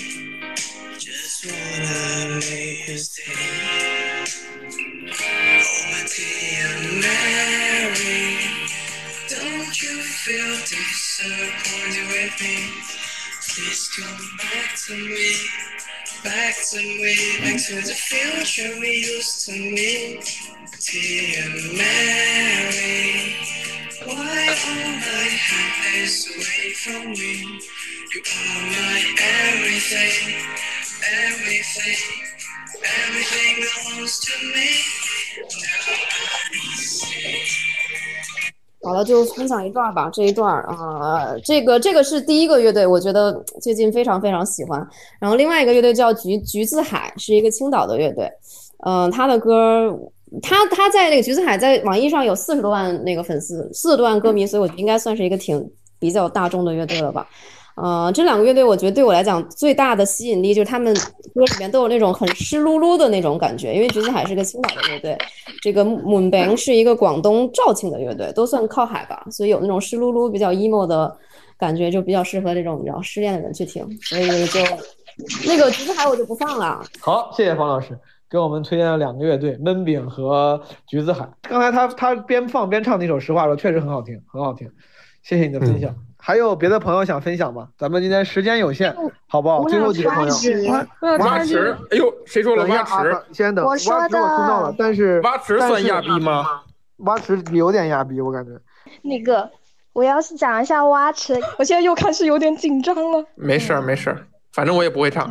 [0.99, 4.25] just wanna make you stay.
[5.09, 6.69] Oh, my dear
[7.01, 8.27] Mary,
[9.29, 12.96] don't you feel disappointed with me?
[13.49, 15.35] Please come back to me,
[16.25, 20.25] back to me, back to the future we used to meet.
[20.91, 23.37] Dear Mary,
[24.05, 27.61] why all my happiness away from me?
[28.15, 29.15] You are my
[29.49, 30.35] everything,
[31.25, 32.03] everything,
[32.85, 34.71] everything belongs to me.
[35.39, 37.76] Now I see.
[38.87, 40.09] 好了，就分享一段吧。
[40.13, 44.79] 这一段啊、这个这个是第一个乐队，我觉得最近非常非常喜欢。
[45.19, 48.31] 然后另外一个乐队叫橘橘子海，是一个青岛的乐队。
[48.85, 49.93] 嗯、他的歌，
[50.41, 55.69] 他他在那个橘子海在网易上有四十多万那个粉丝，四十多万歌迷，所以我觉得应该算是一个挺
[55.99, 57.27] 比较大众的乐队了吧。
[57.77, 63.75] 呃，这两个乐队，我觉得对我来讲最大的吸引力就是他们歌里面都有那种很湿漉漉的那种感觉。
[63.75, 65.19] 因为橘子海是个青岛的乐队，
[65.63, 71.15] 这个 Moonbang 是一个广东肇庆的乐队，都算靠海吧，所以有那种湿漉漉、比较 emo 的
[71.59, 73.87] 感觉，就比较适合这种比较失恋的人去听。
[74.01, 74.61] 所以就
[75.47, 76.83] 那个橘子海我就不放了。
[77.01, 77.99] 好，谢谢方老师
[78.31, 81.29] 给我们推荐了两个乐队，闷饼和橘子海。
[81.43, 84.67] 刚才他他边放边唱那首《实话说》，确实很好听，很好听。
[85.23, 85.95] 谢谢你的分享。
[86.27, 87.69] 还有别的朋友想分享吗？
[87.79, 88.93] 咱们今天时间有限，
[89.29, 89.63] 好不好？
[89.63, 90.35] 最后几个朋友。
[91.21, 93.23] 蛙池，哎呦，谁说了等一下蛙池啊？
[93.31, 96.63] 先等，蛙池我听到了，但是蛙池算亚逼吗？
[96.97, 98.51] 蛙池有点亚逼，我感觉。
[99.03, 99.49] 那个，
[99.93, 103.25] 我要是讲一下蛙池，我现在又开始有点紧张了。
[103.37, 105.31] 没事儿，没事儿，反正我也不会唱。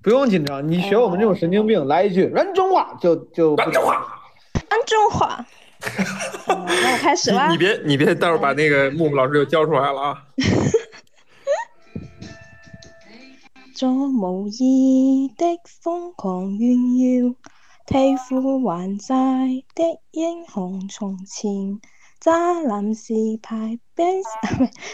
[0.00, 4.06] 不用紧张，你学我们这种神经病，来一句人中话就就人中话，
[4.68, 5.44] 安中话。
[6.46, 7.56] 嗯那我开始啦你。
[7.58, 10.26] 别你别，待会儿把那个木木老师就教出来了啊！
[13.74, 15.46] 做無意的
[15.82, 17.34] 瘋狂炫耀，
[17.86, 21.80] 替父還債的英雄從前。
[22.20, 24.04] 渣男是排兵，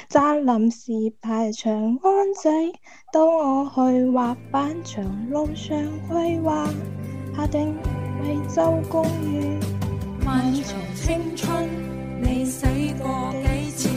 [0.08, 2.48] 渣男是排長安仔。
[3.12, 5.76] 到我去滑板場路上
[6.08, 6.72] 規劃，
[7.36, 7.76] 下定
[8.22, 9.75] 惠州公園。
[10.26, 11.68] 漫長青春，
[12.20, 12.66] 你死
[13.00, 13.88] 過幾次？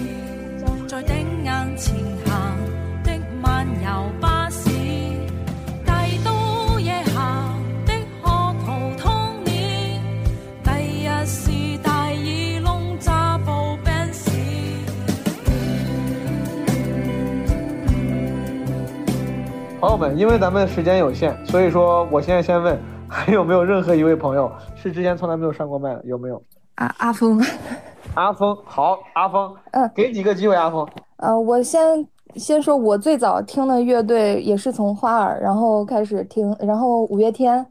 [0.88, 2.56] 在頂硬前行
[3.03, 3.11] 的
[3.41, 4.69] 漫遊巴士，
[5.84, 8.30] 大都夜行的學
[8.64, 9.99] 徒童年，
[10.64, 11.49] 第日是
[11.81, 14.30] 大耳窿揸部 Benz。
[19.80, 24.51] 朋友们，因为咱们时间有限，所以说我现在先问，还有没有任何一位朋友
[24.81, 26.01] 是之前从来没有上过麦的？
[26.06, 26.41] 有没有？
[26.76, 27.38] 啊，阿峰，
[28.15, 30.88] 阿峰，好，阿峰，嗯，给几个机会，阿峰。
[31.18, 37.65] 呃，我先先说，我最早听的乐队也是从花儿，然后开始听，然后五月天，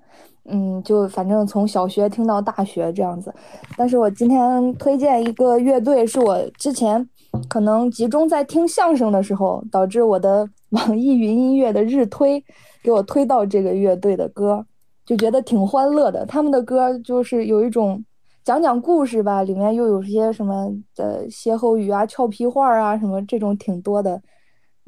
[0.44, 3.35] 嗯，就反正从小学听到大学这样子。
[3.78, 7.09] 但是我今天推荐一个乐队，是我之前
[7.48, 12.44] 可能集中在听相声的时候，导致我的网易云音乐的日推
[12.82, 14.66] 给我推到这个乐队的歌，
[15.09, 16.26] 就觉得挺欢乐的。
[16.26, 18.05] 他们的歌就是有一种。
[18.44, 24.18] 讲讲故事吧，里面又有些什么的歇后语啊、俏皮话啊，什么这种挺多的。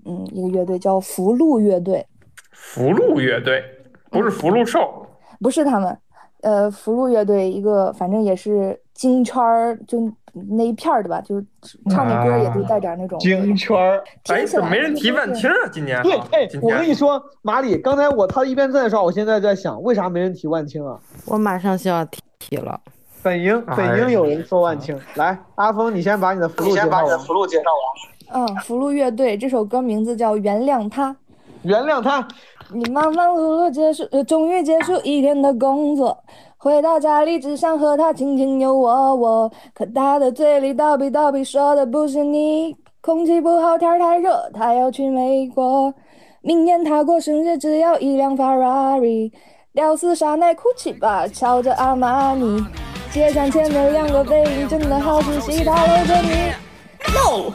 [0.06, 2.06] 嗯，一个乐队叫福禄乐队，
[2.52, 3.62] 福禄乐队
[4.10, 5.06] 不是福禄寿，
[5.40, 5.94] 不是他们。
[6.40, 11.44] 呃，福禄乐队一个反正也是京圈儿，就那一片儿的吧，就是
[11.90, 14.02] 唱的歌也都带点那种京圈儿。
[14.28, 15.56] 哎，怎么没人提万青啊？
[15.72, 20.98] 今年对，哎，我跟你说，马里，刚才我他一边在说，我现在在想，为啥没人提万青啊？
[21.26, 22.80] 我马上就要提提了。
[23.22, 27.26] 本营哎本应有人说万青，来，阿峰，你先把你的福禄介绍完。
[27.28, 27.64] 禄介绍
[28.32, 28.46] 完。
[28.46, 31.12] 嗯，福禄乐队这首歌名字叫《原谅他》。
[31.62, 32.26] 原谅他。
[32.72, 36.16] 你忙忙碌碌结束，呃终于结束一天的工作，
[36.62, 45.90] 回到家里只想和他卿卿又我我，可他的嘴里叨逼叨逼说的不是你，空气不好，天儿太热，他要去美国，
[46.42, 49.32] 明年他过生日只要一辆法拉利，
[49.72, 52.62] 屌丝傻奶哭泣吧，瞧着阿玛尼，
[53.10, 56.52] 街上前的两个背影真的好熟悉，他搂着你
[57.14, 57.54] ，no。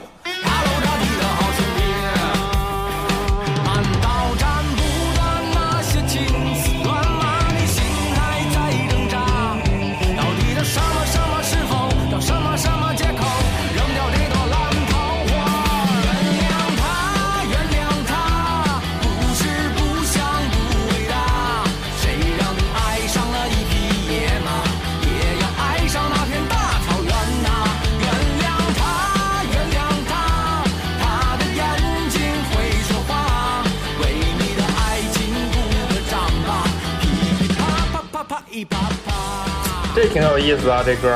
[39.95, 41.13] 这挺有意思啊，这歌。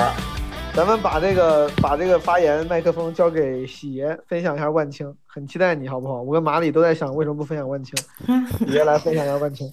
[0.73, 6.21] 咱们把这个把这个发言麦克风交给喜爷，分享一下万青，很期待你好不好？
[6.21, 7.95] 我跟马里都在想，为什么不分享万青？
[8.67, 9.71] 喜爷来分享一下万青。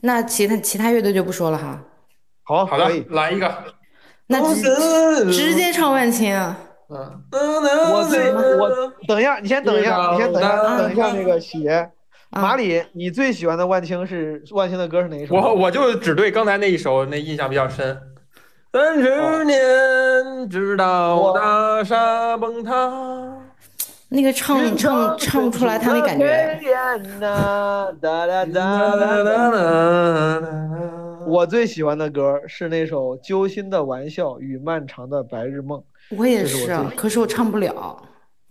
[0.00, 1.82] 那其他其他乐队就不说了哈。
[2.44, 3.52] 好， 好的，来一个。
[4.26, 6.58] 那直直接唱万青啊。
[6.88, 7.22] 嗯，
[7.92, 11.90] 我最我等一下，你先等一下，你先等一下，嗯等一下那个喜爷。
[12.32, 15.34] 马里，你最喜欢的万青是万青的歌是哪一首？
[15.34, 17.96] 我我就只对刚才那一首那印象比较深。
[18.72, 22.90] 三十年，直到大厦崩塌。
[24.08, 26.58] 那个唱唱唱不出来他那感觉。
[31.26, 35.78] 我最喜欢的歌是那首《揪心的玩笑与漫长的白日梦》。
[36.16, 38.02] 我也是可是我唱不了，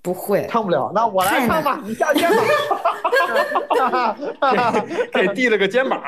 [0.02, 0.92] 不会，唱不了。
[0.94, 4.18] 那我来唱吧， 你下肩膀。
[5.14, 6.02] 给递了个肩膀。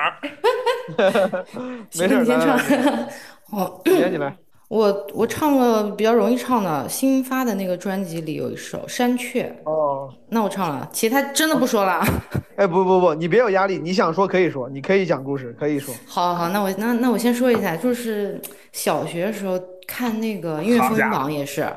[1.98, 2.64] 没事，你先唱来。
[2.70, 3.10] 来来
[3.52, 4.36] 哦，喜爷你来。
[4.70, 9.56] 我我唱个比较容易唱的，新发的那个专辑里有一首《山雀》。
[9.70, 12.04] 哦， 那我唱了，其他真的不说了。
[12.56, 15.94] 哎，不不不，你别有压力，你想说可以说，你可以讲故事，可以说。
[16.08, 18.42] 好好，那我那那我先说一下，就是
[18.72, 21.72] 小学的时候看那个音乐风云榜也是，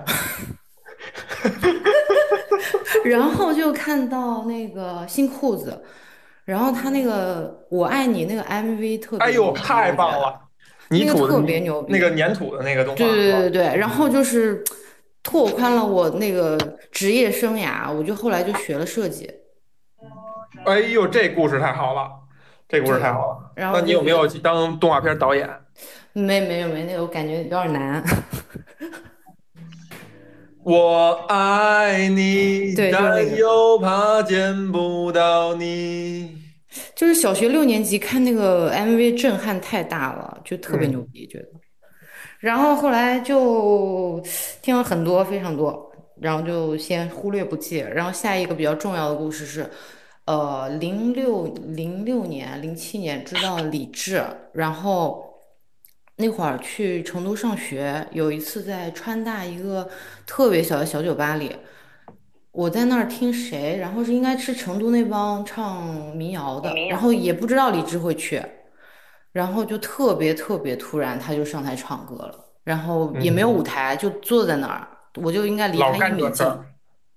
[3.09, 5.83] 然后就看到那个新裤子，
[6.45, 10.11] 然后他那个我爱你那个 MV 特别哎呦，太棒！
[10.11, 10.41] 了！
[10.91, 12.99] 泥那个土特别牛逼那个粘土的那个动画。
[12.99, 14.63] 对对对对，然后就是
[15.23, 16.57] 拓宽了我那个
[16.93, 19.29] 职业生涯，我就后来就学了设计。
[20.65, 22.09] 哎呦，这故事太好了，
[22.69, 23.51] 这故事太好了。
[23.57, 25.49] 然后那你有没有去当动画片导演？
[26.13, 28.03] 没没有没那个，我感觉有点难。
[30.67, 36.37] 我爱你，对就是那个但又怕见不到你。
[36.93, 41.47] 就是小学六年级看那个 MV 震撼太大了，就特别嗯牛逼，觉得。
[42.41, 44.21] 然后后来就
[44.61, 45.89] 听了很多，非常多，
[46.21, 47.77] 然后就先忽略不计。
[47.79, 49.71] 然后下一个比较重要的故事是，
[50.25, 54.21] 呃，零六零六年、零七年知道李志，
[54.53, 55.26] 然后
[56.19, 59.87] 那会儿去成都上学，有一次在川大一个
[60.25, 61.55] 特别小的小酒吧里，
[62.53, 68.43] 我在那儿听谁，然后是应该是成都那帮唱民谣的，然后也不知道李志会去，
[69.33, 72.35] 然后就特别特别突然，他就上台唱歌了，
[72.65, 76.47] 然后也没有舞台，就坐在那儿，我就应该离他一米近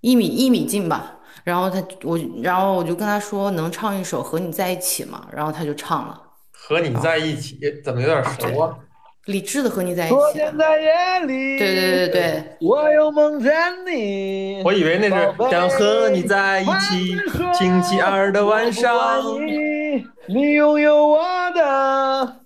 [0.02, 1.16] 一米一米近吧。
[1.46, 5.26] 然后他我，然后我就跟他说能唱一首《和你在一起》吗？
[5.32, 6.22] 然后他就唱了
[6.52, 8.78] 和你在一起，怎么有点熟啊？
[9.26, 10.16] 李志的《和你在一起》。
[10.18, 13.54] 昨天在夜里，对对对对，我又梦见
[13.86, 14.62] 你。
[14.66, 17.16] 我以为那是想和你在一起，
[17.54, 19.22] 星期二的晚上。
[19.46, 21.20] 你，你拥有我
[21.54, 22.38] 的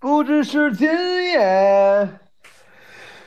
[0.00, 0.88] 不只是今
[1.32, 2.08] 夜，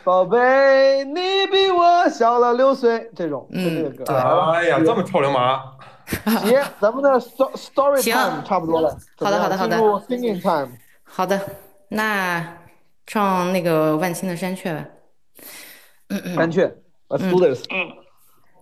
[0.03, 3.09] 宝贝，你比我小了六岁。
[3.15, 4.13] 这种，就这个歌。
[4.53, 5.61] 哎呀，这么臭流氓！
[6.43, 8.97] 行，咱们的 sto- story time 差不多了。
[9.17, 10.69] 好的好的好的进入 singing time。
[11.03, 11.39] 好的，
[11.89, 12.45] 那
[13.07, 14.85] 唱那个万青的《山雀》吧。
[16.35, 16.75] 山雀
[17.09, 17.63] ，Let's do this。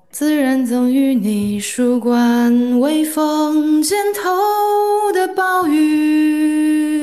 [0.10, 6.96] 自然赠予你树冠，微风肩头的暴雨，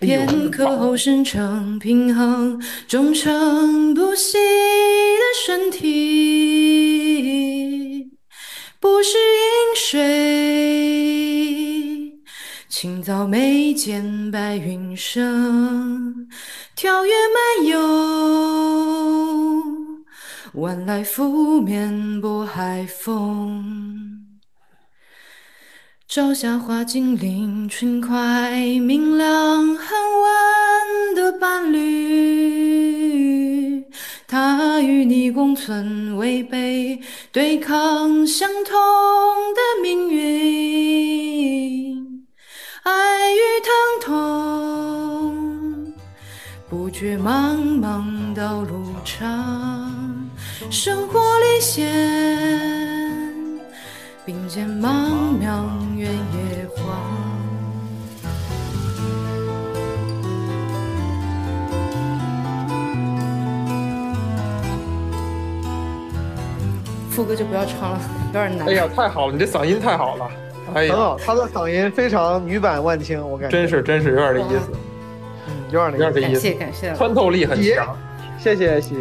[0.00, 5.88] 片刻后生成平衡，忠诚不息的身体，
[8.80, 11.31] 不是饮水。
[12.82, 16.26] 清早眉间白云生，
[16.74, 17.78] 跳跃漫游，
[20.54, 24.26] 晚来拂面拨海风。
[26.08, 28.50] 朝霞花精灵，轻快
[28.80, 29.28] 明亮
[29.76, 31.84] 很晚的伴侣，
[34.26, 37.00] 他与你共存违背，
[37.30, 38.74] 对抗相同
[39.54, 41.22] 的命运。
[42.84, 42.90] 爱
[43.32, 43.70] 与疼
[44.02, 45.94] 痛，
[46.68, 50.28] 不觉茫茫道路长，
[50.68, 51.88] 生活历险，
[54.26, 54.90] 并肩茫
[55.40, 56.82] 茫原野荒。
[67.12, 68.66] 副歌就不要唱了，有点难。
[68.66, 70.28] 哎呀，太好了，你这嗓音太好了，
[70.74, 73.56] 哎呀，很好，他的嗓音非常女版万青，我感觉。
[73.56, 74.72] 真是真是有点这意思，
[75.70, 77.96] 有点那有点这意思，感谢感谢穿透力很强。
[78.38, 78.96] 谢谢喜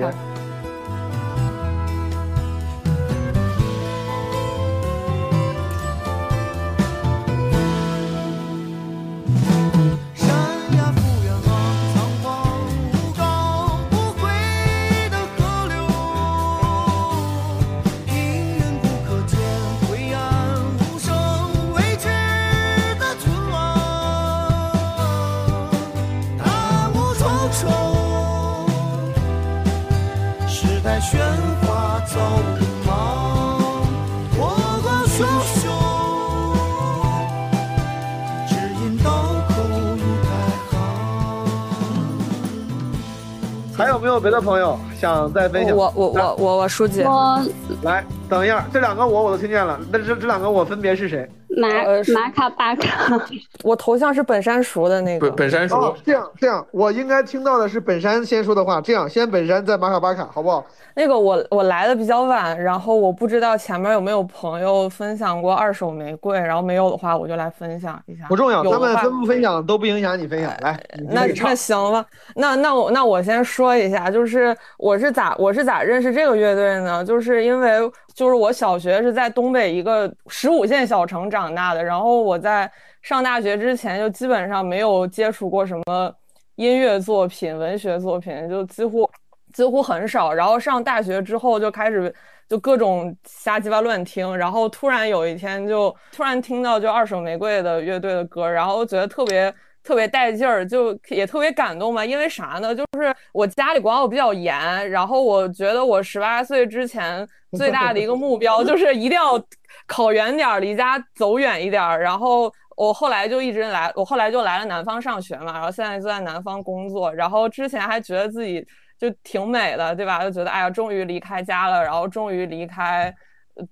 [44.42, 45.78] 的朋友想再分享？
[45.78, 47.40] 我我我我我书记，我
[47.84, 51.30] 来，等一下，这两个我我都听见了，那这这两个我分别是谁？
[51.58, 51.68] 马
[52.14, 53.20] 马卡巴卡，
[53.64, 55.30] 我头像是本山熟的那个。
[55.32, 58.80] 本山哦，这样这样，我应该听到的是本山先说的话。
[58.80, 60.66] 这样，先本山，再马卡巴卡，好不好？
[60.96, 68.26] 那个我我来的比较晚，然后我不知道前面有没有朋友分享过二手玫瑰，然后没有的话我就来分享一下。
[68.28, 70.52] 不重要，他们分不分享都不影响你分享。
[70.62, 70.78] 来，
[71.10, 72.06] 那那行吧，
[72.36, 77.04] 那那我那我先说一下，就是我是咋我是咋认识这个乐队呢？
[77.04, 77.80] 就是因为
[78.14, 82.72] 就是我小学是在东北一个十五线小城长大的，然后我在
[83.02, 86.14] 上大学之前就基本上没有接触过什么
[86.56, 89.10] 音乐作品、文学作品，就几乎
[89.54, 90.34] 几乎很少。
[90.34, 92.14] 然后上大学之后就开始
[92.48, 102.06] 就各种瞎鸡巴乱听，然后突然有一天就突然听到就二手玫瑰的乐队的歌，然后觉得特别特别带劲儿，就也特别感动吧。
[102.06, 102.74] 因为啥呢？
[102.76, 107.28] 就是我家里管我比较严，然后我觉得我十八岁之前
[107.58, 109.42] 最大的一个目标就是一定要
[109.88, 112.02] 考远点儿，离家走远一点儿。
[112.02, 117.14] 然后我后来就一直来，我后来就来了南方上学嘛，然后现在就在南方工作。
[117.14, 118.66] 然后之前还觉得自己
[119.00, 120.24] 就挺美的，对吧？
[120.24, 123.14] 就觉得哎呀，终于离开家了，然后终于离开。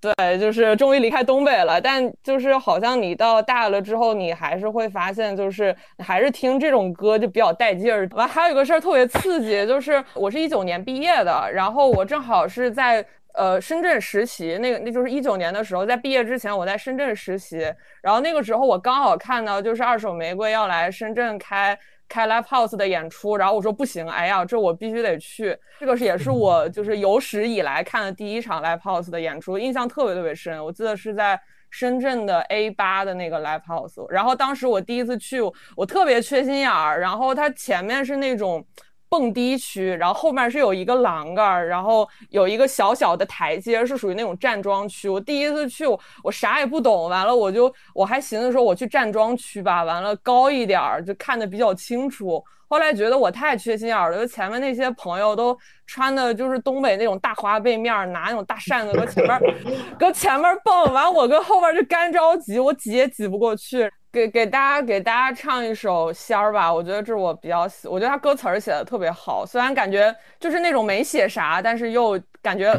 [0.02, 8.08] 对，就是终于离开东北了，但就是好像你到大了之后，你还是会发现，就是还是听这种歌就比较带劲儿。
[8.12, 13.04] 完，还有一个事儿特别刺激，就是我是一九年毕业的，然后我正好是在
[13.34, 17.60] 呃深圳实习，那个那就是一九年的时候，在毕业之前我在深圳实习，
[18.02, 21.78] 然后那个时候我刚好看到就是二手玫瑰要来深圳开。
[22.10, 25.58] 开 live house 的演出，然后我说不行，哎呀，这我必须得去。
[25.80, 30.62] 这个是也是我就是有史以来看的第一场 live house 的演出，印象特别特别深。
[30.66, 35.40] 我记得是在深圳的 A 八的那个 live house，然后当时我第一次去，
[35.78, 38.66] 我特别缺心眼儿，然后它前面是那种。
[39.10, 45.10] 蹦迪区，然后后面是有一个栏杆，然后有一个小小的台阶，是属于那种站桩区。
[45.10, 45.86] 我第一次去，
[46.24, 52.44] 我啥也不懂，完了我就我还寻思说我去站桩区吧，完了高一点儿就看得比较清楚。
[52.68, 55.58] 后来觉得我太缺心眼了，就前面那些朋友都
[55.88, 59.42] 穿的就是东北那种大花背面，拿那种大扇子搁前面
[59.98, 63.92] 搁前面蹦，完我跟后面就干着急，我挤也挤不过去。
[64.12, 72.74] 给给大家给大家唱一首仙儿吧，我觉得这是我比较喜，我觉得他歌词儿写的特别好，虽然感觉就是那种没写啥，但是又感觉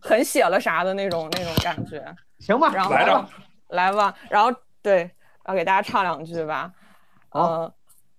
[0.00, 2.02] 很写了啥的那种那种感觉。
[2.38, 3.28] 行吧，然后来着，
[3.68, 4.50] 来吧，然后
[4.82, 5.10] 对，
[5.46, 6.70] 要给大家唱两句吧。
[7.34, 7.72] 嗯，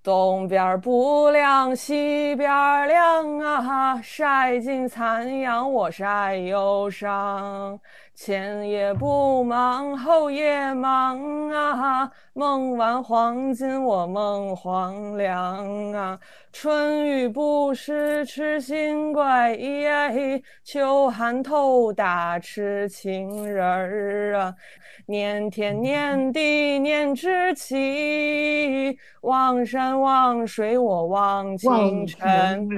[0.03, 7.79] 东边不亮西边亮啊，晒尽残阳我晒忧伤。
[8.15, 16.17] 前夜不忙，后夜忙啊，梦完黄金我梦黄粱啊。
[16.53, 19.57] 春雨不湿痴心怪，
[20.63, 24.55] 秋寒透打痴情人儿啊。
[25.07, 32.69] 念天念地念知己，望山望水我望清晨。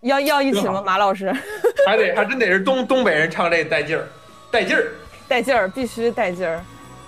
[0.00, 1.32] 要要一起吗，马老师？
[1.86, 4.06] 还得还真得是东东北人唱这带劲儿，
[4.50, 4.84] 带劲儿，
[5.28, 6.60] 带劲儿，必须带劲儿。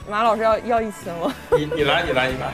[0.09, 1.33] 马老师要要一起吗？
[1.57, 2.53] 你你来，你来，你来。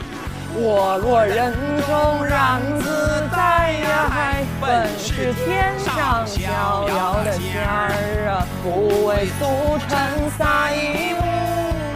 [0.55, 1.53] 我若人
[1.87, 11.21] 中让自在呀，本是天上逍遥的仙儿啊，不为俗尘撒一物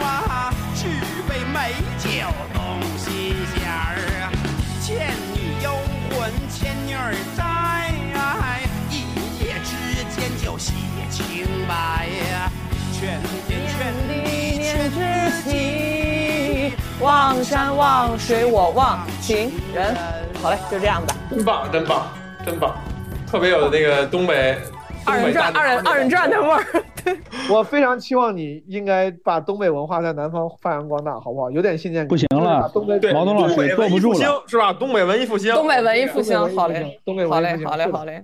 [0.03, 0.87] 啊，只
[1.29, 2.09] 为美酒
[2.53, 4.29] 动心弦儿啊。
[4.81, 5.71] 倩女幽
[6.11, 7.11] 魂倩女儿
[10.57, 10.63] 在。
[10.63, 10.73] 写
[11.09, 12.51] 清白呀，
[12.93, 14.13] 全天全地
[14.57, 14.97] 念知
[15.49, 19.95] 己，望山望水我望情人。
[20.41, 21.15] 好嘞，就这样吧。
[21.29, 22.07] 真棒，真棒，
[22.45, 22.75] 真棒，
[23.27, 24.57] 特别有那个东北
[25.05, 26.65] 二人转、二人二人转的味儿。
[27.49, 31.51] 我非常期望你应该把东北文化在南方发扬光大，好不好？
[31.51, 32.07] 有点信念感。
[32.07, 34.71] 不行了，东北毛东老师坐不住了，是吧？
[34.71, 38.23] 东北文艺复兴，东北文艺复兴，好嘞，东北好嘞，好嘞，好嘞，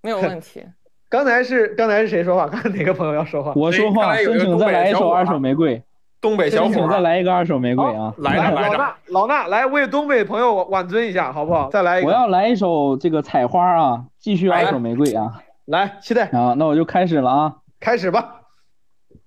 [0.00, 0.62] 没有问题。
[1.10, 2.46] 刚才是刚才是谁说话？
[2.48, 3.52] 刚才哪个朋友要说话？
[3.56, 5.76] 我说话，申请再来一首《二手玫瑰》。
[6.20, 8.12] 东北小伙，再来一个《二手玫瑰》啊！
[8.18, 11.70] 来来来着，老衲来为东北朋友挽尊一下，好不好？
[11.70, 12.08] 再来一个。
[12.08, 15.40] 我要来一首这个采花啊，继续《二手玫瑰》啊！
[15.64, 16.54] 来，期待啊！
[16.58, 17.56] 那我就开始了啊！
[17.78, 18.40] 开始吧！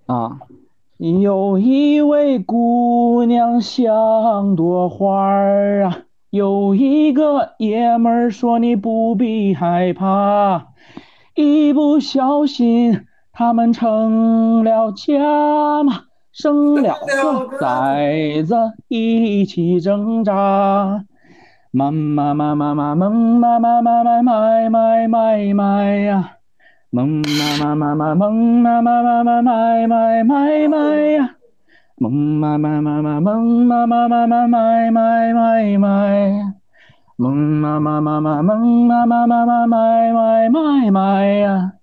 [0.06, 0.40] 啊，
[0.98, 6.00] 有一位姑娘像朵花儿啊，
[6.30, 10.71] 有一个爷们儿说你不必害怕。
[11.36, 16.02] 一不小心，他们成了家嘛，
[16.32, 18.56] 生了个崽子，
[18.90, 21.06] 一起挣扎。
[21.72, 26.34] 妈妈妈妈妈妈妈妈妈妈买买买买呀，
[26.90, 27.24] 妈妈
[27.76, 30.78] 妈妈妈妈妈妈妈妈买买买买
[31.14, 31.36] 呀，
[31.98, 36.61] 妈妈妈妈妈妈妈妈妈妈买买买买。
[37.22, 41.74] 梦妈妈妈妈梦妈妈妈妈买买买买呀！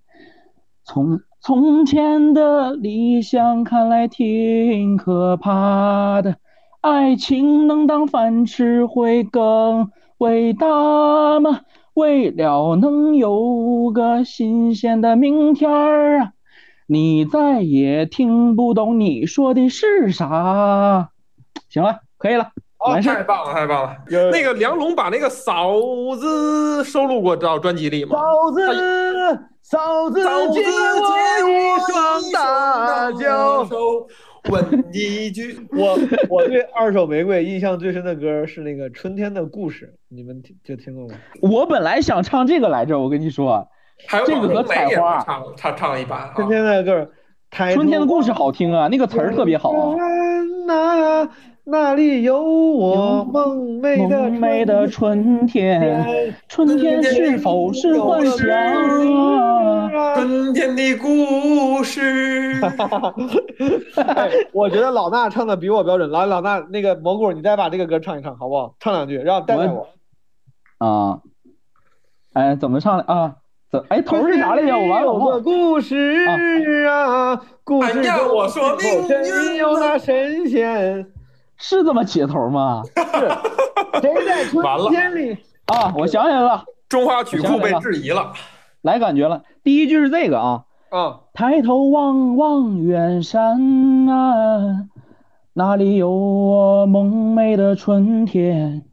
[0.83, 6.35] 从从前的理想看来挺可怕的，
[6.81, 11.61] 爱情能当饭吃会更伟大吗？
[11.93, 16.33] 为了能有个新鲜的明天儿啊，
[16.85, 21.11] 你再也听不懂你说的是啥。
[21.69, 22.49] 行了，可以了。
[22.79, 23.95] 哦，太棒了，太棒了！
[24.31, 25.73] 那个梁龙把那个嫂
[26.17, 28.17] 子收录过到专辑里吗？
[28.17, 28.61] 嫂子，
[29.61, 30.23] 嫂子，
[30.53, 33.67] 借我一双大脚，
[34.49, 35.59] 问一句。
[35.75, 35.99] 我
[36.29, 41.15] 我对二手玫瑰印象最深的歌是那个《春天的故事》，你们听就听过吗？
[41.41, 43.67] 我本来想唱这个来着，我跟你说，
[44.07, 46.31] 还有这个和采花，唱唱唱了一把啊。
[46.33, 47.09] 春天的歌，
[47.51, 49.97] 抬春天的故事好听啊，那个词儿特别好啊。
[51.71, 58.39] 那那里有我梦寐的春天，春天是否是幻想？
[60.15, 62.59] 春天的故事。
[63.95, 66.09] 哎，我觉得老衲唱的比我标准。
[66.11, 68.75] 来，老衲那个蘑菇，你再把这个歌唱一唱，好不好？
[68.79, 69.87] 唱两句，让带带我。
[70.79, 71.19] 啊，
[72.33, 73.35] 哎，怎么唱的啊？
[73.71, 74.75] 怎哎头是啥来着？
[74.77, 75.39] 我完了，我忘了。
[75.41, 76.25] 故事
[76.87, 78.47] 啊，故事哎呀中我
[79.07, 81.05] 真有那神仙？
[81.59, 82.81] 是这么起头吗？
[82.95, 85.37] 是谁在春天里？
[85.67, 88.31] 啊，我想起来了，中华曲库被质疑了。
[88.81, 89.43] 来感觉了。
[89.61, 94.87] 第一句是这个啊，啊，抬头望望远山啊，
[95.53, 98.83] 那里有我梦寐的春天？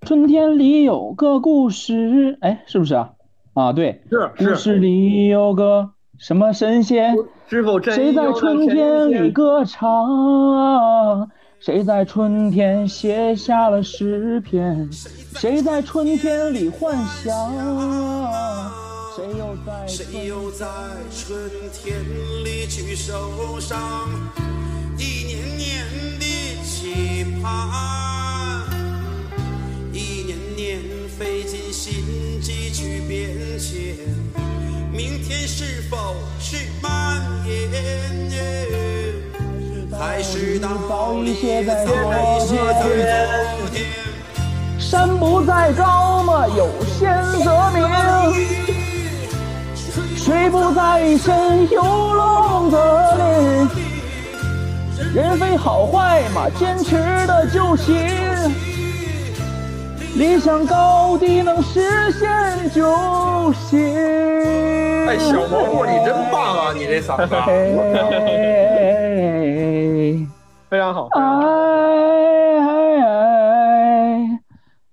[0.00, 3.10] 春天里有个故事，哎，是不是啊？
[3.52, 7.14] 啊，对，是故事里有个什么神仙？
[7.46, 9.30] 是否真谁在春天里？
[9.30, 11.30] 歌唱？
[11.64, 14.86] 谁在春天写下了诗篇？
[15.34, 17.34] 谁在春天里幻想？
[19.16, 20.66] 谁又在谁又在
[21.10, 21.40] 春
[21.72, 21.98] 天
[22.44, 23.80] 里去受伤？
[24.98, 25.86] 一年年
[26.20, 26.26] 的
[26.62, 28.62] 期盼，
[29.90, 30.78] 一年年
[31.18, 33.96] 费尽心机去变迁。
[34.92, 35.96] 明天是否
[36.38, 38.04] 是蔓延？
[39.98, 43.78] 还是道理写在早已写在昨天？
[44.78, 47.88] 山不在高嘛，有仙则名；
[50.16, 53.68] 水不在深，有龙则灵。
[55.14, 56.96] 人非好坏嘛，坚持
[57.26, 57.94] 的就行。
[60.16, 62.30] 理想高低能实现
[62.70, 62.84] 就
[63.52, 63.80] 行。
[65.08, 66.72] 哎，小蘑菇，你真棒啊！
[66.72, 67.34] 你这嗓子。
[70.70, 71.08] 非常好。
[71.12, 71.20] 哎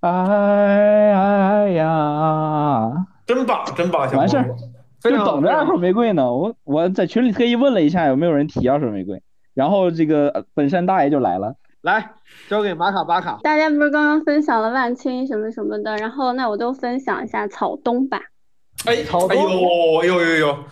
[0.00, 2.90] 哎哎呀！
[3.24, 4.28] 真棒，真棒，小蘑菇。
[4.28, 4.56] 完事儿，
[5.02, 6.32] 就等着二手玫瑰呢。
[6.32, 9.22] 我我在群里特意问了一下有没有人提二手玫瑰，
[9.54, 11.54] 然后这个呃本山大爷就来了。
[11.82, 12.14] 来，
[12.48, 13.40] 交给马卡巴卡。
[13.42, 18.20] 大家不是刚刚分享了万青什么什么的，然后那我就分享一下草东吧。
[18.86, 20.64] 哎，草东哎呦呦呦呦，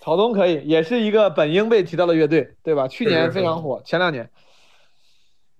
[0.00, 2.86] 草东可以，也是一个本应被提到的乐队，对吧？
[2.86, 4.30] 去年非常火，前两年。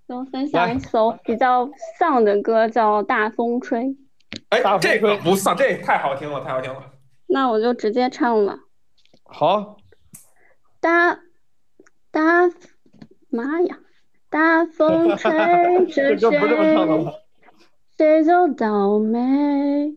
[0.08, 3.80] 我分享一首比较丧的歌，叫《大风吹》。
[4.50, 6.82] 哎，这个不丧，这太好听了，太好听了。
[7.26, 8.58] 那我就直接唱了。
[9.24, 9.78] 好，
[10.80, 11.18] 大
[12.10, 12.50] 大
[13.30, 13.78] 妈呀！
[14.36, 15.32] 大风吹
[16.16, 16.38] 着 谁，
[17.96, 19.94] 谁就倒霉。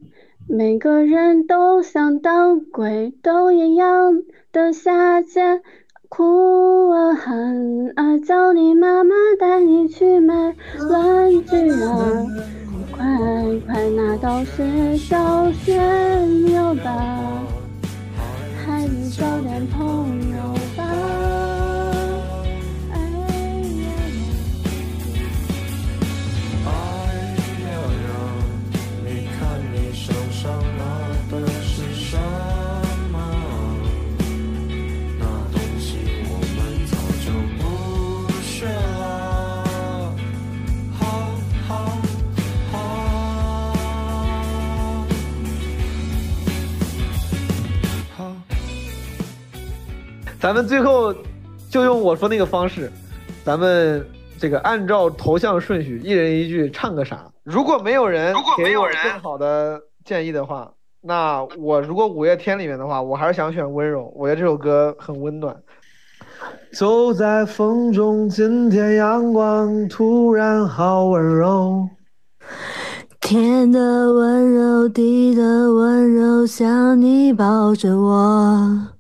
[0.48, 5.62] 每个人都想当鬼，都一样的下贱，
[6.08, 10.56] 哭啊喊啊，叫你妈妈带你去买
[10.90, 12.26] 玩具啊！
[12.96, 13.06] 快
[13.68, 17.44] 快拿到学校炫耀吧，
[18.66, 20.38] 孩子交点朋友
[50.40, 51.14] 咱们最后
[51.70, 52.90] 就用我说那个方式，
[53.44, 54.06] 咱们
[54.38, 57.30] 这个按照头像顺序，一人一句唱个啥。
[57.44, 60.72] 如果没有人给我更好的建议的话，
[61.02, 64.14] 那我如果五月天里面的话，我还是想选温柔。
[64.16, 65.56] 我觉得这首歌很温暖。
[66.72, 71.90] 走在风中，今天阳光突然好温柔。
[73.20, 78.99] 天的温柔，地的温柔，像你抱着我。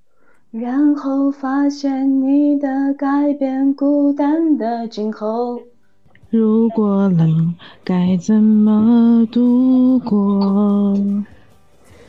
[0.51, 5.59] 然后发现你的改变，孤单的今后。
[6.31, 7.53] 如果冷，
[7.83, 10.97] 该怎么度过？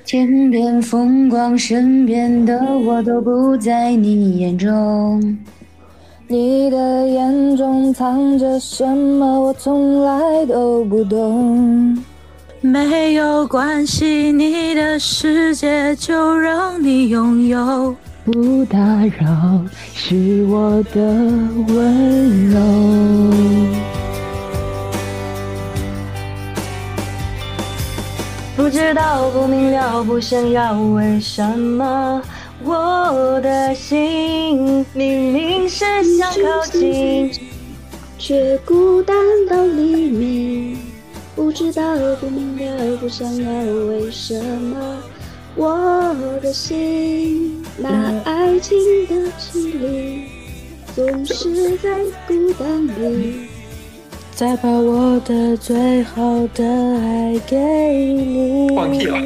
[0.07, 5.39] 天边风光，身边的我都不在你眼中。
[6.27, 9.39] 你的眼中藏着什么？
[9.39, 12.03] 我从来都不懂。
[12.63, 17.95] 没有关系，你的世界就让你拥有。
[18.33, 18.79] 不打
[19.19, 19.61] 扰，
[19.93, 21.01] 是我的
[21.69, 22.61] 温柔。
[28.57, 32.23] 不知道，不明了，不想要，为什么
[32.63, 35.85] 我的心明明是
[36.17, 37.33] 想靠近，
[38.17, 39.17] 却孤单
[39.49, 40.79] 到黎明。
[41.35, 41.83] 不知道，
[42.21, 43.51] 不明了，不想要，
[43.89, 44.77] 为什么
[45.61, 50.25] 我的心那爱情的绮丽，
[50.97, 51.91] 总是在
[52.27, 53.47] 孤单里。
[54.35, 58.75] 再把我的最好的爱给你。
[58.75, 59.19] 放屁了。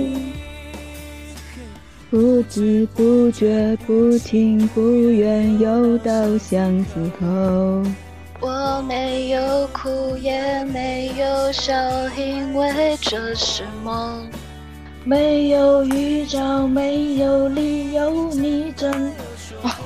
[2.10, 7.24] 不知不觉，不情不愿，又到巷子口。
[8.40, 11.72] 我没有哭，也没有笑，
[12.16, 14.28] 因为这是梦。
[15.06, 18.90] 没有预兆，没有理由，你真，
[19.62, 19.78] 啊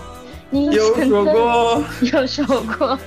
[0.49, 1.83] 你有真的说过，
[2.13, 2.47] 有说
[2.79, 2.99] 过。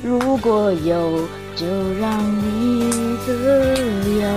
[0.00, 1.26] 如果有，
[1.56, 1.66] 就
[2.00, 2.88] 让你
[3.26, 3.34] 自
[4.20, 4.28] 由。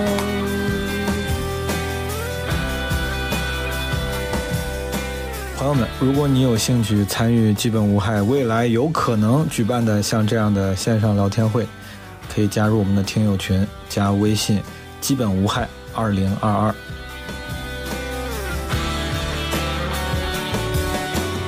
[5.56, 11.64] 朋友们，如果你有兴趣参与基本无害未来有可能举办的像这样的线上聊天会，
[12.34, 14.60] 可以加入我们的听友群，加微信
[15.00, 15.68] “基本无害
[15.98, 16.74] 二零二二”。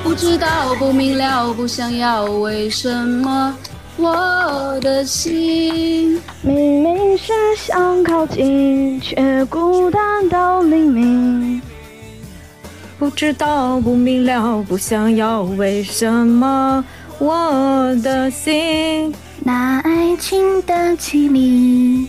[0.03, 3.57] 不知道，不明了，不想要，为什么
[3.97, 11.63] 我的心明明是想靠近，却孤单到黎明。
[12.99, 16.85] 不知道，不明了，不想要，为什么
[17.19, 22.09] 我的心那爱情的绮丽，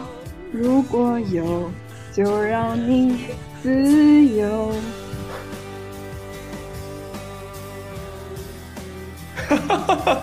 [0.61, 1.71] 如果有，
[2.13, 3.25] 就让你
[3.63, 4.71] 自由。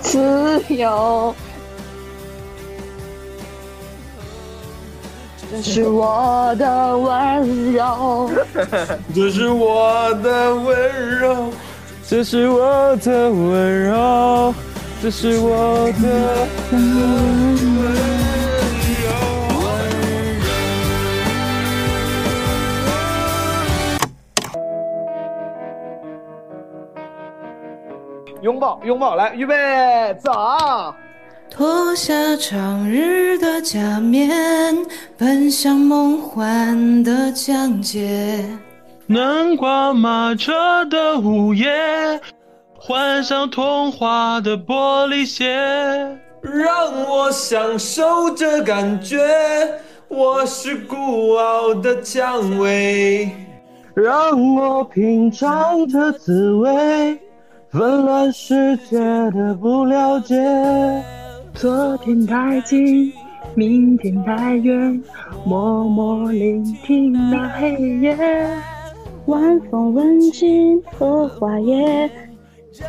[0.01, 1.35] 自由，
[5.51, 8.31] 这是我的温柔。
[9.13, 11.53] 这是我的温柔，
[12.07, 14.55] 这是我的温柔，
[15.03, 18.18] 这是我的温柔。
[28.41, 29.55] 拥抱，拥抱，来，预备，
[30.21, 30.33] 走。
[31.51, 34.77] 脱下长日的假面，
[35.17, 38.45] 奔向梦幻的疆界。
[39.07, 42.21] 南瓜马车的午夜，
[42.79, 45.57] 换上童话的玻璃鞋，
[46.43, 49.19] 让我享受这感觉。
[50.07, 53.31] 我是孤傲的蔷薇，
[53.95, 57.19] 让我品尝这滋味。
[57.71, 60.35] 纷乱世界的不了解，
[61.53, 63.13] 昨天太近，
[63.55, 65.03] 明天太远，
[65.45, 68.17] 默默聆听那黑夜。
[69.27, 72.11] 晚风吻尽荷花叶，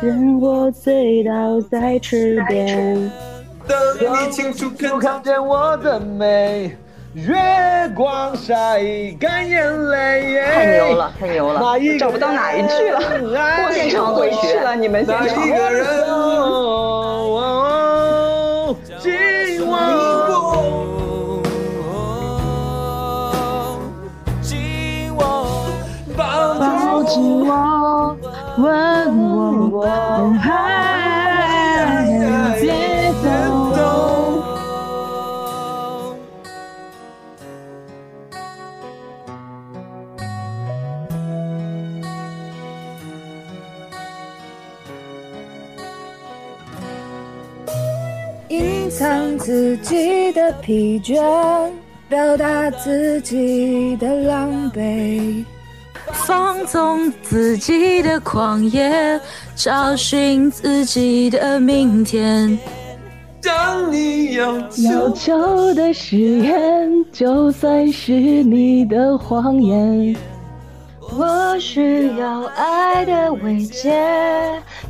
[0.00, 2.96] 任我醉倒在池边。
[3.68, 6.74] 等你清楚看看见我的美，
[7.14, 7.34] 月
[7.96, 8.80] 光晒
[9.18, 10.40] 干眼泪。
[10.46, 13.00] 太牛了，太牛了哪一个，找不到哪一句了，
[13.66, 15.44] 我现场回去了，你们现哪场。
[15.44, 15.86] 一个人？
[16.08, 17.36] 哦
[18.92, 19.90] 今晚。
[26.16, 26.24] 抱
[27.46, 28.16] 我，
[28.58, 28.66] 吻
[29.72, 30.48] 我，我还
[49.00, 51.18] 藏自己的疲倦，
[52.06, 55.42] 表达自己的狼狈，
[56.12, 59.18] 放纵自己的狂野，
[59.56, 62.58] 找寻自己的明天。
[63.42, 70.14] 当你要要求的誓言，就算是你的谎言。
[71.18, 73.92] 我需要爱的慰藉，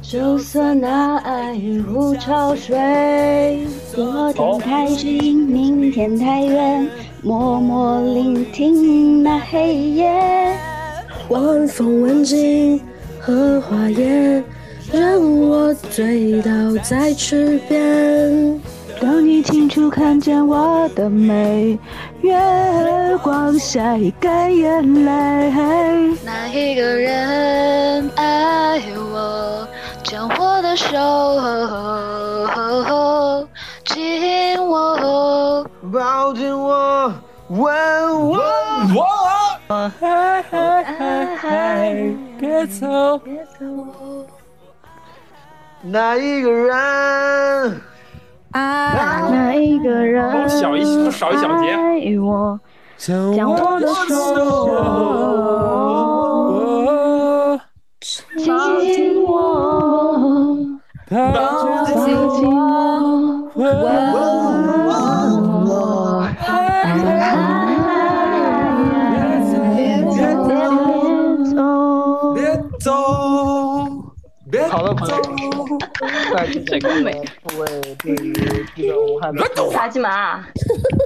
[0.02, 3.66] 就算那爱已如潮水。
[3.92, 6.86] 昨天太近，明天太远，
[7.22, 10.54] 默默聆听那黑夜。
[11.30, 12.80] 晚风吻尽
[13.18, 14.44] 荷花叶，
[14.92, 16.50] 任我醉倒
[16.82, 18.60] 在池边。
[19.00, 21.78] 当你清楚看见我的美，
[22.20, 22.36] 月
[23.22, 25.50] 光下一干眼泪。
[26.22, 28.78] 那一个人爱
[29.10, 29.66] 我，
[30.02, 30.90] 将我的手
[33.86, 37.10] 紧握，抱紧我，
[37.48, 38.38] 吻我。
[39.66, 39.90] 嗨
[40.50, 41.94] 嗨嗨嗨，
[42.38, 43.16] 别走。
[43.18, 43.64] 别走。
[45.82, 47.80] 那一个人，
[48.52, 50.48] 爱那一个人？
[50.48, 52.58] 少一小节爱我，
[52.96, 54.04] 将我的手
[58.40, 59.30] 紧握，
[61.10, 61.14] 抱
[61.84, 62.08] 紧
[62.44, 63.60] 我，吻
[64.14, 64.16] 我，
[72.34, 72.38] 别
[72.80, 73.59] 走，别
[74.68, 75.30] 好的朋友走。
[76.34, 77.12] 在今天的
[77.46, 77.66] 诸位
[77.98, 78.32] 对于
[78.74, 80.44] 基本无害的啥鸡嘛？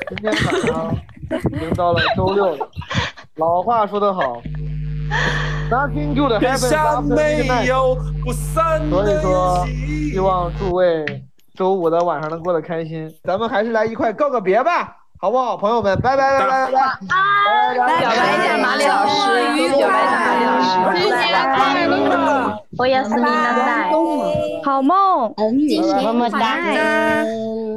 [0.08, 0.94] 今天晚上
[1.52, 2.68] 已经到了周六了，
[3.36, 4.40] 老话说得好
[5.70, 7.66] ，Nothing good happens 下 after 没 midnight。
[7.66, 9.66] 有不散所以说，
[10.12, 11.04] 希望诸位
[11.54, 13.12] 周五的晚上能过得开心。
[13.24, 15.98] 咱们还是来一块告个别吧，好不好，朋友们？
[16.00, 16.78] 拜拜拜拜拜拜！
[17.74, 19.12] 表白一下马里老师，
[19.78, 21.24] 表白一下马里老师，新年
[21.54, 22.62] 快乐！
[22.76, 23.90] 我也是你的爱，
[24.64, 25.32] 好梦，
[26.02, 26.58] 么么哒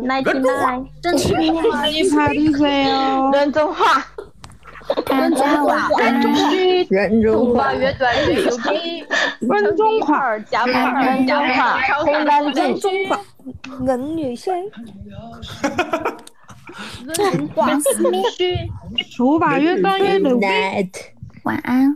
[0.04, 1.90] ，night night，真是你拍
[2.34, 4.06] 的飞哦，人中话，
[5.10, 7.74] 人中话，人中须，人中话。
[7.74, 9.06] 越短越有劲，
[9.40, 13.18] 人中话，加派人加派，红蓝人中话，
[13.86, 14.54] 人女生，
[17.06, 17.78] 人中话，
[18.36, 18.56] 须，
[19.10, 20.46] 书法越短越牛逼。
[21.44, 21.96] 晚安。